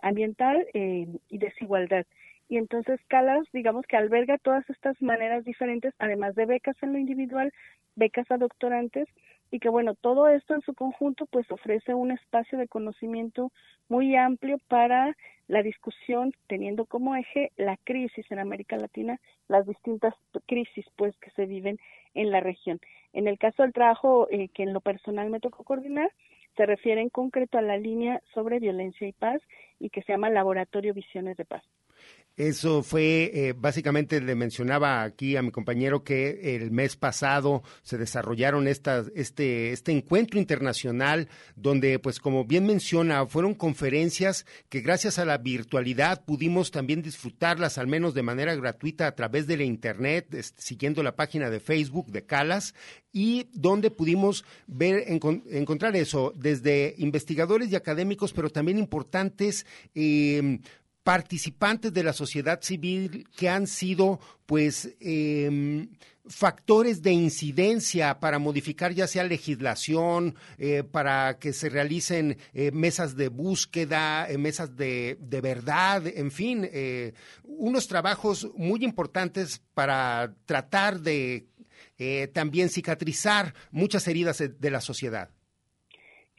ambiental 0.00 0.66
eh, 0.72 1.06
y 1.28 1.36
desigualdad. 1.36 2.06
Y 2.48 2.56
entonces 2.56 2.98
Calas, 3.08 3.46
digamos 3.52 3.84
que 3.86 3.98
alberga 3.98 4.38
todas 4.38 4.68
estas 4.70 5.00
maneras 5.02 5.44
diferentes, 5.44 5.92
además 5.98 6.34
de 6.34 6.46
becas 6.46 6.76
en 6.82 6.94
lo 6.94 6.98
individual, 6.98 7.52
becas 7.96 8.30
a 8.30 8.38
doctorantes 8.38 9.08
y 9.54 9.60
que 9.60 9.68
bueno, 9.68 9.94
todo 9.94 10.26
esto 10.26 10.52
en 10.52 10.62
su 10.62 10.74
conjunto 10.74 11.26
pues 11.26 11.48
ofrece 11.52 11.94
un 11.94 12.10
espacio 12.10 12.58
de 12.58 12.66
conocimiento 12.66 13.52
muy 13.88 14.16
amplio 14.16 14.58
para 14.66 15.16
la 15.46 15.62
discusión 15.62 16.32
teniendo 16.48 16.86
como 16.86 17.14
eje 17.14 17.52
la 17.56 17.76
crisis 17.76 18.28
en 18.32 18.40
América 18.40 18.76
Latina, 18.76 19.20
las 19.46 19.64
distintas 19.64 20.12
crisis 20.46 20.84
pues 20.96 21.16
que 21.18 21.30
se 21.36 21.46
viven 21.46 21.78
en 22.14 22.32
la 22.32 22.40
región. 22.40 22.80
En 23.12 23.28
el 23.28 23.38
caso 23.38 23.62
del 23.62 23.72
trabajo 23.72 24.26
eh, 24.28 24.48
que 24.48 24.64
en 24.64 24.72
lo 24.72 24.80
personal 24.80 25.30
me 25.30 25.38
tocó 25.38 25.62
coordinar, 25.62 26.10
se 26.56 26.66
refiere 26.66 27.00
en 27.00 27.08
concreto 27.08 27.56
a 27.56 27.62
la 27.62 27.76
línea 27.76 28.20
sobre 28.34 28.58
violencia 28.58 29.06
y 29.06 29.12
paz 29.12 29.40
y 29.78 29.90
que 29.90 30.02
se 30.02 30.14
llama 30.14 30.30
Laboratorio 30.30 30.94
Visiones 30.94 31.36
de 31.36 31.44
Paz. 31.44 31.62
Eso 32.36 32.82
fue, 32.82 33.30
eh, 33.32 33.54
básicamente 33.56 34.20
le 34.20 34.34
mencionaba 34.34 35.04
aquí 35.04 35.36
a 35.36 35.42
mi 35.42 35.52
compañero 35.52 36.02
que 36.02 36.56
el 36.56 36.72
mes 36.72 36.96
pasado 36.96 37.62
se 37.84 37.96
desarrollaron 37.96 38.66
estas, 38.66 39.12
este, 39.14 39.70
este 39.70 39.92
encuentro 39.92 40.40
internacional 40.40 41.28
donde, 41.54 42.00
pues 42.00 42.18
como 42.18 42.44
bien 42.44 42.66
menciona, 42.66 43.24
fueron 43.26 43.54
conferencias 43.54 44.46
que 44.68 44.80
gracias 44.80 45.20
a 45.20 45.24
la 45.24 45.38
virtualidad 45.38 46.24
pudimos 46.24 46.72
también 46.72 47.02
disfrutarlas, 47.02 47.78
al 47.78 47.86
menos 47.86 48.14
de 48.14 48.22
manera 48.24 48.56
gratuita 48.56 49.06
a 49.06 49.14
través 49.14 49.46
de 49.46 49.56
la 49.56 49.64
Internet, 49.64 50.26
siguiendo 50.56 51.04
la 51.04 51.14
página 51.14 51.50
de 51.50 51.60
Facebook 51.60 52.10
de 52.10 52.26
Calas, 52.26 52.74
y 53.12 53.48
donde 53.52 53.92
pudimos 53.92 54.44
ver, 54.66 55.04
encontrar 55.06 55.94
eso, 55.94 56.32
desde 56.34 56.96
investigadores 56.98 57.70
y 57.70 57.76
académicos, 57.76 58.32
pero 58.32 58.50
también 58.50 58.76
importantes 58.76 59.66
eh, 59.94 60.58
participantes 61.04 61.92
de 61.92 62.02
la 62.02 62.14
sociedad 62.14 62.60
civil 62.62 63.28
que 63.36 63.48
han 63.50 63.66
sido, 63.66 64.18
pues, 64.46 64.96
em, 65.00 65.90
factores 66.26 67.02
de 67.02 67.12
incidencia 67.12 68.18
para 68.18 68.38
modificar 68.38 68.94
ya 68.94 69.06
sea 69.06 69.24
legislación, 69.24 70.34
eh, 70.56 70.82
para 70.82 71.38
que 71.38 71.52
se 71.52 71.68
realicen 71.68 72.38
eh, 72.54 72.70
mesas 72.72 73.16
de 73.16 73.28
búsqueda, 73.28 74.26
eh, 74.30 74.38
mesas 74.38 74.74
de, 74.74 75.18
de, 75.20 75.40
verdad, 75.42 76.06
en 76.06 76.30
fin, 76.30 76.70
unos 77.44 77.86
trabajos 77.86 78.48
muy 78.56 78.82
importantes 78.82 79.60
para 79.74 80.34
tratar 80.46 81.00
de 81.00 81.46
también 82.32 82.70
cicatrizar 82.70 83.54
muchas 83.70 84.08
heridas 84.08 84.42
de 84.58 84.70
la 84.70 84.80
sociedad. 84.80 85.33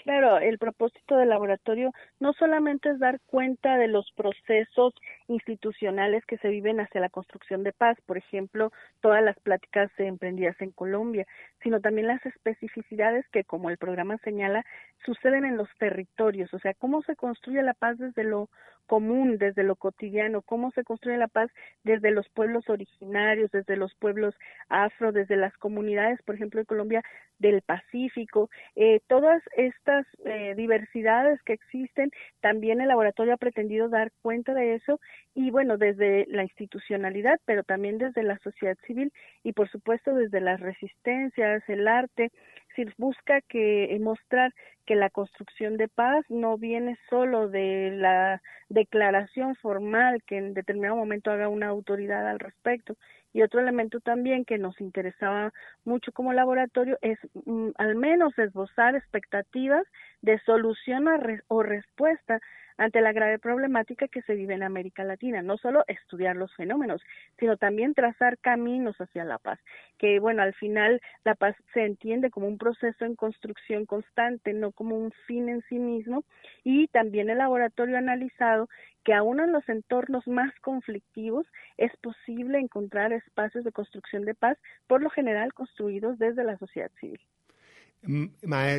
Claro, 0.06 0.38
el 0.38 0.60
propósito 0.60 1.18
del 1.18 1.30
laboratorio 1.30 1.92
no 2.20 2.34
solamente 2.34 2.92
es 2.92 3.00
dar 3.00 3.20
cuenta 3.26 3.76
de 3.76 3.88
los 3.88 4.12
procesos 4.12 4.94
institucionales 5.28 6.24
que 6.28 6.38
se 6.38 6.50
viven 6.50 6.80
hacia 6.80 7.02
la 7.02 7.10
construcción 7.10 7.64
de 7.64 7.74
paz, 7.74 7.98
por 8.06 8.16
ejemplo, 8.20 8.72
todas 9.02 9.24
las 9.24 9.36
pláticas 9.40 9.90
emprendidas 9.98 10.62
en 10.62 10.70
Colombia, 10.70 11.26
sino 11.66 11.82
también 11.82 12.06
las 12.06 12.24
especificidades 12.28 13.26
que, 13.32 13.44
como 13.44 13.72
el 13.72 13.80
programa 13.80 14.20
señala, 14.20 14.64
suceden 15.04 15.46
en 15.46 15.58
los 15.58 15.68
territorios, 15.80 16.54
o 16.54 16.60
sea, 16.60 16.76
cómo 16.76 17.02
se 17.02 17.16
construye 17.16 17.64
la 17.64 17.74
paz 17.74 17.98
desde 17.98 18.24
lo 18.24 18.50
común, 18.86 19.38
desde 19.38 19.64
lo 19.64 19.76
cotidiano, 19.76 20.42
cómo 20.42 20.72
se 20.72 20.84
construye 20.84 21.18
la 21.18 21.28
paz 21.28 21.50
desde 21.84 22.12
los 22.12 22.30
pueblos 22.30 22.70
originarios, 22.70 23.52
desde 23.52 23.78
los 23.78 23.94
pueblos 23.96 24.36
afro, 24.70 25.12
desde 25.12 25.38
las 25.38 25.56
comunidades, 25.58 26.22
por 26.24 26.36
ejemplo, 26.36 26.60
de 26.60 26.66
Colombia 26.66 27.02
del 27.40 27.62
Pacífico, 27.62 28.50
eh, 28.76 29.02
todas 29.08 29.42
estas 29.58 30.06
eh, 30.24 30.54
diversidades 30.56 31.42
que 31.44 31.54
existen, 31.54 32.12
también 32.42 32.80
el 32.80 32.88
laboratorio 32.88 33.34
ha 33.34 33.38
pretendido 33.38 33.90
dar 33.90 34.12
cuenta 34.22 34.54
de 34.54 34.76
eso 34.76 35.00
y 35.34 35.52
bueno, 35.52 35.78
desde 35.78 36.26
la 36.30 36.44
institucionalidad, 36.44 37.40
pero 37.46 37.64
también 37.64 37.98
desde 37.98 38.24
la 38.24 38.38
sociedad 38.40 38.78
civil 38.88 39.12
y 39.44 39.52
por 39.52 39.70
supuesto 39.70 40.14
desde 40.14 40.40
las 40.40 40.60
resistencias, 40.60 41.55
el 41.68 41.88
arte, 41.88 42.32
si 42.76 42.86
busca 42.98 43.42
que 43.42 43.98
mostrar 44.02 44.54
que 44.86 44.96
la 44.96 45.10
construcción 45.10 45.78
de 45.78 45.88
paz 45.88 46.26
no 46.30 46.58
viene 46.58 46.98
solo 47.10 47.48
de 47.48 47.92
la 47.94 48.42
declaración 48.70 49.56
formal 49.56 50.22
que 50.24 50.38
en 50.38 50.54
determinado 50.54 50.96
momento 50.96 51.32
haga 51.32 51.48
una 51.48 51.68
autoridad 51.68 52.28
al 52.28 52.40
respecto. 52.40 52.96
Y 53.34 53.42
otro 53.42 53.60
elemento 53.60 54.00
también 54.00 54.46
que 54.46 54.58
nos 54.58 54.80
interesaba 54.80 55.52
mucho 55.84 56.12
como 56.12 56.34
laboratorio 56.34 56.98
es 57.02 57.18
mm, 57.46 57.70
al 57.78 57.96
menos 57.96 58.38
esbozar 58.38 58.96
expectativas 58.96 59.86
de 60.22 60.40
solución 60.40 61.06
o 61.48 61.64
respuesta 61.64 62.40
ante 62.78 63.02
la 63.02 63.14
grave 63.14 63.40
problemática 63.40 64.08
que 64.08 64.22
se 64.24 64.36
vive 64.36 64.54
en 64.54 64.64
América 64.64 65.04
Latina, 65.04 65.42
no 65.42 65.58
solo 65.58 65.84
estudiar 65.88 66.36
los 66.36 66.54
fenómenos, 66.56 67.02
sino 67.40 67.58
también 67.58 67.94
trazar 67.94 68.38
caminos 68.40 68.96
hacia 69.00 69.24
la 69.24 69.38
paz, 69.38 69.60
que 69.98 70.20
bueno, 70.20 70.42
al 70.42 70.54
final 70.54 71.02
la 71.24 71.36
paz 71.36 71.56
se 71.74 71.86
entiende 71.86 72.30
como 72.30 72.48
un 72.48 72.58
proceso 72.58 73.06
en 73.06 73.16
construcción 73.16 73.86
constante, 73.86 74.54
no 74.54 74.72
como 74.72 74.98
un 74.98 75.12
fin 75.28 75.50
en 75.50 75.62
sí 75.70 75.80
mismo, 75.80 76.24
y 76.64 76.88
también 76.88 77.30
el 77.30 77.38
laboratorio 77.38 77.96
ha 77.96 78.00
analizado 78.00 78.70
que 79.04 79.14
aún 79.14 79.40
en 79.40 79.52
los 79.52 79.68
entornos 79.70 80.28
más 80.28 80.54
conflictivos 80.62 81.46
es 81.78 81.96
posible 81.98 82.60
encontrar 82.60 83.14
espacios 83.14 83.64
de 83.64 83.72
construcción 83.72 84.26
de 84.26 84.34
paz, 84.34 84.58
por 84.88 85.02
lo 85.02 85.10
general 85.10 85.54
construidos 85.54 86.18
desde 86.18 86.44
la 86.44 86.58
sociedad 86.58 86.92
civil. 87.00 87.22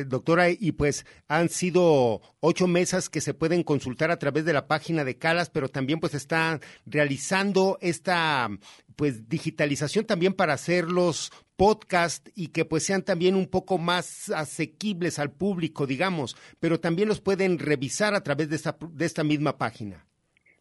Doctora, 0.05 0.49
y 0.49 0.71
pues 0.71 1.05
han 1.27 1.49
sido 1.49 2.21
ocho 2.39 2.67
mesas 2.67 3.09
que 3.09 3.21
se 3.21 3.33
pueden 3.33 3.63
consultar 3.63 4.11
a 4.11 4.19
través 4.19 4.45
de 4.45 4.53
la 4.53 4.67
página 4.67 5.03
de 5.03 5.17
Calas, 5.17 5.49
pero 5.49 5.69
también 5.69 5.99
pues 5.99 6.13
está 6.13 6.59
realizando 6.85 7.77
esta 7.81 8.49
pues 8.95 9.29
digitalización 9.29 10.05
también 10.05 10.33
para 10.33 10.53
hacer 10.53 10.85
los 10.85 11.31
podcast 11.57 12.29
y 12.35 12.49
que 12.49 12.65
pues 12.65 12.85
sean 12.85 13.03
también 13.03 13.35
un 13.35 13.47
poco 13.47 13.77
más 13.77 14.29
asequibles 14.29 15.19
al 15.19 15.31
público, 15.31 15.87
digamos, 15.87 16.35
pero 16.59 16.79
también 16.79 17.07
los 17.07 17.19
pueden 17.19 17.59
revisar 17.59 18.13
a 18.13 18.21
través 18.21 18.49
de 18.49 18.55
esta, 18.55 18.77
de 18.79 19.05
esta 19.05 19.23
misma 19.23 19.57
página. 19.57 20.05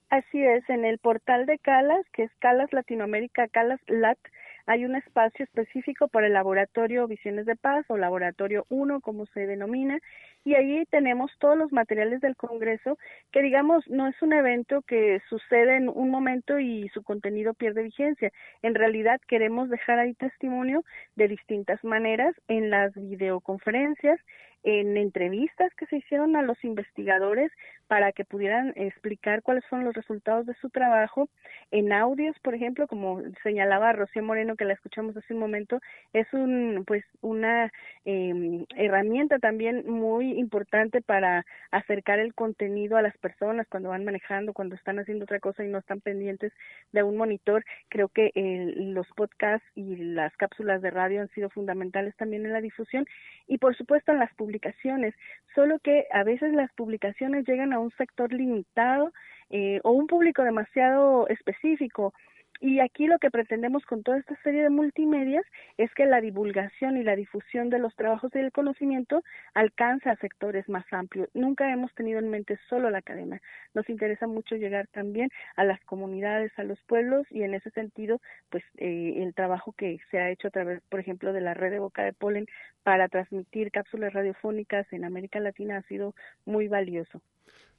Así 0.09 0.43
es, 0.43 0.69
en 0.69 0.85
el 0.85 0.99
portal 0.99 1.47
de 1.47 1.59
Calas, 1.59 2.05
que 2.13 2.25
es 2.25 2.31
Calas 2.39 2.73
Latinoamérica, 2.73 3.49
Calas 3.49 3.81
Lat, 3.89 4.19
hay 4.67 4.85
un 4.85 4.97
espacio 4.97 5.45
específico 5.45 6.09
para 6.09 6.27
el 6.27 6.33
laboratorio 6.33 7.07
Visiones 7.07 7.47
de 7.47 7.57
Paz 7.57 7.85
o 7.89 7.97
laboratorio 7.97 8.67
1, 8.69 9.01
como 9.01 9.27
se 9.27 9.47
denomina, 9.47 10.01
y 10.45 10.55
ahí 10.55 10.85
tenemos 10.91 11.31
todos 11.39 11.57
los 11.57 11.73
materiales 11.73 12.21
del 12.21 12.37
Congreso, 12.37 12.99
que 13.33 13.43
digamos 13.43 13.89
no 13.89 14.09
es 14.09 14.21
un 14.23 14.33
evento 14.33 14.83
que 14.83 15.21
sucede 15.29 15.77
en 15.77 15.89
un 15.89 16.11
momento 16.11 16.59
y 16.59 16.89
su 16.91 17.03
contenido 17.03 17.55
pierde 17.55 17.83
vigencia. 17.83 18.33
En 18.63 18.75
realidad 18.75 19.21
queremos 19.27 19.71
dejar 19.71 19.99
ahí 19.99 20.15
testimonio 20.15 20.85
de 21.15 21.29
distintas 21.29 21.83
maneras 21.85 22.35
en 22.49 22.71
las 22.71 22.93
videoconferencias, 22.95 24.21
en 24.63 24.97
entrevistas 24.97 25.73
que 25.75 25.87
se 25.87 25.99
hicieron 25.99 26.35
a 26.35 26.43
los 26.43 26.63
investigadores 26.65 27.53
para 27.89 28.13
que 28.13 28.25
pudieran 28.25 28.73
explicar 28.77 29.43
cuáles 29.43 29.65
son 29.71 29.85
los 29.85 29.95
resultados 29.95 30.47
de 30.47 30.55
su 30.55 30.71
trabajo, 30.71 31.29
en 31.71 31.93
audios, 31.93 32.37
por 32.41 32.55
ejemplo, 32.55 32.87
como 32.87 33.23
señalaba 33.43 33.93
Rocío 33.93 34.23
Moreno 34.23 34.57
que 34.57 34.65
la 34.65 34.75
escuchamos 34.75 35.17
hace 35.17 35.35
un 35.35 35.41
momento, 35.41 35.81
es 36.13 36.27
un 36.33 36.85
pues 36.87 37.05
una 37.21 37.73
eh, 38.05 38.65
herramienta 38.77 39.39
también 39.39 39.85
muy 39.89 40.33
importante 40.39 41.01
para 41.01 41.45
acercar 41.71 42.19
el 42.19 42.35
contenido 42.35 42.97
a 42.97 43.03
las 43.03 43.17
personas 43.19 43.67
cuando 43.69 43.91
van 43.91 44.05
manejando, 44.05 44.53
cuando 44.53 44.75
están 44.75 44.99
haciendo 44.99 45.25
otra 45.25 45.41
cosa 45.41 45.65
y 45.65 45.69
no 45.69 45.79
están 45.79 46.01
pendientes 46.01 46.53
de 46.93 47.03
un 47.03 47.17
monitor. 47.17 47.65
Creo 47.89 48.09
que 48.09 48.33
eh, 48.35 48.73
los 48.77 49.07
podcasts 49.17 49.67
y 49.75 49.97
las 49.97 50.37
cápsulas 50.37 50.83
de 50.83 50.91
radio 50.91 51.21
han 51.21 51.29
sido 51.31 51.51
fundamentales 51.51 52.17
también 52.17 52.47
en 52.47 52.53
la 52.53 52.61
difusión 52.61 53.07
y 53.47 53.59
por 53.59 53.77
supuesto 53.77 54.13
en 54.13 54.19
las 54.19 54.33
publicaciones 54.35 55.15
solo 55.55 55.79
que 55.79 56.07
a 56.13 56.23
veces 56.23 56.53
las 56.53 56.73
publicaciones 56.75 57.47
llegan 57.47 57.73
a 57.73 57.76
un 57.79 57.91
sector 57.93 58.33
limitado 58.33 59.13
eh, 59.51 59.81
o 59.85 59.93
un 59.93 60.07
público 60.07 60.43
demasiado 60.43 61.29
específico 61.29 62.13
Y 62.61 62.81
aquí 62.81 63.07
lo 63.07 63.19
que 63.19 63.31
pretendemos 63.31 63.85
con 63.85 64.03
toda 64.03 64.19
esta 64.19 64.35
serie 64.43 64.63
de 64.63 64.71
multimedias 64.71 65.45
es 65.77 65.93
que 65.95 66.07
la 66.07 66.21
divulgación 66.21 66.97
y 66.97 67.03
la 67.03 67.17
difusión 67.17 67.69
de 67.71 67.79
los 67.79 67.95
trabajos 67.97 68.35
y 68.35 68.39
el 68.39 68.53
conocimiento 68.53 69.23
alcance 69.55 70.09
a 70.09 70.17
sectores 70.17 70.69
más 70.69 70.85
amplios. 70.91 71.29
Nunca 71.35 71.71
hemos 71.71 71.93
tenido 71.95 72.19
en 72.19 72.31
mente 72.31 72.59
solo 72.69 72.91
la 72.91 72.99
academia. 72.99 73.43
Nos 73.75 73.89
interesa 73.91 74.27
mucho 74.27 74.57
llegar 74.57 74.87
también 74.89 75.31
a 75.57 75.65
las 75.65 75.81
comunidades, 75.85 76.53
a 76.59 76.65
los 76.65 76.81
pueblos 76.85 77.27
y 77.31 77.43
en 77.43 77.55
ese 77.55 77.71
sentido, 77.71 78.21
pues 78.51 78.65
eh, 78.79 79.23
el 79.23 79.35
trabajo 79.35 79.73
que 79.73 79.99
se 80.11 80.19
ha 80.19 80.31
hecho 80.31 80.49
a 80.49 80.51
través, 80.51 80.83
por 80.89 81.01
ejemplo, 81.01 81.33
de 81.33 81.43
la 81.43 81.55
red 81.55 81.71
de 81.71 81.79
Boca 81.79 82.05
de 82.05 82.13
Polen 82.15 82.47
para 82.83 83.09
transmitir 83.09 83.71
cápsulas 83.71 84.13
radiofónicas 84.13 84.91
en 84.93 85.05
América 85.05 85.41
Latina 85.41 85.79
ha 85.79 85.83
sido 85.83 86.15
muy 86.47 86.69
valioso. 86.69 87.21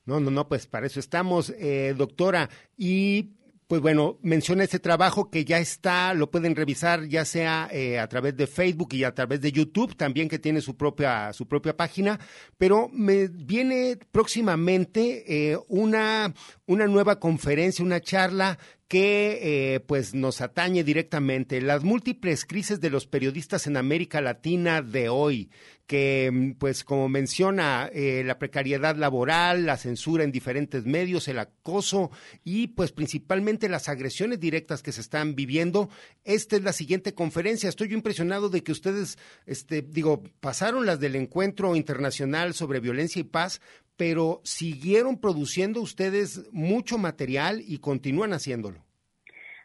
No, 0.08 0.20
no, 0.20 0.32
no, 0.32 0.48
pues 0.48 0.66
para 0.66 0.88
eso 0.88 1.00
estamos, 1.00 1.54
eh, 1.60 1.94
doctora. 1.96 2.50
Y 2.78 3.38
pues 3.68 3.82
bueno, 3.82 4.18
menciona 4.22 4.64
este 4.64 4.80
trabajo 4.80 5.30
que 5.30 5.44
ya 5.44 5.60
está, 5.60 6.14
lo 6.14 6.32
pueden 6.32 6.56
revisar 6.56 7.06
ya 7.10 7.26
sea 7.26 7.68
eh, 7.70 8.00
a 8.00 8.08
través 8.08 8.38
de 8.38 8.48
Facebook 8.48 8.94
y 8.94 9.04
a 9.04 9.14
través 9.14 9.42
de 9.42 9.52
YouTube, 9.52 9.98
también 9.98 10.30
que 10.30 10.40
tiene 10.40 10.62
su 10.62 10.78
propia, 10.78 11.34
su 11.34 11.50
propia 11.50 11.76
página, 11.76 12.18
pero 12.58 12.88
me 12.94 13.28
viene 13.28 14.00
próximamente 14.12 15.52
eh, 15.52 15.60
una, 15.68 16.34
una 16.66 16.88
nueva 16.88 17.20
conferencia, 17.20 17.84
una 17.84 18.00
charla 18.00 18.58
que 18.88 19.76
eh, 19.76 19.80
pues 19.82 20.14
nos 20.14 20.42
atañe 20.42 20.84
directamente 20.84 21.62
las 21.62 21.84
múltiples 21.84 22.46
crisis 22.46 22.80
de 22.80 22.90
los 22.90 23.06
periodistas 23.06 23.68
en 23.68 23.76
América 23.78 24.22
Latina 24.22 24.82
de 24.82 25.10
hoy 25.10 25.50
que 25.88 26.30
mm, 26.32 26.52
pues 26.60 26.84
como 26.84 27.10
menciona 27.10 27.90
eh, 27.92 28.24
la 28.26 28.38
precariedad 28.38 28.96
laboral, 28.96 29.66
la 29.66 29.78
censura 29.78 30.24
en 30.24 30.32
diferentes 30.32 30.86
medios, 30.86 31.28
el 31.28 31.40
acoso 31.40 32.12
y 32.44 32.68
pues 32.68 32.92
principalmente 32.92 33.70
las 33.70 33.90
agresiones 33.90 34.40
directas 34.40 34.84
que 34.84 34.92
se 34.92 35.02
están 35.02 35.36
viviendo. 35.36 35.90
Esta 36.26 36.58
es 36.58 36.64
la 36.64 36.74
siguiente 36.74 37.14
conferencia. 37.14 37.70
Estoy 37.70 37.94
impresionado 37.94 38.50
de 38.50 38.62
que 38.62 38.74
ustedes, 38.74 39.18
este, 39.46 39.82
digo, 39.82 40.24
pasaron 40.42 40.86
las 40.86 41.00
del 41.00 41.16
encuentro 41.16 41.76
internacional 41.76 42.54
sobre 42.54 42.82
violencia 42.82 43.22
y 43.22 43.24
paz, 43.24 43.62
pero 43.98 44.40
siguieron 44.44 45.20
produciendo 45.20 45.82
ustedes 45.82 46.48
mucho 46.54 46.98
material 46.98 47.62
y 47.66 47.80
continúan 47.80 48.32
haciéndolo. 48.32 48.88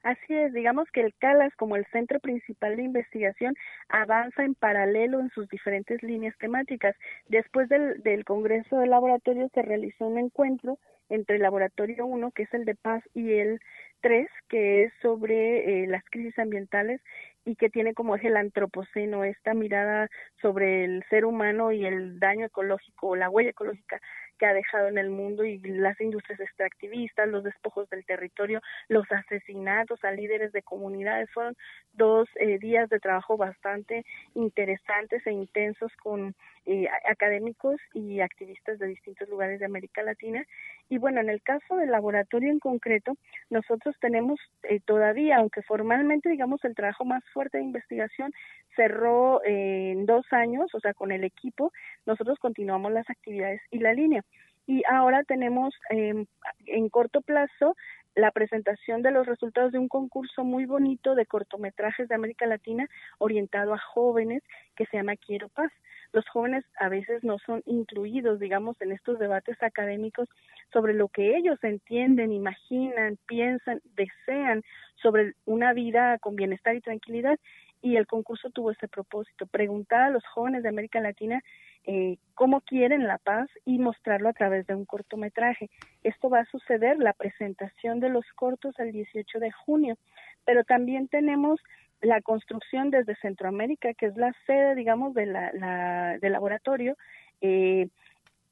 Así 0.02 0.34
es, 0.34 0.52
digamos 0.52 0.90
que 0.92 1.00
el 1.00 1.14
CALAS 1.14 1.54
como 1.54 1.76
el 1.76 1.86
centro 1.92 2.18
principal 2.18 2.76
de 2.76 2.82
investigación 2.82 3.54
avanza 3.88 4.42
en 4.42 4.56
paralelo 4.56 5.20
en 5.20 5.30
sus 5.30 5.48
diferentes 5.48 6.02
líneas 6.02 6.36
temáticas. 6.38 6.96
Después 7.28 7.68
del, 7.68 8.02
del 8.02 8.24
Congreso 8.24 8.78
de 8.78 8.88
Laboratorio 8.88 9.48
se 9.54 9.62
realizó 9.62 10.08
un 10.08 10.18
encuentro 10.18 10.78
entre 11.08 11.36
el 11.36 11.42
Laboratorio 11.42 12.06
1, 12.06 12.32
que 12.32 12.44
es 12.44 12.54
el 12.54 12.64
de 12.64 12.74
paz, 12.74 13.04
y 13.14 13.32
el 13.34 13.60
3, 14.00 14.28
que 14.48 14.84
es 14.84 14.92
sobre 15.02 15.84
eh, 15.84 15.86
las 15.86 16.02
crisis 16.10 16.36
ambientales 16.38 17.00
y 17.44 17.56
que 17.56 17.70
tiene 17.70 17.94
como 17.94 18.16
eje 18.16 18.28
el 18.28 18.36
antropoceno, 18.36 19.24
esta 19.24 19.54
mirada 19.54 20.08
sobre 20.40 20.84
el 20.84 21.04
ser 21.10 21.24
humano 21.24 21.72
y 21.72 21.84
el 21.84 22.18
daño 22.18 22.46
ecológico 22.46 23.08
o 23.08 23.16
la 23.16 23.30
huella 23.30 23.50
ecológica 23.50 24.00
que 24.42 24.46
ha 24.46 24.54
dejado 24.54 24.88
en 24.88 24.98
el 24.98 25.08
mundo 25.08 25.44
y 25.44 25.60
las 25.60 26.00
industrias 26.00 26.40
extractivistas, 26.40 27.28
los 27.28 27.44
despojos 27.44 27.88
del 27.90 28.04
territorio, 28.04 28.60
los 28.88 29.06
asesinatos 29.12 30.02
a 30.02 30.10
líderes 30.10 30.50
de 30.50 30.64
comunidades. 30.64 31.30
Fueron 31.30 31.56
dos 31.92 32.28
eh, 32.34 32.58
días 32.58 32.90
de 32.90 32.98
trabajo 32.98 33.36
bastante 33.36 34.04
interesantes 34.34 35.24
e 35.28 35.30
intensos 35.30 35.92
con 36.02 36.34
eh, 36.66 36.86
académicos 37.08 37.76
y 37.92 38.20
activistas 38.20 38.78
de 38.78 38.86
distintos 38.86 39.28
lugares 39.28 39.60
de 39.60 39.66
América 39.66 40.02
Latina. 40.02 40.44
Y 40.88 40.98
bueno, 40.98 41.20
en 41.20 41.28
el 41.28 41.42
caso 41.42 41.76
del 41.76 41.90
laboratorio 41.90 42.50
en 42.50 42.58
concreto, 42.58 43.16
nosotros 43.50 43.96
tenemos 44.00 44.38
eh, 44.64 44.80
todavía, 44.84 45.38
aunque 45.38 45.62
formalmente, 45.62 46.28
digamos, 46.28 46.64
el 46.64 46.74
trabajo 46.74 47.04
más 47.04 47.24
fuerte 47.32 47.58
de 47.58 47.64
investigación 47.64 48.32
cerró 48.76 49.44
en 49.44 50.06
dos 50.06 50.24
años, 50.32 50.74
o 50.74 50.80
sea, 50.80 50.94
con 50.94 51.12
el 51.12 51.24
equipo, 51.24 51.72
nosotros 52.06 52.38
continuamos 52.38 52.92
las 52.92 53.08
actividades 53.10 53.60
y 53.70 53.78
la 53.78 53.92
línea 53.92 54.22
y 54.66 54.82
ahora 54.88 55.24
tenemos 55.24 55.74
em, 55.90 56.26
en 56.66 56.88
corto 56.88 57.20
plazo 57.20 57.74
la 58.14 58.30
presentación 58.30 59.02
de 59.02 59.10
los 59.10 59.26
resultados 59.26 59.72
de 59.72 59.78
un 59.78 59.88
concurso 59.88 60.44
muy 60.44 60.66
bonito 60.66 61.14
de 61.14 61.26
cortometrajes 61.26 62.08
de 62.08 62.14
América 62.14 62.46
Latina 62.46 62.86
orientado 63.18 63.72
a 63.74 63.78
jóvenes 63.78 64.42
que 64.76 64.86
se 64.86 64.98
llama 64.98 65.16
Quiero 65.16 65.48
Paz. 65.48 65.72
Los 66.12 66.28
jóvenes 66.28 66.64
a 66.78 66.88
veces 66.88 67.24
no 67.24 67.38
son 67.38 67.62
incluidos, 67.66 68.38
digamos, 68.38 68.80
en 68.80 68.92
estos 68.92 69.18
debates 69.18 69.62
académicos 69.62 70.28
sobre 70.72 70.94
lo 70.94 71.08
que 71.08 71.36
ellos 71.36 71.58
entienden, 71.62 72.32
imaginan, 72.32 73.18
piensan, 73.26 73.80
desean 73.96 74.62
sobre 74.96 75.34
una 75.46 75.72
vida 75.72 76.18
con 76.18 76.36
bienestar 76.36 76.76
y 76.76 76.80
tranquilidad. 76.80 77.38
Y 77.80 77.96
el 77.96 78.06
concurso 78.06 78.50
tuvo 78.50 78.70
ese 78.70 78.86
propósito, 78.86 79.46
preguntar 79.46 80.02
a 80.02 80.10
los 80.10 80.24
jóvenes 80.26 80.62
de 80.62 80.68
América 80.68 81.00
Latina 81.00 81.42
eh, 81.84 82.18
cómo 82.34 82.60
quieren 82.60 83.08
la 83.08 83.18
paz 83.18 83.48
y 83.64 83.78
mostrarlo 83.78 84.28
a 84.28 84.32
través 84.32 84.66
de 84.68 84.74
un 84.76 84.84
cortometraje. 84.84 85.68
Esto 86.04 86.30
va 86.30 86.40
a 86.40 86.46
suceder, 86.46 86.98
la 86.98 87.12
presentación 87.12 87.98
de 87.98 88.08
los 88.08 88.24
cortos 88.36 88.78
el 88.78 88.92
18 88.92 89.40
de 89.40 89.50
junio, 89.50 89.96
pero 90.44 90.62
también 90.62 91.08
tenemos 91.08 91.60
la 92.02 92.20
construcción 92.20 92.90
desde 92.90 93.16
Centroamérica, 93.16 93.94
que 93.94 94.06
es 94.06 94.16
la 94.16 94.34
sede, 94.46 94.74
digamos, 94.74 95.14
de 95.14 95.26
la, 95.26 96.18
del 96.20 96.32
laboratorio, 96.32 96.96
eh, 97.40 97.88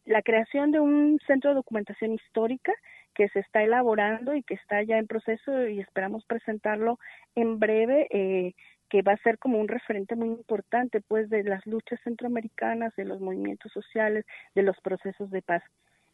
la 0.07 0.23
creación 0.23 0.71
de 0.71 0.81
un 0.81 1.21
centro 1.27 1.51
de 1.51 1.57
documentación 1.57 2.15
histórica 2.15 2.73
que 3.15 3.29
se 3.29 3.41
está 3.41 3.63
elaborando 3.63 4.35
y 4.35 4.43
que 4.43 4.55
está 4.55 4.83
ya 4.83 4.99
en 4.99 5.07
proceso 5.07 5.67
y 5.67 5.81
esperamos 5.81 6.25
presentarlo 6.25 6.99
en 7.35 7.59
breve 7.59 8.07
eh, 8.11 8.55
que 8.89 9.03
va 9.03 9.13
a 9.13 9.23
ser 9.23 9.39
como 9.39 9.59
un 9.59 9.69
referente 9.69 10.17
muy 10.17 10.29
importante 10.29 11.01
pues 11.01 11.29
de 11.29 11.45
las 11.45 11.65
luchas 11.67 12.01
centroamericanas, 12.03 12.95
de 12.97 13.05
los 13.05 13.21
movimientos 13.21 13.73
sociales, 13.73 14.25
de 14.55 14.63
los 14.63 14.81
procesos 14.81 15.31
de 15.31 15.43
paz. 15.43 15.63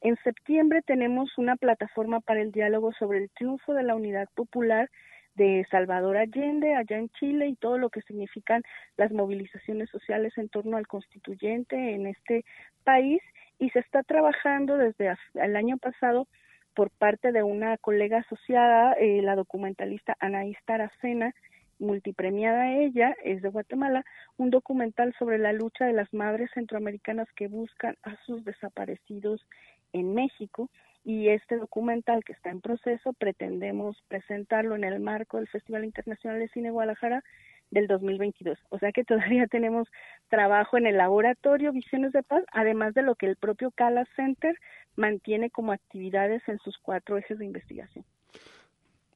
En 0.00 0.16
septiembre 0.22 0.82
tenemos 0.82 1.36
una 1.38 1.56
plataforma 1.56 2.20
para 2.20 2.42
el 2.42 2.52
diálogo 2.52 2.92
sobre 2.92 3.18
el 3.18 3.30
triunfo 3.30 3.72
de 3.72 3.82
la 3.82 3.94
unidad 3.94 4.28
popular 4.34 4.90
de 5.36 5.66
Salvador 5.70 6.16
Allende 6.16 6.74
allá 6.74 6.98
en 6.98 7.08
Chile 7.10 7.48
y 7.48 7.56
todo 7.56 7.78
lo 7.78 7.90
que 7.90 8.02
significan 8.02 8.62
las 8.96 9.12
movilizaciones 9.12 9.90
sociales 9.90 10.36
en 10.36 10.48
torno 10.48 10.76
al 10.76 10.86
constituyente 10.86 11.94
en 11.94 12.06
este 12.06 12.44
país. 12.84 13.22
Y 13.58 13.70
se 13.70 13.78
está 13.78 14.02
trabajando 14.02 14.76
desde 14.76 15.14
el 15.34 15.56
año 15.56 15.78
pasado 15.78 16.26
por 16.74 16.90
parte 16.90 17.32
de 17.32 17.42
una 17.42 17.78
colega 17.78 18.18
asociada, 18.18 18.92
eh, 18.94 19.22
la 19.22 19.34
documentalista 19.34 20.14
Anaís 20.20 20.58
Taracena, 20.66 21.34
multipremiada 21.78 22.72
ella, 22.72 23.14
es 23.24 23.42
de 23.42 23.48
Guatemala, 23.48 24.04
un 24.36 24.50
documental 24.50 25.14
sobre 25.18 25.38
la 25.38 25.52
lucha 25.52 25.86
de 25.86 25.92
las 25.94 26.12
madres 26.12 26.50
centroamericanas 26.54 27.28
que 27.34 27.48
buscan 27.48 27.96
a 28.02 28.16
sus 28.24 28.44
desaparecidos 28.44 29.46
en 29.92 30.14
México 30.14 30.70
y 31.06 31.28
este 31.28 31.56
documental 31.56 32.24
que 32.24 32.32
está 32.32 32.50
en 32.50 32.60
proceso 32.60 33.12
pretendemos 33.12 34.02
presentarlo 34.08 34.74
en 34.74 34.82
el 34.82 34.98
marco 34.98 35.36
del 35.36 35.46
Festival 35.46 35.84
Internacional 35.84 36.40
de 36.40 36.48
Cine 36.48 36.72
Guadalajara 36.72 37.22
del 37.70 37.86
2022. 37.86 38.58
O 38.70 38.80
sea 38.80 38.90
que 38.90 39.04
todavía 39.04 39.46
tenemos 39.50 39.88
trabajo 40.28 40.76
en 40.76 40.88
el 40.88 40.96
laboratorio 40.96 41.70
Visiones 41.70 42.10
de 42.10 42.24
Paz, 42.24 42.42
además 42.52 42.92
de 42.94 43.02
lo 43.02 43.14
que 43.14 43.26
el 43.26 43.36
propio 43.36 43.70
Cala 43.70 44.04
Center 44.16 44.58
mantiene 44.96 45.48
como 45.48 45.70
actividades 45.70 46.42
en 46.48 46.58
sus 46.58 46.76
cuatro 46.78 47.16
ejes 47.16 47.38
de 47.38 47.44
investigación. 47.44 48.04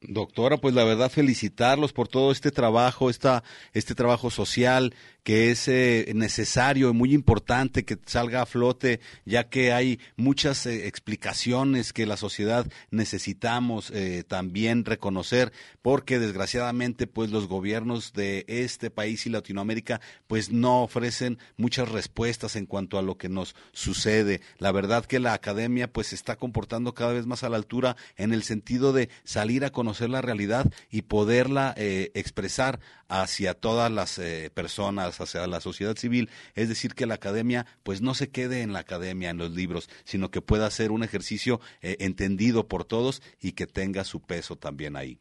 Doctora, 0.03 0.57
pues 0.57 0.75
la 0.75 0.85
verdad 0.85 1.11
felicitarlos 1.11 1.93
por 1.93 2.09
todo 2.09 2.33
este 2.33 2.51
trabajo, 2.51 3.11
esta, 3.11 3.45
este 3.75 3.95
trabajo 3.95 4.31
social 4.31 4.95
que 5.25 5.51
es 5.51 5.69
eh, 5.69 6.11
necesario 6.15 6.89
y 6.89 6.95
muy 6.95 7.13
importante 7.13 7.85
que 7.85 7.99
salga 8.07 8.41
a 8.41 8.47
flote, 8.47 9.01
ya 9.27 9.51
que 9.51 9.75
hay 9.75 10.01
muchas 10.17 10.65
eh, 10.65 10.87
explicaciones 10.87 11.93
que 11.93 12.07
la 12.07 12.17
sociedad 12.17 12.67
necesitamos 12.91 13.91
eh, 13.91 14.25
también 14.27 14.87
reconocer, 14.87 15.53
porque 15.83 16.19
desgraciadamente 16.19 17.07
pues 17.07 17.31
los 17.31 17.47
gobiernos 17.47 18.15
de 18.15 18.47
este 18.49 18.89
país 18.89 19.27
y 19.27 19.29
Latinoamérica 19.31 20.01
pues 20.27 20.51
no 20.51 20.83
ofrecen 20.83 21.37
muchas 21.59 21.91
respuestas 21.91 22.57
en 22.57 22.65
cuanto 22.65 22.99
a 22.99 23.03
lo 23.03 23.19
que 23.19 23.29
nos 23.29 23.55
sucede. 23.73 24.41
La 24.57 24.73
verdad 24.73 25.05
que 25.05 25.21
la 25.21 25.35
academia 25.35 25.93
pues 25.93 26.07
se 26.07 26.15
está 26.15 26.37
comportando 26.37 26.95
cada 26.95 27.13
vez 27.13 27.27
más 27.27 27.45
a 27.45 27.51
la 27.51 27.59
altura 27.59 27.97
en 28.17 28.33
el 28.33 28.45
sentido 28.45 28.95
de 28.95 29.11
salir 29.25 29.63
a 29.67 29.71
conocer 29.71 29.90
conocer 29.91 30.11
la 30.11 30.23
realidad 30.23 30.73
y 30.89 31.03
poderla 31.03 31.75
eh, 31.77 32.13
expresar 32.15 32.79
hacia 33.09 33.55
todas 33.55 33.91
las 33.91 34.19
eh, 34.19 34.49
personas, 34.55 35.21
hacia 35.21 35.49
la 35.49 35.61
sociedad 35.61 35.97
civil. 35.97 36.31
Es 36.55 36.69
decir, 36.69 36.95
que 36.95 37.07
la 37.07 37.15
academia 37.15 37.67
pues 37.83 38.01
no 38.01 38.15
se 38.15 38.31
quede 38.31 38.63
en 38.63 38.73
la 38.73 38.79
academia, 38.79 39.31
en 39.31 39.39
los 39.39 39.51
libros, 39.51 39.91
sino 40.05 40.31
que 40.31 40.43
pueda 40.43 40.71
ser 40.71 40.93
un 40.93 41.03
ejercicio 41.03 41.61
eh, 41.83 41.97
entendido 41.99 42.69
por 42.69 42.85
todos 42.85 43.21
y 43.41 43.53
que 43.53 43.67
tenga 43.67 44.05
su 44.05 44.21
peso 44.21 44.55
también 44.55 44.95
ahí. 44.95 45.19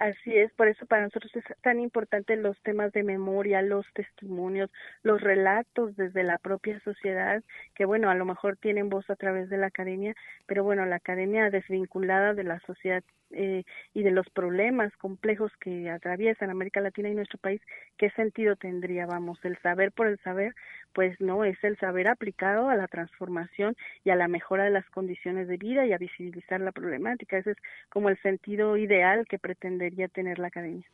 Así 0.00 0.34
es, 0.34 0.50
por 0.54 0.66
eso 0.66 0.86
para 0.86 1.02
nosotros 1.02 1.30
es 1.36 1.44
tan 1.60 1.78
importante 1.78 2.34
los 2.36 2.58
temas 2.62 2.90
de 2.92 3.02
memoria, 3.02 3.60
los 3.60 3.84
testimonios, 3.92 4.70
los 5.02 5.20
relatos 5.20 5.94
desde 5.94 6.22
la 6.22 6.38
propia 6.38 6.80
sociedad, 6.80 7.44
que 7.74 7.84
bueno, 7.84 8.08
a 8.08 8.14
lo 8.14 8.24
mejor 8.24 8.56
tienen 8.56 8.88
voz 8.88 9.10
a 9.10 9.16
través 9.16 9.50
de 9.50 9.58
la 9.58 9.66
academia, 9.66 10.14
pero 10.46 10.64
bueno, 10.64 10.86
la 10.86 10.96
academia 10.96 11.50
desvinculada 11.50 12.32
de 12.32 12.44
la 12.44 12.60
sociedad 12.60 13.04
eh, 13.32 13.62
y 13.94 14.02
de 14.02 14.10
los 14.10 14.28
problemas 14.30 14.92
complejos 14.96 15.52
que 15.60 15.88
atraviesan 15.90 16.50
América 16.50 16.80
Latina 16.80 17.10
y 17.10 17.14
nuestro 17.14 17.38
país, 17.38 17.60
¿qué 17.96 18.10
sentido 18.10 18.56
tendría? 18.56 19.06
Vamos, 19.06 19.38
el 19.44 19.56
saber 19.58 19.92
por 19.92 20.08
el 20.08 20.18
saber, 20.20 20.54
pues 20.94 21.20
no, 21.20 21.44
es 21.44 21.62
el 21.62 21.76
saber 21.78 22.08
aplicado 22.08 22.70
a 22.70 22.76
la 22.76 22.88
transformación 22.88 23.76
y 24.02 24.10
a 24.10 24.16
la 24.16 24.26
mejora 24.28 24.64
de 24.64 24.70
las 24.70 24.88
condiciones 24.90 25.46
de 25.46 25.58
vida 25.58 25.86
y 25.86 25.92
a 25.92 25.98
visibilizar 25.98 26.60
la 26.60 26.72
problemática. 26.72 27.38
Ese 27.38 27.52
es 27.52 27.58
como 27.88 28.08
el 28.08 28.20
sentido 28.22 28.76
ideal 28.76 29.26
que 29.28 29.38
pretende 29.38 29.89
tener 30.08 30.38
la 30.38 30.48
academia. 30.48 30.86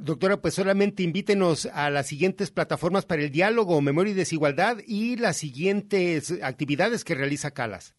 Doctora, 0.00 0.38
pues 0.38 0.54
solamente 0.54 1.02
invítenos 1.02 1.66
a 1.66 1.90
las 1.90 2.06
siguientes 2.06 2.50
plataformas 2.50 3.06
para 3.06 3.22
el 3.22 3.30
diálogo, 3.30 3.80
memoria 3.80 4.12
y 4.12 4.16
desigualdad 4.16 4.78
y 4.86 5.16
las 5.16 5.36
siguientes 5.36 6.42
actividades 6.42 7.04
que 7.04 7.14
realiza 7.14 7.52
Calas. 7.52 7.94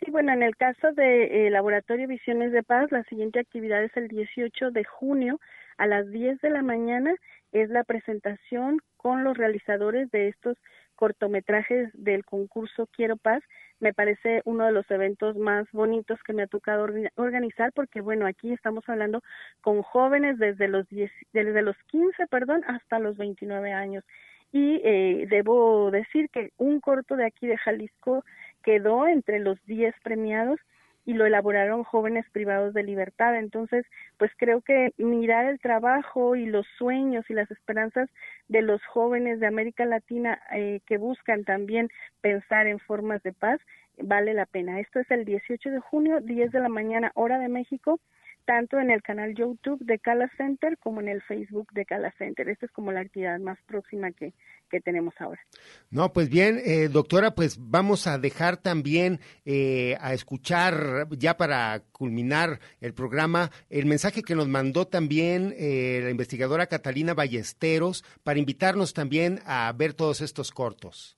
Sí, 0.00 0.10
bueno, 0.10 0.32
en 0.32 0.42
el 0.42 0.56
caso 0.56 0.92
de 0.92 1.46
eh, 1.46 1.50
Laboratorio 1.50 2.08
Visiones 2.08 2.52
de 2.52 2.62
Paz, 2.62 2.90
la 2.92 3.04
siguiente 3.04 3.40
actividad 3.40 3.82
es 3.82 3.96
el 3.96 4.08
18 4.08 4.70
de 4.70 4.84
junio 4.84 5.40
a 5.78 5.86
las 5.86 6.10
10 6.10 6.40
de 6.40 6.50
la 6.50 6.62
mañana. 6.62 7.14
Es 7.52 7.70
la 7.70 7.84
presentación 7.84 8.80
con 8.96 9.24
los 9.24 9.36
realizadores 9.36 10.10
de 10.10 10.28
estos 10.28 10.58
cortometrajes 10.94 11.90
del 11.94 12.24
concurso 12.24 12.86
Quiero 12.86 13.16
Paz 13.16 13.42
me 13.80 13.92
parece 13.92 14.42
uno 14.44 14.66
de 14.66 14.72
los 14.72 14.90
eventos 14.90 15.36
más 15.36 15.66
bonitos 15.72 16.22
que 16.22 16.32
me 16.32 16.44
ha 16.44 16.46
tocado 16.46 16.86
organizar 17.16 17.72
porque 17.72 18.00
bueno 18.00 18.26
aquí 18.26 18.52
estamos 18.52 18.84
hablando 18.88 19.22
con 19.60 19.82
jóvenes 19.82 20.38
desde 20.38 20.68
los 20.68 20.88
10, 20.88 21.10
desde 21.32 21.62
los 21.62 21.76
15 21.88 22.26
perdón 22.28 22.62
hasta 22.66 22.98
los 22.98 23.16
29 23.16 23.72
años. 23.72 24.04
Y 24.52 24.80
eh, 24.84 25.26
debo 25.28 25.90
decir 25.90 26.30
que 26.30 26.52
un 26.58 26.80
corto 26.80 27.16
de 27.16 27.26
aquí 27.26 27.46
de 27.46 27.58
Jalisco 27.58 28.24
quedó 28.62 29.06
entre 29.08 29.40
los 29.40 29.62
10 29.66 29.94
premiados 30.02 30.60
y 31.04 31.14
lo 31.14 31.26
elaboraron 31.26 31.84
jóvenes 31.84 32.24
privados 32.30 32.74
de 32.74 32.82
libertad. 32.82 33.36
Entonces, 33.36 33.84
pues 34.18 34.30
creo 34.36 34.60
que 34.62 34.92
mirar 34.96 35.46
el 35.46 35.60
trabajo 35.60 36.36
y 36.36 36.46
los 36.46 36.66
sueños 36.78 37.24
y 37.28 37.34
las 37.34 37.50
esperanzas 37.50 38.08
de 38.48 38.62
los 38.62 38.84
jóvenes 38.86 39.40
de 39.40 39.46
América 39.46 39.84
Latina 39.84 40.40
eh, 40.52 40.80
que 40.86 40.98
buscan 40.98 41.44
también 41.44 41.90
pensar 42.20 42.66
en 42.66 42.78
formas 42.78 43.22
de 43.22 43.32
paz 43.32 43.60
vale 43.98 44.34
la 44.34 44.46
pena. 44.46 44.80
Esto 44.80 45.00
es 45.00 45.10
el 45.10 45.24
18 45.24 45.70
de 45.70 45.80
junio, 45.80 46.20
10 46.20 46.52
de 46.52 46.60
la 46.60 46.68
mañana, 46.68 47.12
hora 47.14 47.38
de 47.38 47.48
México, 47.48 48.00
tanto 48.44 48.78
en 48.78 48.90
el 48.90 49.02
canal 49.02 49.34
YouTube 49.34 49.84
de 49.84 49.98
Cala 49.98 50.30
Center 50.36 50.78
como 50.78 51.00
en 51.00 51.08
el 51.08 51.22
Facebook 51.22 51.72
de 51.72 51.84
Cala 51.84 52.12
Center. 52.18 52.48
Esta 52.48 52.66
es 52.66 52.72
como 52.72 52.92
la 52.92 53.00
actividad 53.00 53.38
más 53.40 53.58
próxima 53.66 54.12
que, 54.12 54.32
que 54.70 54.80
tenemos 54.80 55.14
ahora. 55.18 55.40
No, 55.90 56.12
pues 56.12 56.28
bien, 56.28 56.60
eh, 56.64 56.88
doctora, 56.88 57.34
pues 57.34 57.56
vamos 57.58 58.06
a 58.06 58.18
dejar 58.18 58.56
también 58.56 59.20
eh, 59.44 59.96
a 60.00 60.14
escuchar, 60.14 61.06
ya 61.16 61.36
para 61.36 61.80
culminar 61.92 62.60
el 62.80 62.94
programa, 62.94 63.50
el 63.70 63.86
mensaje 63.86 64.22
que 64.22 64.34
nos 64.34 64.48
mandó 64.48 64.86
también 64.86 65.54
eh, 65.56 66.00
la 66.02 66.10
investigadora 66.10 66.66
Catalina 66.66 67.14
Ballesteros 67.14 68.04
para 68.22 68.38
invitarnos 68.38 68.94
también 68.94 69.40
a 69.46 69.72
ver 69.76 69.94
todos 69.94 70.20
estos 70.20 70.50
cortos. 70.50 71.16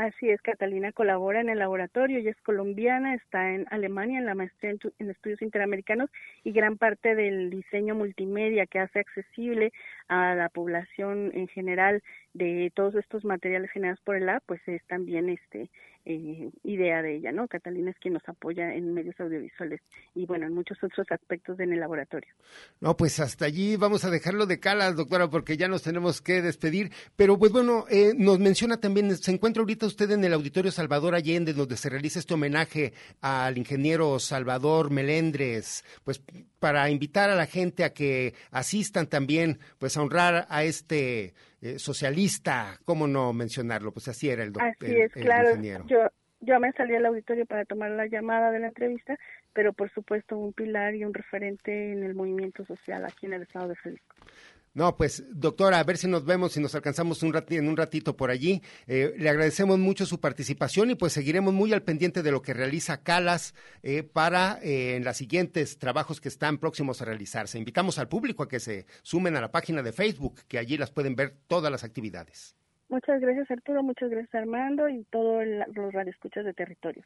Así 0.00 0.30
es, 0.30 0.40
Catalina 0.40 0.92
colabora 0.92 1.42
en 1.42 1.50
el 1.50 1.58
laboratorio, 1.58 2.16
ella 2.16 2.30
es 2.30 2.40
colombiana, 2.40 3.14
está 3.14 3.52
en 3.52 3.66
Alemania 3.70 4.18
en 4.18 4.24
la 4.24 4.34
maestría 4.34 4.70
en, 4.70 5.10
estudios 5.10 5.42
interamericanos 5.42 6.08
y 6.42 6.52
gran 6.52 6.78
parte 6.78 7.14
del 7.14 7.50
diseño 7.50 7.94
multimedia 7.94 8.64
que 8.64 8.78
hace 8.78 9.00
accesible 9.00 9.74
a 10.08 10.34
la 10.34 10.48
población 10.48 11.32
en 11.34 11.48
general 11.48 12.02
de 12.32 12.72
todos 12.74 12.94
estos 12.94 13.26
materiales 13.26 13.70
generados 13.72 14.00
por 14.00 14.16
el 14.16 14.30
A, 14.30 14.40
pues 14.40 14.66
es 14.68 14.82
también 14.86 15.28
este 15.28 15.68
eh, 16.04 16.50
idea 16.64 17.02
de 17.02 17.16
ella, 17.16 17.32
¿no? 17.32 17.46
Catalina 17.46 17.90
es 17.90 17.98
quien 17.98 18.14
nos 18.14 18.28
apoya 18.28 18.74
en 18.74 18.94
medios 18.94 19.18
audiovisuales 19.20 19.80
y 20.14 20.26
bueno, 20.26 20.46
en 20.46 20.54
muchos 20.54 20.78
otros 20.82 21.06
aspectos 21.10 21.60
en 21.60 21.72
el 21.72 21.80
laboratorio. 21.80 22.32
No, 22.80 22.96
pues 22.96 23.20
hasta 23.20 23.44
allí 23.44 23.76
vamos 23.76 24.04
a 24.04 24.10
dejarlo 24.10 24.46
de 24.46 24.60
calas, 24.60 24.96
doctora, 24.96 25.28
porque 25.28 25.56
ya 25.56 25.68
nos 25.68 25.82
tenemos 25.82 26.20
que 26.20 26.42
despedir. 26.42 26.90
Pero 27.16 27.38
pues 27.38 27.52
bueno, 27.52 27.84
eh, 27.90 28.12
nos 28.16 28.38
menciona 28.38 28.78
también, 28.78 29.14
se 29.16 29.30
encuentra 29.30 29.60
ahorita 29.60 29.86
usted 29.86 30.10
en 30.10 30.24
el 30.24 30.32
Auditorio 30.32 30.70
Salvador 30.70 31.14
Allende, 31.14 31.52
donde 31.52 31.76
se 31.76 31.90
realiza 31.90 32.18
este 32.18 32.34
homenaje 32.34 32.92
al 33.20 33.58
ingeniero 33.58 34.18
Salvador 34.18 34.90
Melendres, 34.90 35.84
pues 36.04 36.22
para 36.58 36.90
invitar 36.90 37.30
a 37.30 37.34
la 37.34 37.46
gente 37.46 37.84
a 37.84 37.92
que 37.92 38.34
asistan 38.50 39.06
también, 39.06 39.58
pues 39.78 39.96
a 39.96 40.02
honrar 40.02 40.46
a 40.48 40.64
este 40.64 41.34
eh, 41.60 41.78
socialista, 41.78 42.78
¿cómo 42.84 43.06
no 43.06 43.32
mencionarlo? 43.32 43.92
Pues 43.92 44.08
así 44.08 44.30
era 44.30 44.42
el 44.42 44.52
doctor. 44.52 44.74
Así 44.80 45.00
es, 45.00 45.12
claro. 45.12 45.50
Yo, 45.86 46.08
yo 46.40 46.58
me 46.58 46.72
salí 46.72 46.94
al 46.94 47.06
auditorio 47.06 47.44
para 47.46 47.64
tomar 47.64 47.90
la 47.90 48.06
llamada 48.06 48.50
de 48.50 48.60
la 48.60 48.68
entrevista, 48.68 49.18
pero 49.52 49.72
por 49.72 49.90
supuesto 49.90 50.38
un 50.38 50.52
pilar 50.52 50.94
y 50.94 51.04
un 51.04 51.12
referente 51.12 51.92
en 51.92 52.02
el 52.02 52.14
movimiento 52.14 52.64
social 52.64 53.04
aquí 53.04 53.26
en 53.26 53.34
el 53.34 53.42
estado 53.42 53.68
de 53.68 53.76
Jalisco. 53.76 54.16
No, 54.72 54.96
pues 54.96 55.24
doctora, 55.32 55.80
a 55.80 55.84
ver 55.84 55.96
si 55.96 56.06
nos 56.06 56.24
vemos 56.24 56.56
y 56.56 56.60
nos 56.60 56.76
alcanzamos 56.76 57.24
un 57.24 57.34
en 57.48 57.68
un 57.68 57.76
ratito 57.76 58.16
por 58.16 58.30
allí. 58.30 58.62
Eh, 58.86 59.14
le 59.18 59.28
agradecemos 59.28 59.80
mucho 59.80 60.06
su 60.06 60.20
participación 60.20 60.90
y 60.90 60.94
pues 60.94 61.12
seguiremos 61.12 61.52
muy 61.52 61.72
al 61.72 61.82
pendiente 61.82 62.22
de 62.22 62.30
lo 62.30 62.40
que 62.40 62.54
realiza 62.54 63.02
Calas 63.02 63.54
eh, 63.82 64.04
para 64.04 64.60
eh, 64.62 64.94
en 64.94 65.04
los 65.04 65.16
siguientes 65.16 65.78
trabajos 65.78 66.20
que 66.20 66.28
están 66.28 66.58
próximos 66.58 67.02
a 67.02 67.04
realizarse. 67.04 67.58
Invitamos 67.58 67.98
al 67.98 68.08
público 68.08 68.44
a 68.44 68.48
que 68.48 68.60
se 68.60 68.86
sumen 69.02 69.34
a 69.34 69.40
la 69.40 69.50
página 69.50 69.82
de 69.82 69.92
Facebook, 69.92 70.42
que 70.46 70.58
allí 70.58 70.78
las 70.78 70.92
pueden 70.92 71.16
ver 71.16 71.34
todas 71.48 71.72
las 71.72 71.82
actividades. 71.82 72.54
Muchas 72.88 73.20
gracias 73.20 73.50
Arturo, 73.50 73.82
muchas 73.82 74.08
gracias 74.08 74.34
Armando 74.34 74.88
y 74.88 75.04
todos 75.10 75.44
los 75.74 75.92
radioescuchas 75.92 76.44
de 76.44 76.54
territorio. 76.54 77.02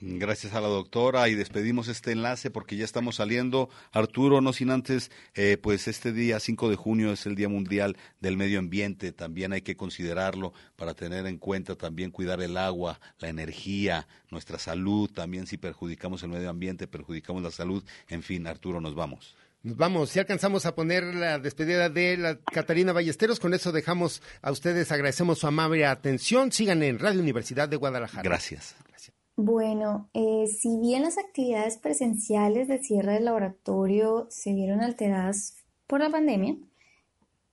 Gracias 0.00 0.54
a 0.54 0.60
la 0.60 0.68
doctora 0.68 1.28
y 1.28 1.34
despedimos 1.34 1.88
este 1.88 2.12
enlace 2.12 2.50
porque 2.50 2.76
ya 2.76 2.84
estamos 2.84 3.16
saliendo. 3.16 3.68
Arturo, 3.90 4.40
no 4.40 4.52
sin 4.52 4.70
antes, 4.70 5.10
eh, 5.34 5.58
pues 5.60 5.88
este 5.88 6.12
día 6.12 6.38
5 6.38 6.70
de 6.70 6.76
junio 6.76 7.12
es 7.12 7.26
el 7.26 7.34
Día 7.34 7.48
Mundial 7.48 7.96
del 8.20 8.36
Medio 8.36 8.60
Ambiente. 8.60 9.12
También 9.12 9.52
hay 9.52 9.62
que 9.62 9.76
considerarlo 9.76 10.52
para 10.76 10.94
tener 10.94 11.26
en 11.26 11.38
cuenta 11.38 11.74
también 11.74 12.12
cuidar 12.12 12.40
el 12.40 12.56
agua, 12.56 13.00
la 13.18 13.28
energía, 13.28 14.06
nuestra 14.30 14.58
salud. 14.58 15.10
También 15.10 15.46
si 15.46 15.56
perjudicamos 15.56 16.22
el 16.22 16.28
medio 16.28 16.50
ambiente, 16.50 16.86
perjudicamos 16.86 17.42
la 17.42 17.50
salud. 17.50 17.84
En 18.08 18.22
fin, 18.22 18.46
Arturo, 18.46 18.80
nos 18.80 18.94
vamos. 18.94 19.36
Nos 19.64 19.76
vamos, 19.76 20.10
si 20.10 20.20
alcanzamos 20.20 20.66
a 20.66 20.76
poner 20.76 21.02
la 21.02 21.40
despedida 21.40 21.88
de 21.88 22.16
la 22.16 22.36
Catarina 22.36 22.92
Ballesteros, 22.92 23.40
con 23.40 23.54
eso 23.54 23.72
dejamos 23.72 24.22
a 24.40 24.52
ustedes, 24.52 24.92
agradecemos 24.92 25.40
su 25.40 25.48
amable 25.48 25.84
atención, 25.84 26.52
sigan 26.52 26.84
en 26.84 27.00
Radio 27.00 27.20
Universidad 27.20 27.68
de 27.68 27.76
Guadalajara. 27.76 28.22
Gracias. 28.22 28.76
Bueno, 29.40 30.10
eh, 30.14 30.48
si 30.48 30.80
bien 30.80 31.04
las 31.04 31.16
actividades 31.16 31.78
presenciales 31.78 32.66
de 32.66 32.82
cierre 32.82 33.12
del 33.12 33.26
laboratorio 33.26 34.26
se 34.30 34.52
vieron 34.52 34.80
alteradas 34.80 35.54
por 35.86 36.00
la 36.00 36.10
pandemia, 36.10 36.56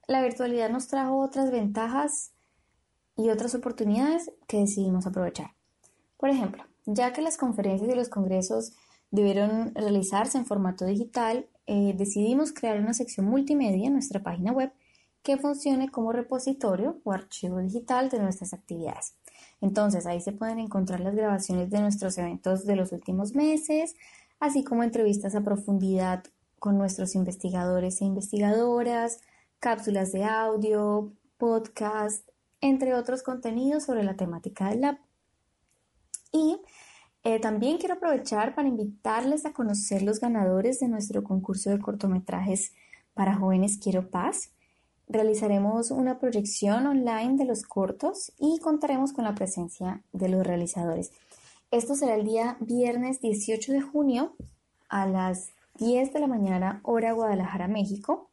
la 0.08 0.24
virtualidad 0.24 0.72
nos 0.72 0.88
trajo 0.88 1.20
otras 1.20 1.52
ventajas 1.52 2.32
y 3.16 3.30
otras 3.30 3.54
oportunidades 3.54 4.32
que 4.48 4.58
decidimos 4.58 5.06
aprovechar. 5.06 5.52
Por 6.18 6.32
ejemplo, 6.32 6.64
ya 6.88 7.14
que 7.14 7.22
las 7.22 7.38
conferencias 7.38 7.88
y 7.92 7.96
los 7.96 8.10
congresos 8.10 8.74
debieron 9.12 9.76
realizarse 9.76 10.40
en 10.40 10.48
formato 10.48 10.86
digital, 10.86 11.46
eh, 11.68 11.94
decidimos 11.96 12.52
crear 12.52 12.80
una 12.80 12.96
sección 12.96 13.28
multimedia 13.28 13.86
en 13.86 13.94
nuestra 13.94 14.24
página 14.24 14.52
web 14.52 14.74
que 15.22 15.38
funcione 15.38 15.92
como 15.92 16.12
repositorio 16.12 17.00
o 17.04 17.12
archivo 17.12 17.60
digital 17.60 18.10
de 18.10 18.22
nuestras 18.22 18.56
actividades. 18.56 19.14
Entonces 19.66 20.06
ahí 20.06 20.22
se 20.22 20.32
pueden 20.32 20.60
encontrar 20.60 21.00
las 21.00 21.16
grabaciones 21.16 21.72
de 21.72 21.80
nuestros 21.80 22.20
eventos 22.20 22.68
de 22.68 22.76
los 22.76 22.92
últimos 22.92 23.34
meses, 23.34 23.96
así 24.40 24.64
como 24.64 24.84
entrevistas 24.84 25.34
a 25.34 25.44
profundidad 25.44 26.24
con 26.60 26.78
nuestros 26.78 27.16
investigadores 27.16 28.00
e 28.00 28.06
investigadoras, 28.06 29.22
cápsulas 29.60 30.12
de 30.12 30.24
audio, 30.24 31.12
podcast, 31.38 32.30
entre 32.62 32.94
otros 32.94 33.24
contenidos 33.24 33.86
sobre 33.86 34.04
la 34.04 34.16
temática 34.16 34.70
del 34.70 34.82
lab. 34.82 35.00
Y 36.32 36.62
eh, 37.24 37.40
también 37.40 37.80
quiero 37.80 37.96
aprovechar 37.96 38.54
para 38.54 38.68
invitarles 38.68 39.48
a 39.48 39.54
conocer 39.54 40.04
los 40.04 40.20
ganadores 40.20 40.80
de 40.80 40.90
nuestro 40.90 41.24
concurso 41.24 41.72
de 41.72 41.80
cortometrajes 41.80 42.72
para 43.16 43.36
jóvenes 43.36 43.80
Quiero 43.82 44.12
Paz. 44.12 44.52
Realizaremos 45.08 45.92
una 45.92 46.20
proyección 46.20 46.88
online 46.88 47.38
de 47.38 47.46
los 47.46 47.64
cortos 47.64 48.32
y 48.40 48.60
contaremos 48.60 49.14
con 49.14 49.24
la 49.24 49.36
presencia 49.36 50.02
de 50.14 50.30
los 50.30 50.46
realizadores. 50.46 51.12
Esto 51.72 51.96
será 51.96 52.16
el 52.16 52.26
día 52.26 52.58
viernes 52.60 53.22
18 53.22 53.74
de 53.74 53.82
junio 53.82 54.34
a 54.90 55.06
las 55.06 55.50
10 55.78 56.14
de 56.14 56.20
la 56.20 56.28
mañana, 56.28 56.80
hora 56.84 57.12
Guadalajara, 57.12 57.68
México. 57.68 58.30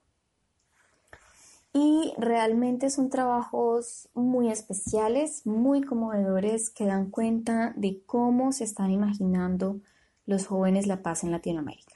Y 1.74 2.12
realmente 2.18 2.90
son 2.90 3.10
trabajos 3.10 4.08
muy 4.14 4.50
especiales, 4.50 5.46
muy 5.46 5.82
conmovedores, 5.82 6.70
que 6.70 6.86
dan 6.86 7.10
cuenta 7.10 7.72
de 7.76 8.02
cómo 8.06 8.52
se 8.52 8.64
están 8.64 8.90
imaginando 8.90 9.80
los 10.26 10.46
jóvenes 10.46 10.86
la 10.86 11.02
paz 11.02 11.24
en 11.24 11.32
Latinoamérica. 11.32 11.91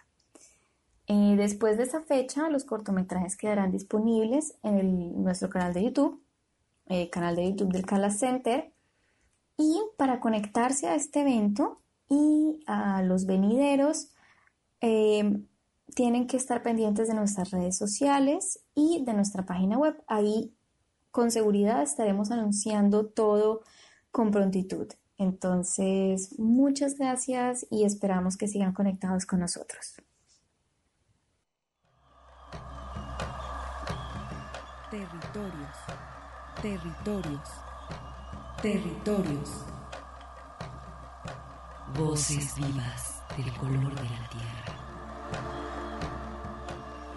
Eh, 1.09 1.37
después 1.37 1.77
de 1.77 1.85
esa 1.85 2.03
fecha, 2.03 2.49
los 2.49 2.65
cortometrajes 2.65 3.37
quedarán 3.37 3.71
disponibles 3.71 4.57
en 4.63 5.23
nuestro 5.23 5.49
canal 5.49 5.73
de 5.73 5.85
YouTube, 5.85 6.23
eh, 6.87 7.11
canal 7.11 7.37
de 7.37 7.51
YouTube 7.51 7.73
del 7.73 7.87
Cala 7.87 8.11
Center. 8.11 8.73
Y 9.57 9.81
para 9.97 10.21
conectarse 10.21 10.89
a 10.89 10.95
este 10.95 11.21
evento 11.21 11.81
y 12.09 12.61
a 12.67 13.03
los 13.03 13.27
venideros, 13.27 14.11
eh, 14.81 15.43
tienen 15.95 16.27
que 16.27 16.37
estar 16.37 16.63
pendientes 16.63 17.09
de 17.09 17.15
nuestras 17.15 17.51
redes 17.51 17.77
sociales 17.77 18.61
y 18.75 19.03
de 19.05 19.15
nuestra 19.15 19.47
página 19.47 19.79
web. 19.79 20.03
Ahí 20.07 20.53
con 21.11 21.31
seguridad 21.31 21.83
estaremos 21.83 22.31
anunciando 22.31 23.07
todo 23.07 23.63
con 24.11 24.31
prontitud. 24.31 24.89
Entonces, 25.19 26.39
muchas 26.39 26.99
gracias 26.99 27.67
y 27.71 27.85
esperamos 27.85 28.37
que 28.37 28.49
sigan 28.49 28.75
conectados 28.75 29.25
con 29.25 29.41
nosotros. 29.41 29.95
Territorios, 34.97 35.77
territorios, 36.63 37.49
territorios. 38.63 39.51
Voces 41.95 42.55
vivas 42.55 43.23
del 43.37 43.53
color 43.59 43.95
de 43.95 44.05
la 44.05 44.29
tierra. 44.31 44.75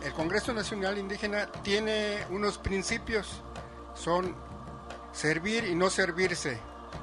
El 0.04 0.12
Congreso 0.12 0.52
Nacional 0.54 0.98
Indígena 0.98 1.50
tiene 1.64 2.18
unos 2.32 2.58
principios, 2.58 3.42
son 3.94 4.36
servir 5.14 5.64
y 5.64 5.74
no 5.74 5.90
servirse, 5.90 6.60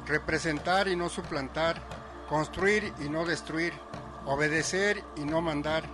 representar 0.06 0.88
y 0.88 0.96
no 0.96 1.08
suplantar, 1.08 1.80
construir 2.28 2.92
y 3.00 3.08
no 3.08 3.24
destruir, 3.24 3.72
obedecer 4.26 5.02
y 5.16 5.24
no 5.24 5.40
mandar, 5.40 5.84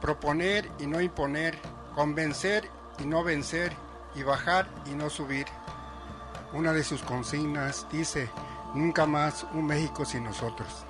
proponer 0.00 0.70
y 0.78 0.86
no 0.86 0.98
imponer, 1.02 1.58
convencer 1.94 2.70
y 2.98 3.04
no 3.04 3.22
vencer, 3.22 3.76
y 4.14 4.22
bajar 4.22 4.68
y 4.86 4.90
no 4.90 5.10
subir. 5.10 5.46
Una 6.52 6.72
de 6.72 6.82
sus 6.82 7.02
consignas 7.02 7.86
dice, 7.90 8.30
nunca 8.74 9.06
más 9.06 9.46
un 9.54 9.66
México 9.66 10.04
sin 10.04 10.24
nosotros. 10.24 10.84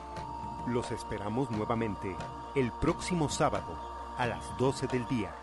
Los 0.67 0.91
esperamos 0.91 1.51
nuevamente 1.51 2.17
el 2.55 2.73
próximo 2.73 3.29
sábado 3.29 3.79
a 4.17 4.27
las 4.27 4.57
12 4.59 4.87
del 4.87 5.07
día. 5.09 5.35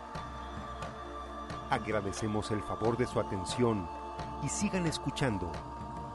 Agradecemos 1.70 2.50
el 2.50 2.62
favor 2.62 2.96
de 2.96 3.06
su 3.06 3.20
atención 3.20 3.88
y 4.42 4.48
sigan 4.48 4.86
escuchando 4.86 5.50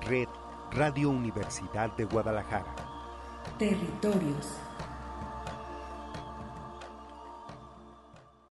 Red 0.02 0.30
Radio 0.72 1.10
Universidad 1.10 1.96
de 1.96 2.06
Guadalajara. 2.06 2.74
Territorios. 3.58 4.58